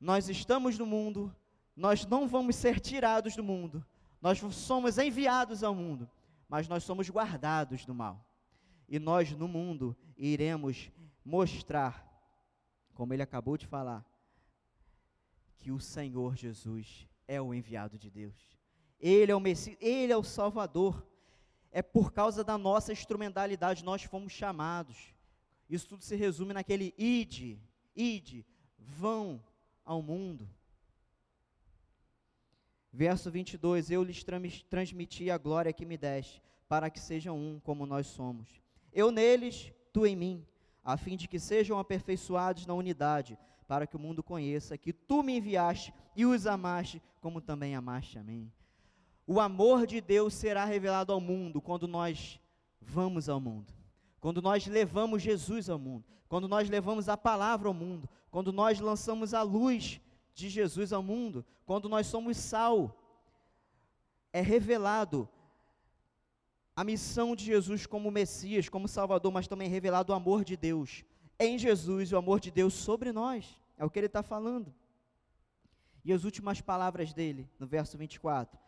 Nós 0.00 0.28
estamos 0.28 0.78
no 0.78 0.86
mundo, 0.86 1.34
nós 1.76 2.06
não 2.06 2.26
vamos 2.28 2.56
ser 2.56 2.80
tirados 2.80 3.36
do 3.36 3.42
mundo, 3.42 3.84
nós 4.20 4.38
somos 4.54 4.98
enviados 4.98 5.62
ao 5.62 5.74
mundo, 5.74 6.08
mas 6.48 6.68
nós 6.68 6.84
somos 6.84 7.08
guardados 7.10 7.84
do 7.84 7.94
mal. 7.94 8.24
E 8.90 8.98
nós 8.98 9.32
no 9.32 9.48
mundo 9.48 9.96
iremos 10.16 10.90
mostrar, 11.24 12.06
como 12.92 13.14
ele 13.14 13.22
acabou 13.22 13.56
de 13.56 13.66
falar, 13.66 14.04
que 15.56 15.70
o 15.70 15.80
Senhor 15.80 16.36
Jesus 16.36 17.08
é 17.26 17.40
o 17.40 17.54
enviado 17.54 17.96
de 17.96 18.10
Deus. 18.10 18.58
Ele 18.98 19.32
é 19.32 19.34
o 19.34 19.40
Messias, 19.40 19.78
ele 19.80 20.12
é 20.12 20.16
o 20.16 20.22
Salvador 20.22 21.08
é 21.72 21.82
por 21.82 22.12
causa 22.12 22.42
da 22.42 22.58
nossa 22.58 22.92
instrumentalidade 22.92 23.84
nós 23.84 24.02
fomos 24.02 24.32
chamados. 24.32 25.14
Isso 25.68 25.88
tudo 25.88 26.02
se 26.02 26.16
resume 26.16 26.52
naquele 26.52 26.92
ide, 26.98 27.60
ide, 27.94 28.44
vão 28.76 29.42
ao 29.84 30.02
mundo. 30.02 30.48
Verso 32.92 33.30
22: 33.30 33.90
Eu 33.90 34.02
lhes 34.02 34.24
transmiti 34.68 35.30
a 35.30 35.38
glória 35.38 35.72
que 35.72 35.86
me 35.86 35.96
deste, 35.96 36.42
para 36.68 36.90
que 36.90 36.98
sejam 36.98 37.38
um 37.38 37.60
como 37.60 37.86
nós 37.86 38.08
somos. 38.08 38.59
Eu 38.92 39.10
neles, 39.10 39.72
tu 39.92 40.06
em 40.06 40.16
mim, 40.16 40.46
a 40.84 40.96
fim 40.96 41.16
de 41.16 41.28
que 41.28 41.38
sejam 41.38 41.78
aperfeiçoados 41.78 42.66
na 42.66 42.74
unidade, 42.74 43.38
para 43.66 43.86
que 43.86 43.96
o 43.96 44.00
mundo 44.00 44.22
conheça 44.22 44.76
que 44.76 44.92
tu 44.92 45.22
me 45.22 45.36
enviaste 45.36 45.94
e 46.16 46.26
os 46.26 46.46
amaste, 46.46 47.00
como 47.20 47.40
também 47.40 47.74
amaste 47.74 48.18
a 48.18 48.22
mim. 48.22 48.50
O 49.26 49.38
amor 49.38 49.86
de 49.86 50.00
Deus 50.00 50.34
será 50.34 50.64
revelado 50.64 51.12
ao 51.12 51.20
mundo 51.20 51.60
quando 51.60 51.86
nós 51.86 52.40
vamos 52.80 53.28
ao 53.28 53.40
mundo, 53.40 53.72
quando 54.20 54.42
nós 54.42 54.66
levamos 54.66 55.22
Jesus 55.22 55.70
ao 55.70 55.78
mundo, 55.78 56.04
quando 56.28 56.48
nós 56.48 56.68
levamos 56.68 57.08
a 57.08 57.16
palavra 57.16 57.68
ao 57.68 57.74
mundo, 57.74 58.08
quando 58.30 58.52
nós 58.52 58.80
lançamos 58.80 59.34
a 59.34 59.42
luz 59.42 60.00
de 60.34 60.48
Jesus 60.48 60.92
ao 60.92 61.02
mundo, 61.02 61.44
quando 61.64 61.88
nós 61.88 62.06
somos 62.06 62.36
sal, 62.36 62.96
é 64.32 64.40
revelado 64.40 65.28
a 66.74 66.84
missão 66.84 67.36
de 67.36 67.44
Jesus 67.44 67.86
como 67.86 68.10
Messias, 68.10 68.68
como 68.68 68.88
Salvador, 68.88 69.32
mas 69.32 69.48
também 69.48 69.68
é 69.68 69.70
revelado 69.70 70.12
o 70.12 70.16
amor 70.16 70.44
de 70.44 70.56
Deus 70.56 71.04
em 71.38 71.58
Jesus, 71.58 72.12
o 72.12 72.18
amor 72.18 72.38
de 72.38 72.50
Deus 72.50 72.74
sobre 72.74 73.12
nós. 73.12 73.58
É 73.78 73.84
o 73.84 73.90
que 73.90 73.98
ele 73.98 74.06
está 74.06 74.22
falando. 74.22 74.72
E 76.04 76.12
as 76.12 76.24
últimas 76.24 76.60
palavras 76.60 77.14
dele, 77.14 77.48
no 77.58 77.66
verso 77.66 77.96
24: 77.96 78.58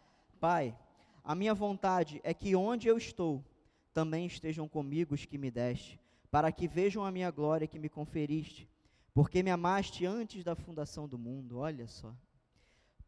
Pai, 0.40 0.76
a 1.22 1.34
minha 1.34 1.55
vontade 1.55 2.20
é 2.24 2.32
que 2.32 2.57
onde 2.57 2.88
eu 2.88 2.96
estou, 2.96 3.44
também 3.92 4.26
estejam 4.26 4.66
comigo 4.66 5.14
os 5.14 5.26
que 5.26 5.36
me 5.36 5.50
deste, 5.50 6.00
para 6.30 6.50
que 6.50 6.66
vejam 6.66 7.05
a 7.05 7.11
minha 7.11 7.30
glória 7.30 7.66
que 7.66 7.78
me 7.78 7.90
conferiste, 7.90 8.68
porque 9.12 9.42
me 9.42 9.50
amaste 9.50 10.07
antes 10.07 10.42
da 10.42 10.55
fundação 10.55 11.07
do 11.07 11.18
mundo. 11.18 11.59
Olha 11.59 11.86
só. 11.86 12.14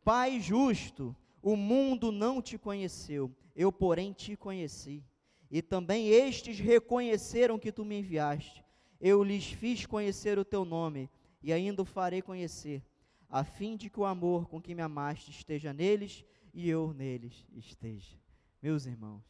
Pai 0.05 0.38
justo, 0.40 1.16
o 1.45 1.57
mundo 1.57 2.11
não 2.11 2.40
te 2.40 2.57
conheceu, 2.57 3.30
eu, 3.55 3.70
porém, 3.70 4.14
te 4.14 4.34
conheci. 4.34 5.05
E 5.51 5.61
também 5.61 6.09
estes 6.09 6.59
reconheceram 6.59 7.59
que 7.59 7.70
tu 7.70 7.84
me 7.84 7.99
enviaste. 7.99 8.64
Eu 8.99 9.22
lhes 9.22 9.53
fiz 9.53 9.84
conhecer 9.84 10.38
o 10.38 10.45
teu 10.45 10.64
nome, 10.64 11.11
e 11.42 11.53
ainda 11.53 11.82
o 11.82 11.84
farei 11.84 12.22
conhecer, 12.22 12.82
a 13.28 13.45
fim 13.45 13.76
de 13.76 13.90
que 13.90 14.01
o 14.01 14.07
amor 14.07 14.49
com 14.49 14.59
que 14.59 14.74
me 14.74 14.80
amaste 14.80 15.30
esteja 15.30 15.74
neles 15.74 16.24
e 16.55 16.70
eu 16.70 16.95
neles 16.95 17.47
esteja. 17.53 18.18
Meus 18.62 18.86
irmãos, 18.86 19.22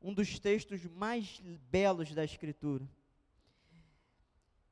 um 0.00 0.12
dos 0.12 0.40
textos 0.40 0.84
mais 0.86 1.40
belos 1.70 2.12
da 2.12 2.24
Escritura 2.24 2.88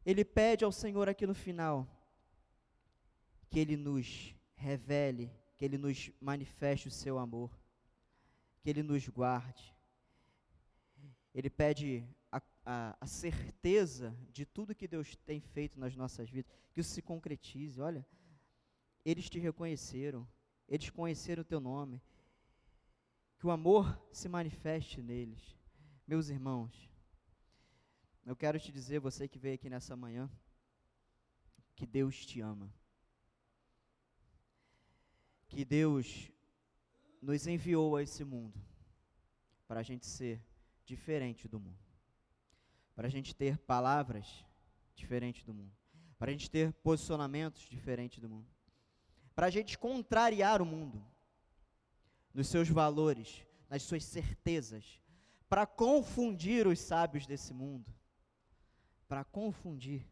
ele 0.05 0.25
pede 0.25 0.65
ao 0.65 0.73
Senhor 0.73 1.09
aqui 1.09 1.25
no 1.27 1.35
final 1.35 1.87
que 3.49 3.61
ele 3.61 3.77
nos 3.77 4.35
revele, 4.57 5.31
que 5.61 5.65
ele 5.67 5.77
nos 5.77 6.11
manifeste 6.19 6.89
o 6.89 6.91
seu 6.91 7.19
amor, 7.19 7.51
que 8.63 8.71
ele 8.71 8.83
nos 8.83 9.07
guarde. 9.09 9.77
Ele 11.35 11.51
pede 11.51 12.03
a, 12.33 12.41
a, 12.65 12.97
a, 12.99 13.07
certeza 13.07 14.17
de 14.31 14.47
tudo 14.47 14.75
que 14.75 14.89
Deus 14.89 15.17
tem 15.17 15.39
feito 15.39 15.79
nas 15.79 15.95
nossas 15.95 16.31
vidas, 16.31 16.51
que 16.73 16.81
isso 16.81 16.95
se 16.95 17.03
concretize. 17.03 17.79
Olha, 17.79 18.07
eles 19.05 19.29
te 19.29 19.39
reconheceram, 19.39 20.27
eles 20.67 20.89
conheceram 20.89 21.43
o 21.43 21.45
teu 21.45 21.61
nome, 21.61 22.01
que 23.39 23.47
o 23.47 23.51
amor 23.51 24.03
se 24.11 24.31
manifeste 24.31 25.03
neles. 25.03 25.59
Meus 26.07 26.31
irmãos, 26.31 26.91
eu 28.25 28.35
quero 28.35 28.59
te 28.59 28.73
dizer, 28.73 28.99
você 28.99 29.29
que 29.29 29.39
veio 29.39 29.57
aqui 29.57 29.69
nessa 29.69 29.95
manhã, 29.95 30.31
que 31.77 31.85
Deus 31.85 32.25
te 32.25 32.41
ama. 32.41 32.73
Que 35.51 35.65
Deus 35.65 36.31
nos 37.21 37.47
enviou 37.47 37.97
a 37.97 38.03
esse 38.03 38.25
mundo 38.25 38.59
para 39.67 39.81
a 39.81 39.83
gente 39.83 40.07
ser 40.07 40.41
diferente 40.85 41.49
do 41.49 41.61
mundo, 41.61 41.79
para 42.95 43.09
a 43.09 43.11
gente 43.11 43.35
ter 43.35 43.59
palavras 43.59 44.45
diferentes 44.95 45.45
do 45.45 45.53
mundo, 45.53 45.73
para 46.19 46.31
a 46.31 46.33
gente 46.33 46.49
ter 46.49 46.73
posicionamentos 46.73 47.63
diferentes 47.63 48.21
do 48.21 48.29
mundo, 48.29 48.49
para 49.35 49.47
a 49.47 49.51
gente 49.51 49.77
contrariar 49.77 50.63
o 50.63 50.67
mundo 50.67 51.05
nos 52.33 52.47
seus 52.47 52.69
valores, 52.69 53.45
nas 53.69 53.83
suas 53.83 54.05
certezas, 54.05 55.01
para 55.49 55.67
confundir 55.67 56.67
os 56.69 56.79
sábios 56.79 57.27
desse 57.27 57.53
mundo, 57.53 57.93
para 59.09 59.25
confundir, 59.25 60.07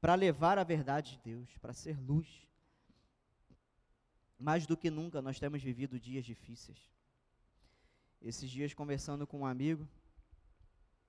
para 0.00 0.16
levar 0.16 0.58
a 0.58 0.64
verdade 0.64 1.12
de 1.12 1.18
Deus, 1.22 1.56
para 1.58 1.72
ser 1.72 1.96
luz. 2.00 2.48
Mais 4.38 4.66
do 4.66 4.76
que 4.76 4.90
nunca 4.90 5.22
nós 5.22 5.38
temos 5.38 5.62
vivido 5.62 5.98
dias 5.98 6.24
difíceis. 6.24 6.78
Esses 8.20 8.50
dias 8.50 8.74
conversando 8.74 9.26
com 9.26 9.40
um 9.40 9.46
amigo, 9.46 9.88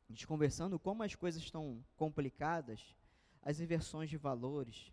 a 0.10 0.14
gente 0.14 0.26
conversando 0.26 0.80
como 0.80 1.04
as 1.04 1.16
coisas 1.16 1.42
estão 1.42 1.84
complicadas, 1.96 2.96
as 3.42 3.60
inversões 3.60 4.10
de 4.10 4.18
valores. 4.18 4.92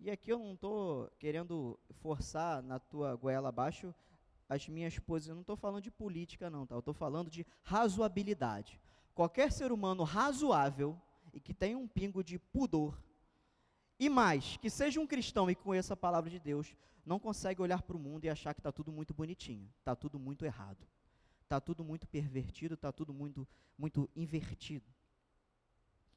E 0.00 0.10
aqui 0.10 0.30
eu 0.30 0.38
não 0.38 0.54
estou 0.54 1.10
querendo 1.18 1.78
forçar 2.00 2.62
na 2.62 2.78
tua 2.78 3.14
goela 3.16 3.48
abaixo 3.48 3.94
as 4.48 4.68
minhas 4.68 4.98
posições, 4.98 5.30
eu 5.30 5.34
não 5.34 5.40
estou 5.40 5.56
falando 5.56 5.82
de 5.82 5.90
política 5.90 6.50
não, 6.50 6.66
tá? 6.66 6.74
eu 6.74 6.80
estou 6.80 6.94
falando 6.94 7.30
de 7.30 7.46
razoabilidade. 7.62 8.80
Qualquer 9.14 9.50
ser 9.52 9.72
humano 9.72 10.02
razoável, 10.02 11.00
e 11.32 11.40
que 11.40 11.54
tenha 11.54 11.78
um 11.78 11.88
pingo 11.88 12.22
de 12.22 12.38
pudor, 12.38 12.98
e 14.04 14.08
mais, 14.08 14.56
que 14.58 14.68
seja 14.68 15.00
um 15.00 15.06
cristão 15.06 15.50
e 15.50 15.54
conheça 15.54 15.94
a 15.94 15.96
palavra 15.96 16.30
de 16.30 16.38
Deus, 16.38 16.74
não 17.04 17.18
consegue 17.18 17.60
olhar 17.60 17.82
para 17.82 17.96
o 17.96 18.00
mundo 18.00 18.24
e 18.24 18.30
achar 18.30 18.54
que 18.54 18.60
está 18.60 18.72
tudo 18.72 18.92
muito 18.92 19.14
bonitinho, 19.14 19.68
está 19.78 19.94
tudo 19.94 20.18
muito 20.18 20.44
errado, 20.44 20.86
está 21.42 21.60
tudo 21.60 21.84
muito 21.84 22.06
pervertido, 22.06 22.74
está 22.74 22.90
tudo 22.92 23.12
muito, 23.12 23.46
muito 23.78 24.08
invertido. 24.14 24.86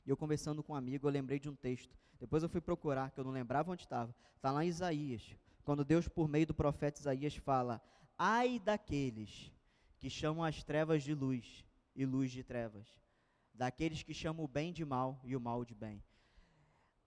E 0.05 0.09
eu 0.09 0.17
conversando 0.17 0.63
com 0.63 0.73
um 0.73 0.75
amigo, 0.75 1.07
eu 1.07 1.11
lembrei 1.11 1.39
de 1.39 1.49
um 1.49 1.55
texto. 1.55 1.97
Depois 2.19 2.41
eu 2.41 2.49
fui 2.49 2.61
procurar, 2.61 3.11
que 3.11 3.19
eu 3.19 3.23
não 3.23 3.31
lembrava 3.31 3.71
onde 3.71 3.83
estava. 3.83 4.15
Está 4.35 4.51
lá 4.51 4.63
em 4.63 4.69
Isaías, 4.69 5.35
quando 5.63 5.83
Deus, 5.83 6.07
por 6.07 6.27
meio 6.27 6.47
do 6.47 6.53
profeta 6.53 6.99
Isaías, 6.99 7.35
fala: 7.35 7.81
Ai 8.17 8.59
daqueles 8.59 9.51
que 9.99 10.09
chamam 10.09 10.43
as 10.43 10.63
trevas 10.63 11.03
de 11.03 11.13
luz 11.13 11.65
e 11.95 12.05
luz 12.05 12.31
de 12.31 12.43
trevas, 12.43 12.87
daqueles 13.53 14.03
que 14.03 14.13
chamam 14.13 14.45
o 14.45 14.47
bem 14.47 14.71
de 14.71 14.85
mal 14.85 15.19
e 15.23 15.35
o 15.35 15.41
mal 15.41 15.65
de 15.65 15.75
bem. 15.75 16.01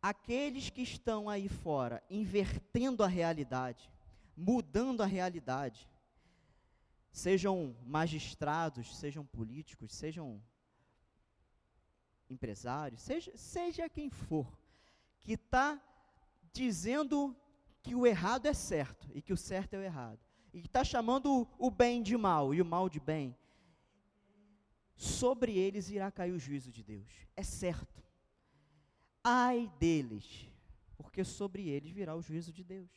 Aqueles 0.02 0.70
que 0.70 0.82
estão 0.82 1.28
aí 1.28 1.48
fora 1.48 2.02
invertendo 2.08 3.04
a 3.04 3.06
realidade, 3.06 3.90
mudando 4.36 5.02
a 5.02 5.06
realidade, 5.06 5.88
sejam 7.12 7.76
magistrados, 7.84 8.96
sejam 8.96 9.26
políticos, 9.26 9.92
sejam 9.92 10.42
empresários, 12.30 13.02
seja, 13.02 13.36
seja 13.36 13.88
quem 13.88 14.08
for, 14.08 14.46
que 15.20 15.32
está 15.32 15.80
dizendo 16.52 17.36
que 17.82 17.94
o 17.94 18.06
errado 18.06 18.46
é 18.46 18.54
certo 18.54 19.08
e 19.12 19.20
que 19.20 19.32
o 19.32 19.36
certo 19.36 19.74
é 19.74 19.78
o 19.78 19.82
errado, 19.82 20.20
e 20.52 20.60
que 20.60 20.66
está 20.66 20.84
chamando 20.84 21.46
o 21.58 21.70
bem 21.70 22.02
de 22.02 22.16
mal 22.16 22.54
e 22.54 22.62
o 22.62 22.64
mal 22.64 22.88
de 22.88 23.00
bem, 23.00 23.36
sobre 24.94 25.56
eles 25.58 25.90
irá 25.90 26.10
cair 26.10 26.32
o 26.32 26.38
juízo 26.38 26.70
de 26.70 26.82
Deus. 26.82 27.10
É 27.34 27.42
certo. 27.42 28.02
Ai 29.32 29.70
deles, 29.78 30.48
porque 30.96 31.22
sobre 31.22 31.68
eles 31.68 31.92
virá 31.92 32.16
o 32.16 32.20
juízo 32.20 32.52
de 32.52 32.64
Deus. 32.64 32.90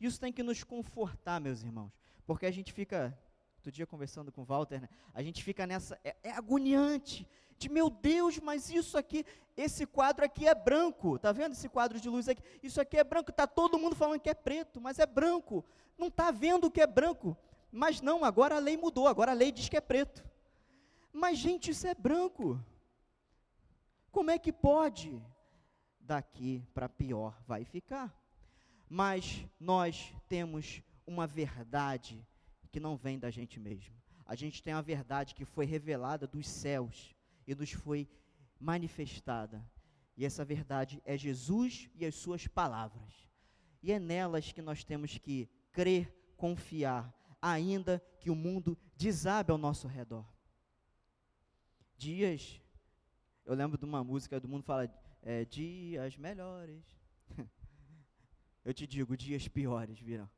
Isso 0.00 0.18
tem 0.18 0.32
que 0.32 0.42
nos 0.42 0.64
confortar, 0.64 1.40
meus 1.40 1.62
irmãos, 1.62 1.92
porque 2.26 2.46
a 2.46 2.50
gente 2.50 2.72
fica, 2.72 3.16
outro 3.58 3.70
dia 3.70 3.86
conversando 3.86 4.32
com 4.32 4.42
o 4.42 4.44
Walter, 4.44 4.80
né, 4.80 4.88
a 5.14 5.22
gente 5.22 5.44
fica 5.44 5.68
nessa, 5.68 5.96
é, 6.02 6.16
é 6.24 6.32
agoniante, 6.32 7.28
de 7.56 7.68
meu 7.68 7.88
Deus, 7.88 8.40
mas 8.40 8.68
isso 8.70 8.98
aqui, 8.98 9.24
esse 9.56 9.86
quadro 9.86 10.24
aqui 10.24 10.48
é 10.48 10.54
branco, 10.54 11.16
tá 11.16 11.30
vendo 11.30 11.52
esse 11.52 11.68
quadro 11.68 12.00
de 12.00 12.08
luz 12.08 12.28
aqui? 12.28 12.42
Isso 12.60 12.80
aqui 12.80 12.96
é 12.96 13.04
branco, 13.04 13.30
tá 13.30 13.46
todo 13.46 13.78
mundo 13.78 13.94
falando 13.94 14.18
que 14.18 14.30
é 14.30 14.34
preto, 14.34 14.80
mas 14.80 14.98
é 14.98 15.06
branco, 15.06 15.64
não 15.96 16.10
tá 16.10 16.32
vendo 16.32 16.72
que 16.72 16.80
é 16.80 16.88
branco, 16.88 17.36
mas 17.70 18.00
não, 18.00 18.24
agora 18.24 18.56
a 18.56 18.58
lei 18.58 18.76
mudou, 18.76 19.06
agora 19.06 19.30
a 19.30 19.34
lei 19.34 19.52
diz 19.52 19.68
que 19.68 19.76
é 19.76 19.80
preto. 19.80 20.24
Mas, 21.12 21.38
gente, 21.38 21.70
isso 21.70 21.86
é 21.86 21.94
branco. 21.94 22.60
Como 24.10 24.28
é 24.28 24.38
que 24.38 24.52
pode? 24.52 25.22
Daqui 26.08 26.64
para 26.72 26.88
pior 26.88 27.38
vai 27.46 27.64
ficar. 27.64 28.08
Mas 28.88 29.44
nós 29.60 30.14
temos 30.28 30.82
uma 31.06 31.26
verdade 31.26 32.26
que 32.72 32.80
não 32.80 32.96
vem 32.96 33.18
da 33.18 33.30
gente 33.30 33.60
mesmo. 33.60 33.94
A 34.24 34.34
gente 34.34 34.62
tem 34.62 34.72
a 34.72 34.80
verdade 34.80 35.34
que 35.34 35.44
foi 35.44 35.66
revelada 35.66 36.26
dos 36.26 36.48
céus 36.48 37.14
e 37.46 37.54
nos 37.54 37.72
foi 37.72 38.08
manifestada. 38.58 39.62
E 40.16 40.24
essa 40.24 40.44
verdade 40.44 41.02
é 41.04 41.16
Jesus 41.16 41.90
e 41.94 42.06
as 42.06 42.14
suas 42.14 42.46
palavras. 42.46 43.12
E 43.82 43.92
é 43.92 43.98
nelas 43.98 44.50
que 44.52 44.62
nós 44.62 44.82
temos 44.82 45.18
que 45.18 45.48
crer, 45.72 46.10
confiar, 46.36 47.14
ainda 47.40 48.02
que 48.18 48.30
o 48.30 48.34
mundo 48.34 48.76
desabe 48.96 49.52
ao 49.52 49.58
nosso 49.58 49.86
redor 49.86 50.26
dias. 51.98 52.62
Eu 53.44 53.54
lembro 53.54 53.76
de 53.76 53.84
uma 53.84 54.04
música 54.04 54.38
do 54.38 54.48
mundo 54.48 54.62
fala 54.62 54.88
é, 55.22 55.44
dias 55.44 56.16
melhores. 56.16 56.84
Eu 58.64 58.74
te 58.74 58.86
digo, 58.86 59.16
dias 59.16 59.48
piores 59.48 59.98
virão. 59.98 60.30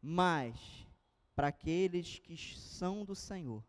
mas 0.00 0.86
para 1.34 1.48
aqueles 1.48 2.18
que 2.18 2.36
são 2.36 3.04
do 3.04 3.14
Senhor, 3.14 3.64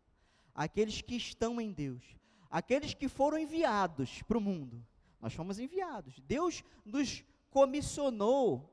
aqueles 0.54 1.02
que 1.02 1.16
estão 1.16 1.60
em 1.60 1.72
Deus, 1.72 2.16
aqueles 2.50 2.94
que 2.94 3.08
foram 3.08 3.38
enviados 3.38 4.22
para 4.22 4.38
o 4.38 4.40
mundo. 4.40 4.84
Nós 5.20 5.34
fomos 5.34 5.58
enviados. 5.58 6.20
Deus 6.20 6.62
nos 6.84 7.24
comissionou, 7.50 8.72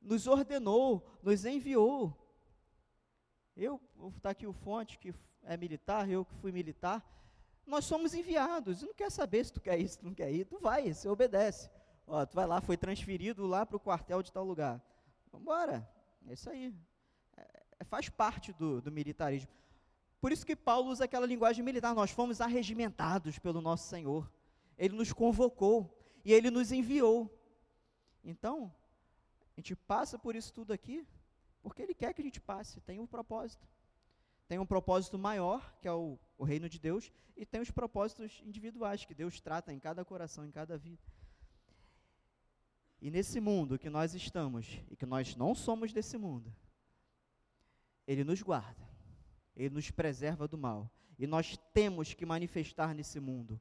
nos 0.00 0.26
ordenou, 0.26 1.04
nos 1.22 1.44
enviou. 1.44 2.16
Eu, 3.56 3.80
vou 3.96 4.12
aqui 4.24 4.46
o 4.46 4.52
Fonte, 4.52 4.98
que 4.98 5.14
é 5.42 5.56
militar, 5.56 6.08
eu 6.08 6.24
que 6.24 6.34
fui 6.36 6.52
militar, 6.52 7.04
nós 7.66 7.84
somos 7.84 8.14
enviados. 8.14 8.82
Não 8.82 8.94
quer 8.94 9.10
saber 9.10 9.44
se 9.44 9.52
tu 9.52 9.60
quer 9.60 9.78
ir, 9.78 9.88
se 9.88 9.98
tu 9.98 10.06
não 10.06 10.14
quer 10.14 10.30
ir, 10.32 10.44
tu 10.44 10.58
vai, 10.58 10.92
você 10.92 11.08
obedece. 11.08 11.70
Ó, 12.06 12.24
tu 12.26 12.34
vai 12.34 12.46
lá, 12.46 12.60
foi 12.60 12.76
transferido 12.76 13.46
lá 13.46 13.64
para 13.64 13.76
o 13.76 13.80
quartel 13.80 14.22
de 14.22 14.32
tal 14.32 14.44
lugar. 14.44 14.80
Vamos 15.30 15.44
embora. 15.44 15.88
É 16.28 16.32
isso 16.32 16.50
aí. 16.50 16.74
É, 17.36 17.62
é, 17.80 17.84
faz 17.84 18.08
parte 18.08 18.52
do, 18.52 18.80
do 18.80 18.90
militarismo. 18.90 19.50
Por 20.20 20.30
isso 20.30 20.46
que 20.46 20.54
Paulo 20.54 20.90
usa 20.90 21.04
aquela 21.04 21.26
linguagem 21.26 21.64
militar. 21.64 21.94
Nós 21.94 22.10
fomos 22.10 22.40
arregimentados 22.40 23.38
pelo 23.38 23.60
nosso 23.60 23.88
Senhor. 23.88 24.30
Ele 24.76 24.94
nos 24.94 25.12
convocou 25.12 25.98
e 26.24 26.32
ele 26.32 26.50
nos 26.50 26.70
enviou. 26.70 27.30
Então, 28.24 28.72
a 29.56 29.60
gente 29.60 29.74
passa 29.74 30.18
por 30.18 30.36
isso 30.36 30.52
tudo 30.52 30.72
aqui 30.72 31.06
porque 31.62 31.80
ele 31.80 31.94
quer 31.94 32.12
que 32.12 32.20
a 32.20 32.24
gente 32.24 32.40
passe. 32.40 32.80
Tem 32.80 32.98
um 32.98 33.06
propósito. 33.06 33.66
Tem 34.52 34.58
um 34.58 34.66
propósito 34.66 35.18
maior, 35.18 35.74
que 35.80 35.88
é 35.88 35.92
o, 35.94 36.18
o 36.36 36.44
reino 36.44 36.68
de 36.68 36.78
Deus, 36.78 37.10
e 37.34 37.46
tem 37.46 37.62
os 37.62 37.70
propósitos 37.70 38.42
individuais 38.44 39.02
que 39.02 39.14
Deus 39.14 39.40
trata 39.40 39.72
em 39.72 39.78
cada 39.78 40.04
coração, 40.04 40.44
em 40.44 40.50
cada 40.50 40.76
vida. 40.76 41.02
E 43.00 43.10
nesse 43.10 43.40
mundo 43.40 43.78
que 43.78 43.88
nós 43.88 44.14
estamos, 44.14 44.78
e 44.90 44.94
que 44.94 45.06
nós 45.06 45.34
não 45.36 45.54
somos 45.54 45.90
desse 45.90 46.18
mundo, 46.18 46.54
Ele 48.06 48.24
nos 48.24 48.42
guarda, 48.42 48.86
Ele 49.56 49.74
nos 49.74 49.90
preserva 49.90 50.46
do 50.46 50.58
mal. 50.58 50.92
E 51.18 51.26
nós 51.26 51.56
temos 51.72 52.12
que 52.12 52.26
manifestar 52.26 52.94
nesse 52.94 53.18
mundo 53.18 53.58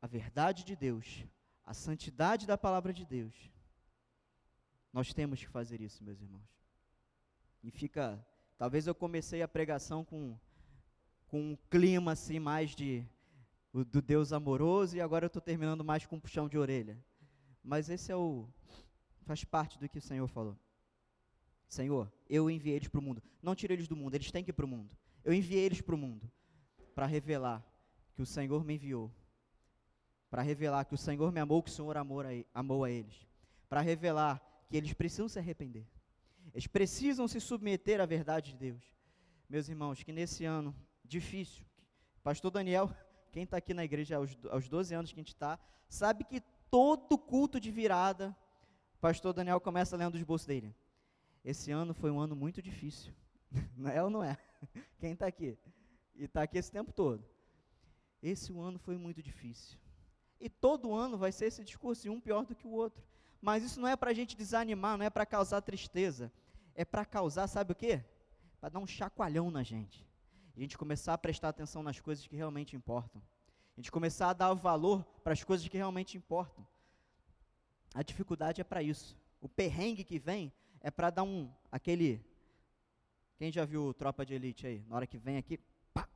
a 0.00 0.08
verdade 0.08 0.64
de 0.64 0.74
Deus, 0.74 1.24
a 1.64 1.72
santidade 1.72 2.44
da 2.44 2.58
palavra 2.58 2.92
de 2.92 3.06
Deus. 3.06 3.52
Nós 4.92 5.14
temos 5.14 5.38
que 5.38 5.48
fazer 5.48 5.80
isso, 5.80 6.02
meus 6.02 6.20
irmãos. 6.20 6.50
E 7.62 7.70
fica. 7.70 8.20
Talvez 8.58 8.86
eu 8.86 8.94
comecei 8.94 9.42
a 9.42 9.48
pregação 9.48 10.04
com, 10.04 10.38
com 11.26 11.52
um 11.52 11.58
clima 11.70 12.12
assim 12.12 12.38
mais 12.38 12.74
de 12.74 13.06
do 13.72 14.02
Deus 14.02 14.34
amoroso 14.34 14.96
e 14.96 15.00
agora 15.00 15.24
eu 15.24 15.28
estou 15.28 15.40
terminando 15.40 15.82
mais 15.82 16.04
com 16.04 16.16
um 16.16 16.20
puxão 16.20 16.46
de 16.48 16.58
orelha. 16.58 17.02
Mas 17.64 17.88
esse 17.88 18.12
é 18.12 18.16
o. 18.16 18.46
faz 19.22 19.44
parte 19.44 19.78
do 19.78 19.88
que 19.88 19.98
o 19.98 20.02
Senhor 20.02 20.26
falou. 20.28 20.58
Senhor, 21.66 22.12
eu 22.28 22.50
enviei 22.50 22.76
eles 22.76 22.88
para 22.88 23.00
o 23.00 23.02
mundo. 23.02 23.22
Não 23.42 23.54
tirei 23.54 23.76
eles 23.76 23.88
do 23.88 23.96
mundo, 23.96 24.14
eles 24.14 24.30
têm 24.30 24.44
que 24.44 24.50
ir 24.50 24.52
para 24.52 24.66
o 24.66 24.68
mundo. 24.68 24.94
Eu 25.24 25.32
enviei 25.32 25.64
eles 25.64 25.80
para 25.80 25.94
o 25.94 25.98
mundo 25.98 26.30
para 26.94 27.06
revelar 27.06 27.64
que 28.14 28.20
o 28.20 28.26
Senhor 28.26 28.62
me 28.62 28.74
enviou. 28.74 29.10
Para 30.28 30.42
revelar 30.42 30.84
que 30.84 30.94
o 30.94 30.98
Senhor 30.98 31.32
me 31.32 31.40
amou, 31.40 31.62
que 31.62 31.70
o 31.70 31.72
Senhor 31.72 31.96
amou 31.96 32.20
a, 32.20 32.26
amou 32.52 32.84
a 32.84 32.90
eles. 32.90 33.26
Para 33.68 33.80
revelar 33.80 34.42
que 34.68 34.76
eles 34.76 34.92
precisam 34.92 35.28
se 35.28 35.38
arrepender. 35.38 35.86
Eles 36.52 36.66
precisam 36.66 37.26
se 37.26 37.40
submeter 37.40 38.00
à 38.00 38.06
verdade 38.06 38.52
de 38.52 38.58
Deus. 38.58 38.82
Meus 39.48 39.68
irmãos, 39.68 40.02
que 40.02 40.12
nesse 40.12 40.44
ano 40.44 40.74
difícil, 41.04 41.64
Pastor 42.22 42.50
Daniel, 42.50 42.90
quem 43.32 43.42
está 43.42 43.56
aqui 43.56 43.74
na 43.74 43.84
igreja 43.84 44.16
aos, 44.16 44.36
aos 44.50 44.68
12 44.68 44.94
anos 44.94 45.12
que 45.12 45.18
a 45.18 45.22
gente 45.22 45.34
está, 45.34 45.58
sabe 45.88 46.24
que 46.24 46.40
todo 46.70 47.18
culto 47.18 47.58
de 47.58 47.70
virada, 47.70 48.36
pastor 49.00 49.32
Daniel 49.32 49.60
começa 49.60 49.96
lendo 49.96 50.14
os 50.14 50.22
bolsos 50.22 50.46
dele. 50.46 50.74
Esse 51.44 51.72
ano 51.72 51.92
foi 51.92 52.10
um 52.10 52.20
ano 52.20 52.36
muito 52.36 52.62
difícil. 52.62 53.12
Não 53.76 53.90
é 53.90 54.02
ou 54.02 54.08
não 54.08 54.22
é? 54.22 54.38
Quem 55.00 55.12
está 55.12 55.26
aqui? 55.26 55.58
E 56.14 56.24
está 56.24 56.42
aqui 56.42 56.58
esse 56.58 56.70
tempo 56.70 56.92
todo. 56.92 57.24
Esse 58.22 58.52
ano 58.56 58.78
foi 58.78 58.96
muito 58.96 59.20
difícil. 59.20 59.78
E 60.40 60.48
todo 60.48 60.94
ano 60.94 61.18
vai 61.18 61.32
ser 61.32 61.46
esse 61.46 61.64
discurso, 61.64 62.06
e 62.06 62.10
um 62.10 62.20
pior 62.20 62.44
do 62.46 62.54
que 62.54 62.66
o 62.66 62.70
outro. 62.70 63.02
Mas 63.40 63.64
isso 63.64 63.80
não 63.80 63.88
é 63.88 63.96
para 63.96 64.10
a 64.10 64.14
gente 64.14 64.36
desanimar, 64.36 64.96
não 64.96 65.04
é 65.04 65.10
para 65.10 65.26
causar 65.26 65.60
tristeza. 65.60 66.32
É 66.74 66.84
para 66.84 67.04
causar, 67.04 67.46
sabe 67.46 67.72
o 67.72 67.74
quê? 67.74 68.04
Para 68.60 68.70
dar 68.70 68.78
um 68.78 68.86
chacoalhão 68.86 69.50
na 69.50 69.62
gente. 69.62 70.06
A 70.56 70.60
gente 70.60 70.76
começar 70.76 71.14
a 71.14 71.18
prestar 71.18 71.48
atenção 71.48 71.82
nas 71.82 71.98
coisas 72.00 72.26
que 72.26 72.36
realmente 72.36 72.76
importam. 72.76 73.22
A 73.76 73.80
gente 73.80 73.90
começar 73.90 74.30
a 74.30 74.32
dar 74.32 74.52
valor 74.54 75.04
para 75.24 75.32
as 75.32 75.42
coisas 75.42 75.66
que 75.66 75.76
realmente 75.76 76.16
importam. 76.16 76.66
A 77.94 78.02
dificuldade 78.02 78.60
é 78.60 78.64
para 78.64 78.82
isso. 78.82 79.16
O 79.40 79.48
perrengue 79.48 80.04
que 80.04 80.18
vem 80.18 80.52
é 80.80 80.90
para 80.90 81.10
dar 81.10 81.22
um 81.22 81.50
aquele 81.70 82.24
Quem 83.36 83.50
já 83.50 83.64
viu 83.64 83.92
Tropa 83.94 84.24
de 84.24 84.34
Elite 84.34 84.66
aí? 84.66 84.84
Na 84.88 84.96
hora 84.96 85.06
que 85.06 85.18
vem 85.18 85.36
aqui, 85.36 85.58
pá, 85.92 86.08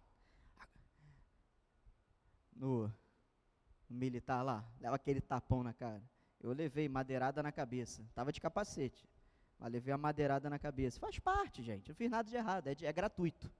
no, 2.54 2.92
no 3.88 3.96
militar 3.96 4.42
lá, 4.42 4.64
leva 4.80 4.96
aquele 4.96 5.20
tapão 5.20 5.62
na 5.62 5.72
cara. 5.72 6.02
Eu 6.40 6.52
levei 6.52 6.88
madeirada 6.88 7.42
na 7.42 7.50
cabeça. 7.50 8.06
Tava 8.14 8.30
de 8.30 8.40
capacete, 8.40 9.08
mas 9.58 9.72
levei 9.72 9.92
a 9.92 9.98
madeirada 9.98 10.50
na 10.50 10.58
cabeça. 10.58 11.00
Faz 11.00 11.18
parte, 11.18 11.62
gente. 11.62 11.88
Não 11.88 11.94
fiz 11.94 12.10
nada 12.10 12.28
de 12.28 12.36
errado, 12.36 12.66
é, 12.66 12.74
de, 12.74 12.86
é 12.86 12.92
gratuito. 12.92 13.50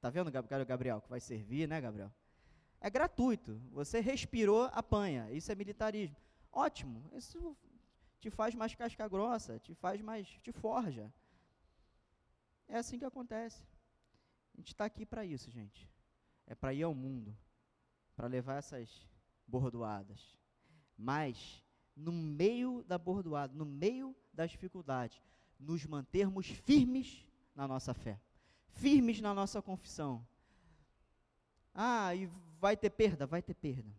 Tá 0.00 0.10
vendo, 0.10 0.30
Gabriel, 0.30 1.00
que 1.00 1.08
vai 1.08 1.20
servir, 1.20 1.66
né, 1.66 1.80
Gabriel? 1.80 2.12
É 2.80 2.90
gratuito. 2.90 3.60
Você 3.72 4.00
respirou, 4.00 4.64
apanha. 4.72 5.30
Isso 5.32 5.50
é 5.50 5.54
militarismo. 5.54 6.16
Ótimo. 6.52 7.10
Isso 7.14 7.56
te 8.20 8.30
faz 8.30 8.54
mais 8.54 8.74
casca 8.74 9.08
grossa, 9.08 9.58
te 9.58 9.74
faz 9.74 10.00
mais, 10.00 10.28
te 10.42 10.52
forja. 10.52 11.12
É 12.66 12.76
assim 12.76 12.98
que 12.98 13.04
acontece. 13.04 13.62
A 14.54 14.56
gente 14.58 14.68
está 14.68 14.84
aqui 14.84 15.06
para 15.06 15.24
isso, 15.24 15.50
gente. 15.50 15.88
É 16.46 16.54
para 16.54 16.74
ir 16.74 16.82
ao 16.82 16.94
mundo, 16.94 17.36
para 18.16 18.26
levar 18.26 18.56
essas 18.56 19.08
bordoadas. 19.46 20.36
Mas, 20.96 21.64
no 21.94 22.12
meio 22.12 22.82
da 22.84 22.98
bordoada, 22.98 23.54
no 23.54 23.64
meio 23.64 24.16
das 24.38 24.52
dificuldades, 24.52 25.20
nos 25.58 25.84
mantermos 25.84 26.46
firmes 26.46 27.26
na 27.56 27.66
nossa 27.66 27.92
fé, 27.92 28.20
firmes 28.68 29.20
na 29.20 29.34
nossa 29.34 29.60
confissão. 29.60 30.24
Ah, 31.74 32.14
e 32.14 32.26
vai 32.60 32.76
ter 32.76 32.90
perda? 32.90 33.26
Vai 33.26 33.42
ter 33.42 33.54
perda. 33.54 33.92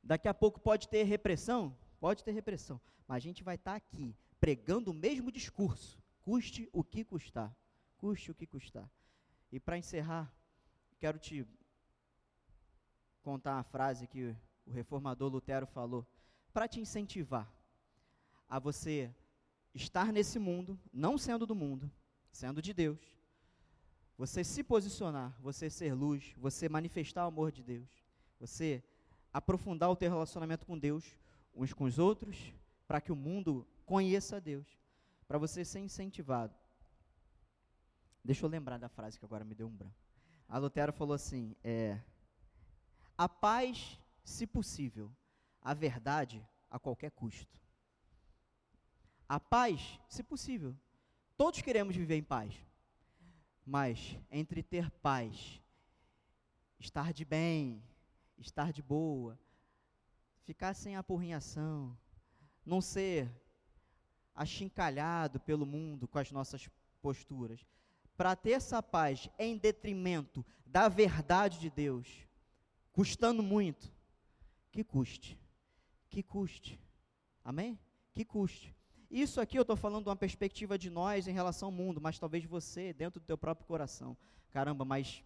Daqui 0.00 0.28
a 0.28 0.34
pouco 0.34 0.60
pode 0.60 0.88
ter 0.88 1.02
repressão? 1.02 1.76
Pode 1.98 2.22
ter 2.22 2.30
repressão. 2.30 2.80
Mas 3.08 3.16
a 3.16 3.18
gente 3.18 3.42
vai 3.42 3.56
estar 3.56 3.72
tá 3.72 3.76
aqui 3.76 4.14
pregando 4.38 4.92
o 4.92 4.94
mesmo 4.94 5.32
discurso, 5.32 6.00
custe 6.22 6.68
o 6.72 6.84
que 6.84 7.04
custar. 7.04 7.52
Custe 7.96 8.30
o 8.30 8.34
que 8.34 8.46
custar. 8.46 8.88
E 9.50 9.58
para 9.58 9.76
encerrar, 9.76 10.32
quero 11.00 11.18
te 11.18 11.44
contar 13.22 13.54
uma 13.54 13.64
frase 13.64 14.06
que 14.06 14.36
o 14.64 14.70
reformador 14.70 15.32
Lutero 15.32 15.66
falou, 15.66 16.06
para 16.52 16.68
te 16.68 16.78
incentivar 16.78 17.52
a 18.48 18.58
você 18.58 19.14
estar 19.74 20.12
nesse 20.12 20.38
mundo, 20.38 20.78
não 20.92 21.18
sendo 21.18 21.46
do 21.46 21.54
mundo, 21.54 21.90
sendo 22.30 22.62
de 22.62 22.72
Deus, 22.72 22.98
você 24.16 24.44
se 24.44 24.62
posicionar, 24.62 25.36
você 25.40 25.68
ser 25.68 25.92
luz, 25.92 26.34
você 26.36 26.68
manifestar 26.68 27.24
o 27.24 27.28
amor 27.28 27.50
de 27.50 27.62
Deus, 27.62 27.88
você 28.38 28.82
aprofundar 29.32 29.90
o 29.90 29.96
teu 29.96 30.10
relacionamento 30.10 30.64
com 30.64 30.78
Deus, 30.78 31.04
uns 31.54 31.72
com 31.72 31.84
os 31.84 31.98
outros, 31.98 32.52
para 32.86 33.00
que 33.00 33.10
o 33.10 33.16
mundo 33.16 33.66
conheça 33.84 34.40
Deus, 34.40 34.66
para 35.26 35.38
você 35.38 35.64
ser 35.64 35.80
incentivado. 35.80 36.54
Deixa 38.24 38.46
eu 38.46 38.50
lembrar 38.50 38.78
da 38.78 38.88
frase 38.88 39.18
que 39.18 39.24
agora 39.24 39.44
me 39.44 39.54
deu 39.54 39.66
um 39.66 39.76
branco. 39.76 39.94
A 40.48 40.58
Lutero 40.58 40.92
falou 40.92 41.14
assim: 41.14 41.56
é, 41.64 42.00
a 43.18 43.28
paz, 43.28 43.98
se 44.22 44.46
possível, 44.46 45.10
a 45.60 45.74
verdade 45.74 46.46
a 46.70 46.78
qualquer 46.78 47.10
custo. 47.10 47.58
A 49.34 49.40
paz, 49.40 49.98
se 50.08 50.22
possível. 50.22 50.76
Todos 51.36 51.60
queremos 51.60 51.96
viver 51.96 52.14
em 52.14 52.22
paz. 52.22 52.54
Mas 53.66 54.16
entre 54.30 54.62
ter 54.62 54.88
paz, 54.88 55.60
estar 56.78 57.12
de 57.12 57.24
bem, 57.24 57.82
estar 58.38 58.72
de 58.72 58.80
boa, 58.80 59.36
ficar 60.44 60.72
sem 60.72 60.94
apurrinhação, 60.94 61.98
não 62.64 62.80
ser 62.80 63.28
achincalhado 64.36 65.40
pelo 65.40 65.66
mundo 65.66 66.06
com 66.06 66.20
as 66.20 66.30
nossas 66.30 66.70
posturas, 67.02 67.66
para 68.16 68.36
ter 68.36 68.52
essa 68.52 68.80
paz 68.80 69.28
em 69.36 69.58
detrimento 69.58 70.46
da 70.64 70.88
verdade 70.88 71.58
de 71.58 71.70
Deus, 71.70 72.08
custando 72.92 73.42
muito, 73.42 73.92
que 74.70 74.84
custe, 74.84 75.36
que 76.08 76.22
custe, 76.22 76.80
amém? 77.44 77.76
Que 78.12 78.24
custe. 78.24 78.72
Isso 79.14 79.40
aqui 79.40 79.56
eu 79.56 79.62
estou 79.62 79.76
falando 79.76 80.02
de 80.02 80.08
uma 80.08 80.16
perspectiva 80.16 80.76
de 80.76 80.90
nós 80.90 81.28
em 81.28 81.32
relação 81.32 81.68
ao 81.68 81.72
mundo, 81.72 82.00
mas 82.00 82.18
talvez 82.18 82.44
você, 82.44 82.92
dentro 82.92 83.20
do 83.20 83.24
teu 83.24 83.38
próprio 83.38 83.64
coração. 83.64 84.16
Caramba, 84.50 84.84
mas 84.84 85.22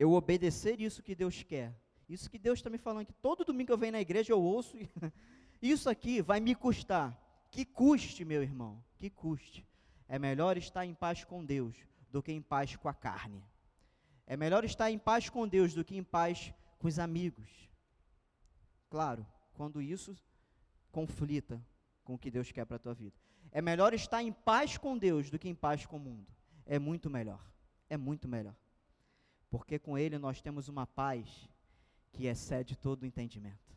eu 0.00 0.10
obedecer 0.10 0.80
isso 0.80 1.00
que 1.00 1.14
Deus 1.14 1.44
quer. 1.44 1.72
Isso 2.08 2.28
que 2.28 2.36
Deus 2.36 2.58
está 2.58 2.68
me 2.68 2.76
falando, 2.76 3.06
que 3.06 3.12
todo 3.12 3.44
domingo 3.44 3.68
que 3.68 3.72
eu 3.72 3.78
venho 3.78 3.92
na 3.92 4.00
igreja 4.00 4.32
eu 4.32 4.42
ouço. 4.42 4.76
isso 5.62 5.88
aqui 5.88 6.20
vai 6.20 6.40
me 6.40 6.56
custar. 6.56 7.16
Que 7.52 7.64
custe, 7.64 8.24
meu 8.24 8.42
irmão, 8.42 8.82
que 8.98 9.08
custe. 9.08 9.64
É 10.08 10.18
melhor 10.18 10.56
estar 10.56 10.84
em 10.84 10.92
paz 10.92 11.22
com 11.22 11.44
Deus 11.44 11.76
do 12.10 12.20
que 12.20 12.32
em 12.32 12.42
paz 12.42 12.74
com 12.74 12.88
a 12.88 12.94
carne. 12.94 13.44
É 14.26 14.36
melhor 14.36 14.64
estar 14.64 14.90
em 14.90 14.98
paz 14.98 15.30
com 15.30 15.46
Deus 15.46 15.72
do 15.72 15.84
que 15.84 15.96
em 15.96 16.02
paz 16.02 16.52
com 16.80 16.88
os 16.88 16.98
amigos. 16.98 17.48
Claro, 18.88 19.24
quando 19.54 19.80
isso 19.80 20.16
conflita 20.90 21.64
com 22.04 22.14
o 22.14 22.18
que 22.18 22.30
Deus 22.30 22.50
quer 22.50 22.64
para 22.64 22.76
a 22.76 22.80
tua 22.80 22.94
vida. 22.94 23.16
É 23.52 23.60
melhor 23.60 23.94
estar 23.94 24.22
em 24.22 24.32
paz 24.32 24.76
com 24.76 24.96
Deus 24.96 25.30
do 25.30 25.38
que 25.38 25.48
em 25.48 25.54
paz 25.54 25.86
com 25.86 25.96
o 25.96 26.00
mundo. 26.00 26.26
É 26.66 26.78
muito 26.78 27.10
melhor. 27.10 27.44
É 27.88 27.96
muito 27.96 28.28
melhor. 28.28 28.54
Porque 29.50 29.78
com 29.78 29.98
Ele 29.98 30.18
nós 30.18 30.40
temos 30.40 30.68
uma 30.68 30.86
paz 30.86 31.48
que 32.12 32.26
excede 32.26 32.76
todo 32.76 33.02
o 33.02 33.06
entendimento. 33.06 33.76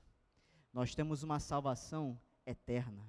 Nós 0.71 0.93
temos 0.93 1.23
uma 1.23 1.39
salvação 1.39 2.19
eterna. 2.45 3.03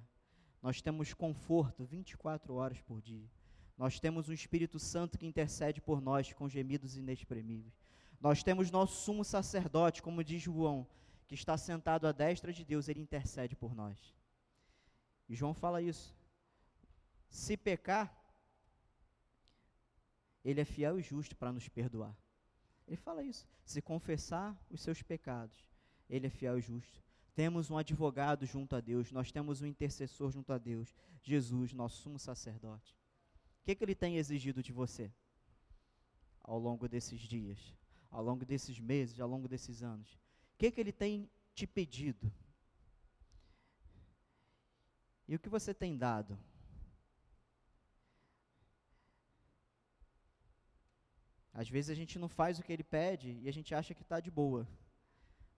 Nós 0.61 0.81
temos 0.81 1.13
conforto 1.13 1.85
24 1.85 2.53
horas 2.55 2.81
por 2.81 3.01
dia. 3.01 3.29
Nós 3.77 3.99
temos 3.99 4.29
um 4.29 4.33
Espírito 4.33 4.79
Santo 4.79 5.17
que 5.17 5.27
intercede 5.27 5.81
por 5.81 6.01
nós 6.01 6.31
com 6.33 6.47
gemidos 6.47 6.97
inexprimíveis. 6.97 7.73
Nós 8.19 8.41
temos 8.41 8.71
nosso 8.71 9.03
sumo 9.03 9.23
sacerdote, 9.23 10.01
como 10.01 10.23
diz 10.23 10.41
João, 10.41 10.87
que 11.27 11.35
está 11.35 11.57
sentado 11.57 12.07
à 12.07 12.11
destra 12.11 12.53
de 12.53 12.63
Deus, 12.63 12.87
ele 12.87 13.01
intercede 13.01 13.55
por 13.55 13.75
nós. 13.75 13.97
E 15.27 15.35
João 15.35 15.53
fala 15.53 15.81
isso. 15.81 16.15
Se 17.29 17.57
pecar, 17.57 18.15
ele 20.43 20.61
é 20.61 20.65
fiel 20.65 20.99
e 20.99 21.01
justo 21.01 21.35
para 21.35 21.51
nos 21.51 21.67
perdoar. 21.67 22.15
Ele 22.87 22.97
fala 22.97 23.23
isso. 23.23 23.47
Se 23.63 23.81
confessar 23.81 24.55
os 24.69 24.81
seus 24.81 25.01
pecados, 25.01 25.67
ele 26.09 26.27
é 26.27 26.29
fiel 26.29 26.57
e 26.57 26.61
justo. 26.61 27.03
Temos 27.33 27.69
um 27.69 27.77
advogado 27.77 28.45
junto 28.45 28.75
a 28.75 28.79
Deus, 28.79 29.11
nós 29.11 29.31
temos 29.31 29.61
um 29.61 29.65
intercessor 29.65 30.31
junto 30.31 30.53
a 30.53 30.57
Deus, 30.57 30.95
Jesus, 31.21 31.73
nosso 31.73 31.97
sumo 31.97 32.19
sacerdote. 32.19 32.95
O 33.61 33.65
que, 33.65 33.75
que 33.75 33.83
ele 33.83 33.95
tem 33.95 34.17
exigido 34.17 34.61
de 34.61 34.71
você 34.71 35.11
ao 36.41 36.59
longo 36.59 36.87
desses 36.87 37.19
dias, 37.19 37.75
ao 38.11 38.23
longo 38.23 38.45
desses 38.45 38.79
meses, 38.79 39.19
ao 39.19 39.27
longo 39.27 39.47
desses 39.47 39.81
anos? 39.81 40.13
O 40.53 40.57
que, 40.59 40.71
que 40.71 40.79
ele 40.79 40.93
tem 40.93 41.29
te 41.53 41.65
pedido? 41.65 42.31
E 45.27 45.35
o 45.35 45.39
que 45.39 45.49
você 45.49 45.73
tem 45.73 45.97
dado? 45.97 46.37
Às 51.53 51.69
vezes 51.69 51.89
a 51.89 51.95
gente 51.95 52.19
não 52.19 52.27
faz 52.27 52.59
o 52.59 52.63
que 52.63 52.71
ele 52.71 52.83
pede 52.83 53.39
e 53.41 53.47
a 53.47 53.53
gente 53.53 53.73
acha 53.73 53.93
que 53.93 54.01
está 54.01 54.19
de 54.19 54.29
boa. 54.29 54.67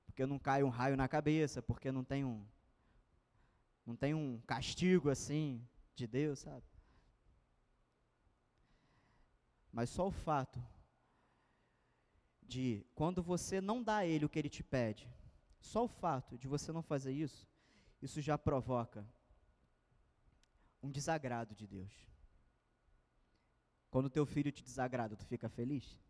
Porque 0.06 0.26
não 0.26 0.40
cai 0.40 0.64
um 0.64 0.70
raio 0.70 0.96
na 0.96 1.08
cabeça, 1.08 1.62
porque 1.62 1.92
não 1.92 2.04
tem 2.04 2.24
um 2.24 2.46
não 3.86 3.96
tem 3.96 4.14
um 4.14 4.40
castigo 4.42 5.10
assim 5.10 5.66
de 5.96 6.06
Deus, 6.06 6.40
sabe? 6.40 6.66
Mas 9.72 9.90
só 9.90 10.08
o 10.08 10.12
fato 10.12 10.62
de 12.44 12.86
quando 12.94 13.24
você 13.24 13.60
não 13.62 13.82
dá 13.82 13.98
a 13.98 14.06
ele 14.06 14.26
o 14.26 14.30
que 14.30 14.40
ele 14.40 14.50
te 14.50 14.64
pede, 14.64 15.10
só 15.60 15.86
o 15.86 15.88
fato 15.88 16.38
de 16.38 16.48
você 16.48 16.72
não 16.72 16.84
fazer 16.84 17.12
isso, 17.12 17.48
isso 18.02 18.22
já 18.22 18.38
provoca 18.38 19.08
um 20.88 20.92
desagrado 20.92 21.54
de 21.54 21.68
Deus. 21.68 21.92
Quando 23.92 24.10
teu 24.10 24.26
filho 24.26 24.52
te 24.52 24.64
desagrada, 24.64 25.16
tu 25.16 25.26
fica 25.26 25.50
feliz? 25.50 26.02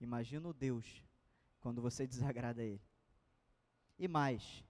Imagina 0.00 0.48
o 0.48 0.52
Deus 0.52 1.02
quando 1.60 1.80
você 1.80 2.06
desagrada 2.14 2.62
ele. 2.62 2.82
E 3.98 4.06
mais, 4.06 4.64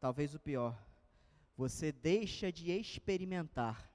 talvez 0.00 0.34
o 0.34 0.40
pior, 0.40 0.76
você 1.56 1.92
deixa 1.92 2.50
de 2.50 2.70
experimentar 2.70 3.90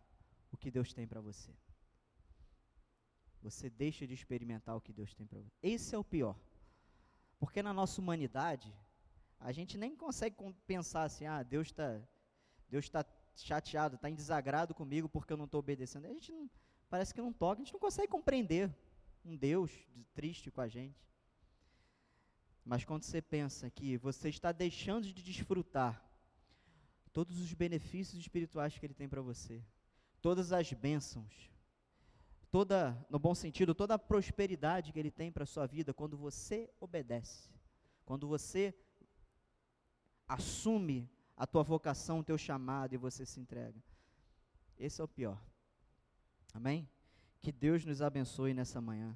o 0.52 0.58
que 0.58 0.72
Deus 0.72 0.94
tem 0.94 1.08
para 1.08 1.20
você. 1.20 1.52
Você 3.42 3.70
deixa 3.70 4.06
de 4.08 4.14
experimentar 4.14 4.76
o 4.76 4.82
que 4.82 4.94
Deus 4.94 5.14
tem 5.14 5.26
para 5.26 5.40
você. 5.40 5.52
Esse 5.62 5.96
é 5.96 5.98
o 5.98 6.04
pior. 6.04 6.38
Porque 7.40 7.62
na 7.62 7.74
nossa 7.74 8.00
humanidade, 8.00 8.74
a 9.40 9.52
gente 9.52 9.78
nem 9.78 9.96
consegue 9.96 10.36
pensar 10.66 11.04
assim, 11.04 11.26
ah, 11.26 11.44
Deus 11.44 11.68
está 11.68 12.02
Deus 12.70 12.90
tá 12.90 13.06
chateado, 13.44 13.96
está 13.96 14.10
em 14.10 14.16
desagrado 14.16 14.74
comigo 14.74 15.08
porque 15.08 15.34
eu 15.34 15.38
não 15.38 15.46
estou 15.46 15.60
obedecendo. 15.60 16.06
A 16.06 16.10
gente 16.10 16.32
não, 16.32 16.50
parece 16.90 17.14
que 17.14 17.22
não 17.22 17.34
toca, 17.34 17.62
a 17.62 17.64
gente 17.64 17.74
não 17.74 17.80
consegue 17.80 18.08
compreender 18.08 18.74
um 19.24 19.36
Deus 19.36 19.72
triste 20.14 20.50
com 20.50 20.62
a 20.62 20.68
gente. 20.68 21.08
Mas 22.64 22.84
quando 22.84 23.04
você 23.04 23.22
pensa 23.22 23.70
que 23.70 23.98
você 23.98 24.30
está 24.30 24.52
deixando 24.52 25.12
de 25.12 25.24
desfrutar 25.24 26.04
todos 27.14 27.40
os 27.40 27.54
benefícios 27.54 28.20
espirituais 28.20 28.78
que 28.78 28.86
Ele 28.86 28.94
tem 28.94 29.08
para 29.08 29.22
você, 29.22 29.64
todas 30.22 30.52
as 30.52 30.72
bênçãos, 30.74 31.50
toda, 32.52 33.06
no 33.10 33.18
bom 33.18 33.34
sentido, 33.34 33.74
toda 33.74 33.94
a 33.94 34.00
prosperidade 34.00 34.92
que 34.92 35.00
Ele 35.00 35.12
tem 35.12 35.32
para 35.32 35.44
a 35.44 35.48
sua 35.48 35.66
vida, 35.66 35.94
quando 35.94 36.18
você 36.18 36.70
obedece, 36.80 37.50
quando 38.06 38.28
você 38.28 38.76
assume 40.28 41.10
a 41.38 41.46
tua 41.46 41.62
vocação, 41.62 42.20
o 42.20 42.24
teu 42.24 42.38
chamado 42.38 42.94
e 42.94 42.98
você 42.98 43.26
se 43.26 43.40
entrega. 43.40 43.80
Esse 44.78 45.00
é 45.00 45.04
o 45.04 45.08
pior. 45.08 45.40
Amém? 46.54 46.90
Que 47.40 47.52
Deus 47.52 47.86
nos 47.86 48.02
abençoe 48.02 48.54
nessa 48.54 48.82
manhã. 48.82 49.16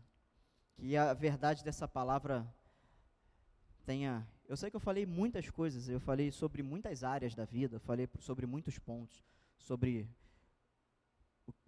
Que 0.76 0.95
a 0.95 1.13
verdade 1.13 1.63
dessa 1.63 1.88
palavra 1.88 2.47
tenha. 3.86 4.28
Eu 4.47 4.55
sei 4.55 4.69
que 4.69 4.76
eu 4.76 4.80
falei 4.80 5.05
muitas 5.05 5.49
coisas, 5.49 5.89
eu 5.89 5.99
falei 5.99 6.32
sobre 6.32 6.61
muitas 6.61 7.03
áreas 7.03 7.34
da 7.34 7.45
vida, 7.45 7.80
falei 7.80 8.07
sobre 8.19 8.45
muitos 8.45 8.78
pontos, 8.78 9.24
sobre 9.57 10.07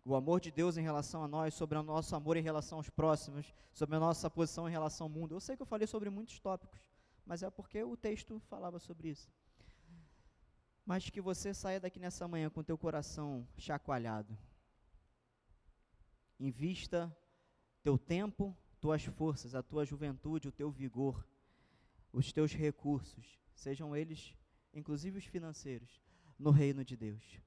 o, 0.05 0.15
amor 0.15 0.39
de 0.39 0.51
Deus 0.51 0.77
em 0.77 0.81
relação 0.81 1.23
a 1.23 1.27
nós, 1.27 1.53
sobre 1.53 1.77
o 1.77 1.83
nosso 1.83 2.15
amor 2.15 2.37
em 2.37 2.43
relação 2.43 2.77
aos 2.77 2.89
próximos, 2.89 3.53
sobre 3.71 3.95
a 3.95 3.99
nossa 3.99 4.29
posição 4.29 4.67
em 4.67 4.71
relação 4.71 5.05
ao 5.05 5.09
mundo. 5.09 5.33
Eu 5.33 5.39
sei 5.39 5.55
que 5.55 5.61
eu 5.61 5.65
falei 5.65 5.87
sobre 5.87 6.09
muitos 6.09 6.39
tópicos, 6.39 6.79
mas 7.25 7.41
é 7.41 7.49
porque 7.49 7.81
o 7.83 7.95
texto 7.95 8.39
falava 8.49 8.79
sobre 8.79 9.09
isso. 9.09 9.31
Mas 10.85 11.09
que 11.09 11.21
você 11.21 11.53
saia 11.53 11.79
daqui 11.79 11.99
nessa 11.99 12.27
manhã 12.27 12.49
com 12.49 12.63
teu 12.63 12.77
coração 12.77 13.47
chacoalhado 13.57 14.37
Invista 16.43 17.15
teu 17.81 17.97
tempo, 17.97 18.53
tuas 18.81 19.05
forças, 19.05 19.55
a 19.55 19.63
tua 19.63 19.85
juventude, 19.85 20.49
o 20.49 20.51
teu 20.51 20.69
vigor, 20.69 21.25
os 22.11 22.33
teus 22.33 22.53
recursos, 22.53 23.39
sejam 23.55 23.95
eles, 23.95 24.35
inclusive 24.73 25.17
os 25.17 25.25
financeiros, 25.25 26.01
no 26.37 26.51
reino 26.51 26.83
de 26.83 26.97
Deus. 26.97 27.39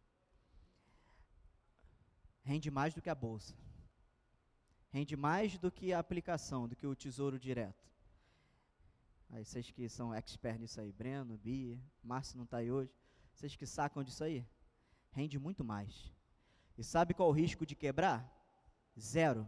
Rende 2.43 2.71
mais 2.71 2.95
do 2.95 3.03
que 3.03 3.11
a 3.11 3.15
bolsa. 3.15 3.55
Rende 4.91 5.15
mais 5.15 5.59
do 5.59 5.71
que 5.71 5.93
a 5.93 5.99
aplicação, 5.99 6.67
do 6.67 6.75
que 6.75 6.87
o 6.87 6.97
tesouro 6.97 7.39
direto. 7.39 7.91
Aí 9.29 9.45
vocês 9.45 9.71
que 9.71 9.89
são 9.91 10.15
experts 10.15 10.61
nisso 10.61 10.81
aí, 10.81 10.91
Breno, 10.91 11.37
Bia, 11.37 11.79
Márcio 12.03 12.39
não 12.39 12.45
está 12.45 12.59
aí 12.59 12.71
hoje, 12.71 12.95
vocês 13.37 13.55
que 13.55 13.67
sacam 13.67 14.03
disso 14.03 14.25
aí, 14.25 14.47
rende 15.11 15.39
muito 15.39 15.63
mais. 15.63 16.11
E 16.79 16.83
sabe 16.83 17.13
qual 17.13 17.29
o 17.29 17.33
risco 17.33 17.67
de 17.67 17.77
quebrar? 17.77 18.27
Zero. 18.99 19.47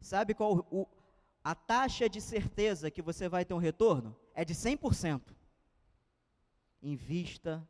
Sabe 0.00 0.32
qual 0.32 0.66
o, 0.70 0.88
a 1.42 1.54
taxa 1.54 2.08
de 2.08 2.22
certeza 2.22 2.90
que 2.90 3.02
você 3.02 3.28
vai 3.28 3.44
ter 3.44 3.52
um 3.52 3.58
retorno? 3.58 4.16
É 4.32 4.46
de 4.46 4.54
100%. 4.54 5.34
Invista 6.82 7.68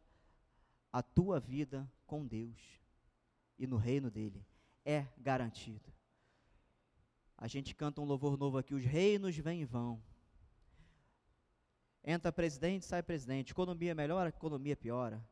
a 0.92 1.03
tua 1.03 1.40
vida 1.40 1.90
com 2.07 2.24
Deus 2.24 2.80
e 3.59 3.66
no 3.66 3.76
reino 3.76 4.12
dele. 4.12 4.47
É 4.84 5.09
garantido. 5.18 5.92
A 7.36 7.49
gente 7.49 7.74
canta 7.74 8.01
um 8.01 8.05
louvor 8.05 8.38
novo 8.38 8.59
aqui: 8.59 8.74
os 8.74 8.84
reinos 8.84 9.36
vêm 9.36 9.62
e 9.62 9.64
vão. 9.64 10.01
Entra 12.05 12.30
presidente, 12.30 12.84
sai 12.84 13.02
presidente. 13.02 13.52
Economia 13.52 13.94
melhora, 13.94 14.28
economia 14.28 14.76
piora. 14.76 15.24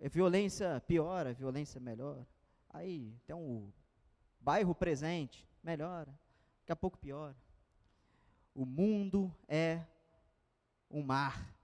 Violência 0.00 0.80
piora, 0.80 1.32
violência 1.32 1.80
melhora. 1.80 2.26
Aí 2.70 3.16
tem 3.26 3.36
um 3.36 3.72
bairro 4.40 4.74
presente, 4.74 5.46
melhora. 5.62 6.10
Daqui 6.60 6.72
a 6.72 6.76
pouco 6.76 6.98
piora. 6.98 7.36
O 8.54 8.66
mundo 8.66 9.32
é 9.46 9.84
um 10.90 11.02
mar. 11.02 11.54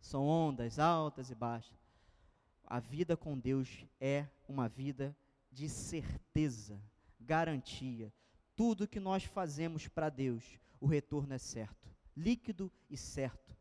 São 0.00 0.24
ondas 0.24 0.78
altas 0.78 1.30
e 1.30 1.34
baixas. 1.34 1.76
A 2.64 2.78
vida 2.78 3.16
com 3.16 3.36
Deus 3.36 3.84
é 4.00 4.26
uma 4.48 4.68
vida 4.68 5.16
de 5.50 5.68
certeza, 5.68 6.80
garantia. 7.18 8.12
Tudo 8.54 8.86
que 8.86 9.00
nós 9.00 9.24
fazemos 9.24 9.88
para 9.88 10.08
Deus, 10.08 10.44
o 10.80 10.86
retorno 10.86 11.34
é 11.34 11.38
certo, 11.38 11.87
líquido 12.18 12.70
e 12.90 12.96
certo. 12.96 13.56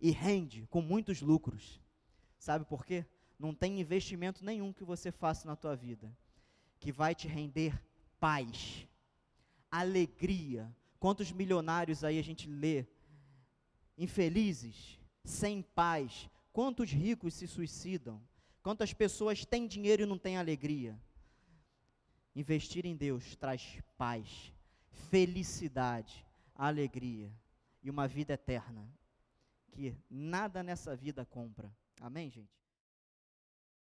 E 0.00 0.10
rende 0.10 0.66
com 0.68 0.80
muitos 0.80 1.20
lucros. 1.20 1.80
Sabe 2.38 2.64
por 2.64 2.86
quê? 2.86 3.04
Não 3.38 3.54
tem 3.54 3.80
investimento 3.80 4.44
nenhum 4.44 4.72
que 4.72 4.84
você 4.84 5.10
faça 5.10 5.46
na 5.46 5.56
tua 5.56 5.74
vida 5.74 6.14
que 6.78 6.90
vai 6.90 7.14
te 7.14 7.28
render 7.28 7.78
paz, 8.18 8.88
alegria. 9.70 10.74
Quantos 10.98 11.30
milionários 11.30 12.02
aí 12.02 12.18
a 12.18 12.22
gente 12.22 12.48
lê 12.48 12.86
infelizes, 13.96 14.98
sem 15.22 15.62
paz? 15.62 16.28
Quantos 16.52 16.90
ricos 16.90 17.34
se 17.34 17.46
suicidam? 17.46 18.20
Quantas 18.62 18.92
pessoas 18.92 19.44
têm 19.44 19.66
dinheiro 19.66 20.02
e 20.02 20.06
não 20.06 20.18
têm 20.18 20.38
alegria? 20.38 20.98
Investir 22.34 22.86
em 22.86 22.96
Deus 22.96 23.36
traz 23.36 23.78
paz, 23.98 24.52
felicidade, 25.10 26.24
alegria 26.68 27.32
e 27.82 27.90
uma 27.90 28.06
vida 28.06 28.34
eterna 28.34 28.86
que 29.72 29.96
nada 30.10 30.62
nessa 30.62 30.94
vida 30.94 31.24
compra. 31.24 31.74
Amém, 32.00 32.28
gente? 32.30 32.59